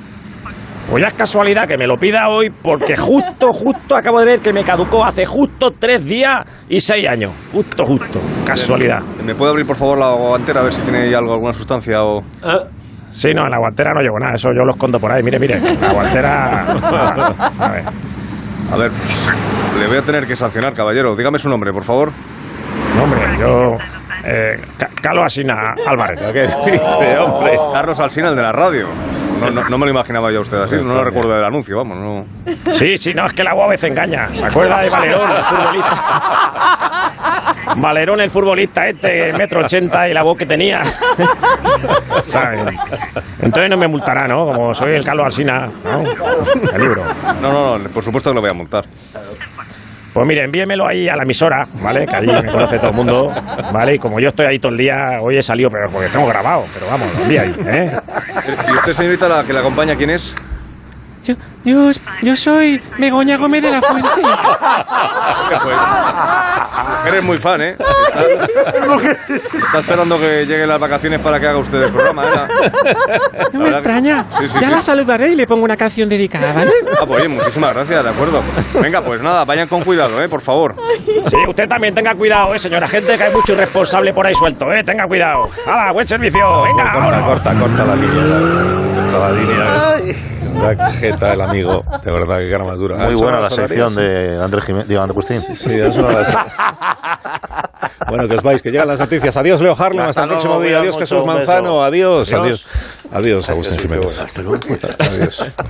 Pues 0.89 1.01
ya 1.01 1.07
es 1.07 1.13
casualidad 1.13 1.67
que 1.67 1.77
me 1.77 1.87
lo 1.87 1.95
pida 1.95 2.27
hoy, 2.29 2.49
porque 2.49 2.95
justo, 2.95 3.51
justo 3.53 3.95
acabo 3.95 4.19
de 4.19 4.25
ver 4.25 4.39
que 4.41 4.53
me 4.53 4.63
caducó 4.63 5.03
hace 5.05 5.25
justo 5.25 5.71
tres 5.79 6.05
días 6.05 6.41
y 6.69 6.79
seis 6.79 7.07
años. 7.07 7.33
Justo, 7.51 7.83
justo. 7.85 8.19
Casualidad. 8.45 8.99
¿Me 9.23 9.33
puede 9.33 9.51
abrir, 9.51 9.65
por 9.65 9.77
favor, 9.77 9.97
la 9.97 10.13
guantera 10.13 10.59
a 10.61 10.63
ver 10.63 10.73
si 10.73 10.81
tiene 10.81 10.99
ahí 10.99 11.13
algo, 11.13 11.33
alguna 11.33 11.53
sustancia 11.53 12.03
o...? 12.03 12.21
Sí, 13.09 13.29
no, 13.33 13.45
en 13.45 13.51
la 13.51 13.59
guantera 13.59 13.91
no 13.93 14.01
llevo 14.01 14.19
nada, 14.19 14.33
eso 14.35 14.49
yo 14.49 14.63
lo 14.65 14.73
escondo 14.73 14.99
por 14.99 15.11
ahí. 15.13 15.21
Mire, 15.23 15.39
mire, 15.39 15.59
la 15.59 15.93
guantera. 15.93 16.65
A 18.71 18.77
ver, 18.77 18.89
pues, 18.91 19.29
le 19.79 19.87
voy 19.87 19.97
a 19.97 20.01
tener 20.01 20.25
que 20.25 20.35
sancionar, 20.35 20.73
caballero. 20.73 21.15
Dígame 21.15 21.37
su 21.37 21.47
nombre, 21.47 21.71
por 21.71 21.83
favor. 21.83 22.11
No, 22.95 23.03
hombre, 23.03 23.19
yo. 23.39 23.77
Eh, 24.25 24.55
Ca- 24.77 24.89
Carlos 25.01 25.25
Asina 25.25 25.73
Álvarez. 25.85 26.19
¿Qué 26.31 26.43
dice, 26.43 27.17
hombre? 27.19 27.51
Carlos 27.73 27.99
Alsina, 27.99 28.29
el 28.29 28.35
de 28.35 28.41
la 28.41 28.51
radio. 28.53 28.87
No, 29.39 29.49
no- 29.49 29.67
no 29.67 29.77
me 29.77 29.85
lo 29.87 29.91
imaginaba 29.91 30.31
yo 30.31 30.37
a 30.37 30.41
usted 30.41 30.57
así, 30.57 30.77
no 30.77 30.93
lo 30.93 31.03
recuerdo 31.03 31.35
del 31.35 31.43
anuncio, 31.43 31.75
vamos, 31.75 31.97
no... 31.97 32.23
Sí, 32.71 32.95
sí, 32.95 33.13
no, 33.13 33.25
es 33.25 33.33
que 33.33 33.43
la 33.43 33.53
UAV 33.53 33.75
se 33.77 33.87
engaña. 33.87 34.27
¿Se 34.33 34.45
acuerda 34.45 34.79
de 34.79 34.89
Valerón, 34.89 35.29
el 35.29 35.43
futbolista? 35.43 37.13
Valerón, 37.77 38.21
el 38.21 38.29
futbolista 38.29 38.87
este, 38.87 39.33
metro 39.33 39.59
ochenta 39.61 40.07
y 40.07 40.13
la 40.13 40.23
voz 40.23 40.37
que 40.37 40.45
tenía. 40.45 40.81
Entonces 43.39 43.69
no 43.69 43.77
me 43.77 43.87
multará, 43.87 44.27
¿no? 44.27 44.45
Como 44.45 44.73
soy 44.73 44.95
el 44.95 45.03
Carlos 45.03 45.25
Alsina. 45.25 45.67
No, 45.83 46.03
no, 47.41 47.77
no, 47.77 47.89
por 47.89 48.03
supuesto 48.03 48.29
que 48.29 48.35
lo 48.35 48.41
voy 48.41 48.51
a 48.51 48.53
multar. 48.53 48.85
Pues 50.13 50.27
mire, 50.27 50.43
envíemelo 50.43 50.87
ahí 50.87 51.09
a 51.09 51.15
la 51.15 51.23
emisora, 51.23 51.65
¿vale? 51.81 52.05
Que 52.05 52.15
allí 52.15 52.27
me 52.27 52.51
conoce 52.51 52.77
todo 52.77 52.91
el 52.91 52.95
mundo, 52.95 53.27
¿vale? 53.73 53.95
Y 53.95 53.99
como 53.99 54.19
yo 54.19 54.29
estoy 54.29 54.45
ahí 54.45 54.59
todo 54.59 54.71
el 54.71 54.77
día, 54.77 54.95
hoy 55.21 55.37
he 55.37 55.41
salido, 55.41 55.69
pero 55.71 55.89
porque 55.89 56.09
tengo 56.09 56.27
grabado, 56.27 56.65
pero 56.71 56.85
vamos, 56.85 57.11
lo 57.15 57.23
envía 57.23 57.41
ahí, 57.41 57.55
¿eh? 57.65 57.91
¿Y 58.69 58.73
usted, 58.73 58.93
señorita, 58.93 59.27
la 59.27 59.43
que 59.43 59.53
le 59.53 59.59
acompaña, 59.59 59.95
quién 59.95 60.11
es? 60.11 60.35
Yo, 61.23 61.35
yo, 61.63 61.91
yo 62.21 62.35
soy 62.35 62.81
Begoña 62.97 63.37
Gómez 63.37 63.61
de 63.61 63.71
la 63.71 63.81
Fuente. 63.81 64.09
Pues, 65.63 65.77
eres 67.07 67.23
muy 67.23 67.37
fan, 67.37 67.61
¿eh? 67.61 67.77
Está, 67.77 68.21
está 69.65 69.79
esperando 69.79 70.19
que 70.19 70.45
lleguen 70.45 70.67
las 70.67 70.79
vacaciones 70.79 71.19
para 71.21 71.39
que 71.39 71.47
haga 71.47 71.57
usted 71.59 71.81
el 71.83 71.91
programa, 71.91 72.25
¿eh? 72.25 72.29
La- 72.35 73.49
No 73.53 73.59
me 73.61 73.69
extraña. 73.69 74.25
Sí, 74.39 74.49
sí, 74.49 74.57
ya 74.59 74.67
sí. 74.67 74.73
la 74.75 74.81
saludaré 74.81 75.29
y 75.29 75.35
le 75.35 75.47
pongo 75.47 75.63
una 75.63 75.77
canción 75.77 76.09
dedicada, 76.09 76.53
¿vale? 76.53 76.71
Ah, 76.99 77.05
pues 77.07 77.19
oye, 77.21 77.27
muchísimas 77.29 77.73
gracias, 77.73 78.03
de 78.03 78.09
acuerdo. 78.09 78.43
Venga, 78.81 79.01
pues 79.03 79.21
nada, 79.21 79.45
vayan 79.45 79.67
con 79.67 79.83
cuidado, 79.83 80.21
¿eh? 80.21 80.27
Por 80.27 80.41
favor. 80.41 80.75
Sí, 81.05 81.37
usted 81.47 81.67
también 81.67 81.93
tenga 81.93 82.13
cuidado, 82.15 82.53
¿eh, 82.53 82.59
señora 82.59 82.87
gente? 82.87 83.17
Que 83.17 83.23
hay 83.23 83.33
mucho 83.33 83.53
irresponsable 83.53 84.13
por 84.13 84.25
ahí 84.27 84.35
suelto, 84.35 84.65
¿eh? 84.73 84.83
Tenga 84.83 85.05
cuidado. 85.05 85.49
¡Hala, 85.65 85.91
buen 85.93 86.05
servicio! 86.07 86.63
¡Venga, 86.63 86.91
corta, 86.93 87.21
corta, 87.25 87.53
corta 87.53 87.85
la 87.85 87.95
línea. 87.95 88.23
la- 88.23 89.03
Corta 89.11 89.19
la 89.19 89.31
línea. 89.31 90.32
La 90.53 90.91
jeta, 90.91 91.33
el 91.33 91.41
amigo. 91.41 91.83
De 92.03 92.11
verdad, 92.11 92.39
qué 92.39 92.49
cara 92.49 92.63
más 92.65 92.77
dura. 92.77 92.95
Muy 92.97 93.07
¿Han 93.13 93.15
buena 93.17 93.39
la 93.39 93.49
sección 93.49 93.95
de 93.95 94.39
Andrés 94.41 94.65
Jiménez, 94.65 94.87
digo, 94.87 95.01
Andrés 95.01 95.13
Agustín. 95.29 95.41
Sí, 95.41 95.69
sí, 95.69 95.79
eso 95.79 96.01
no 96.01 96.11
las- 96.11 96.35
Bueno, 98.07 98.27
que 98.27 98.35
os 98.35 98.43
vais, 98.43 98.61
que 98.61 98.71
llegan 98.71 98.87
las 98.87 98.99
noticias. 98.99 99.35
Adiós, 99.37 99.61
Leo 99.61 99.75
Harlem. 99.77 99.99
Hasta, 100.01 100.09
Hasta 100.09 100.21
el 100.23 100.29
próximo 100.29 100.53
luego, 100.55 100.67
día. 100.67 100.79
Adiós, 100.79 100.97
Jesús. 100.97 101.25
Manzano. 101.25 101.83
Adiós, 101.83 102.31
Adiós. 102.33 102.41
adiós. 102.43 102.67
Adiós, 103.11 103.49
Agustín 103.49 103.77
Jiménez. 103.79 104.25
Adiós. 104.99 105.53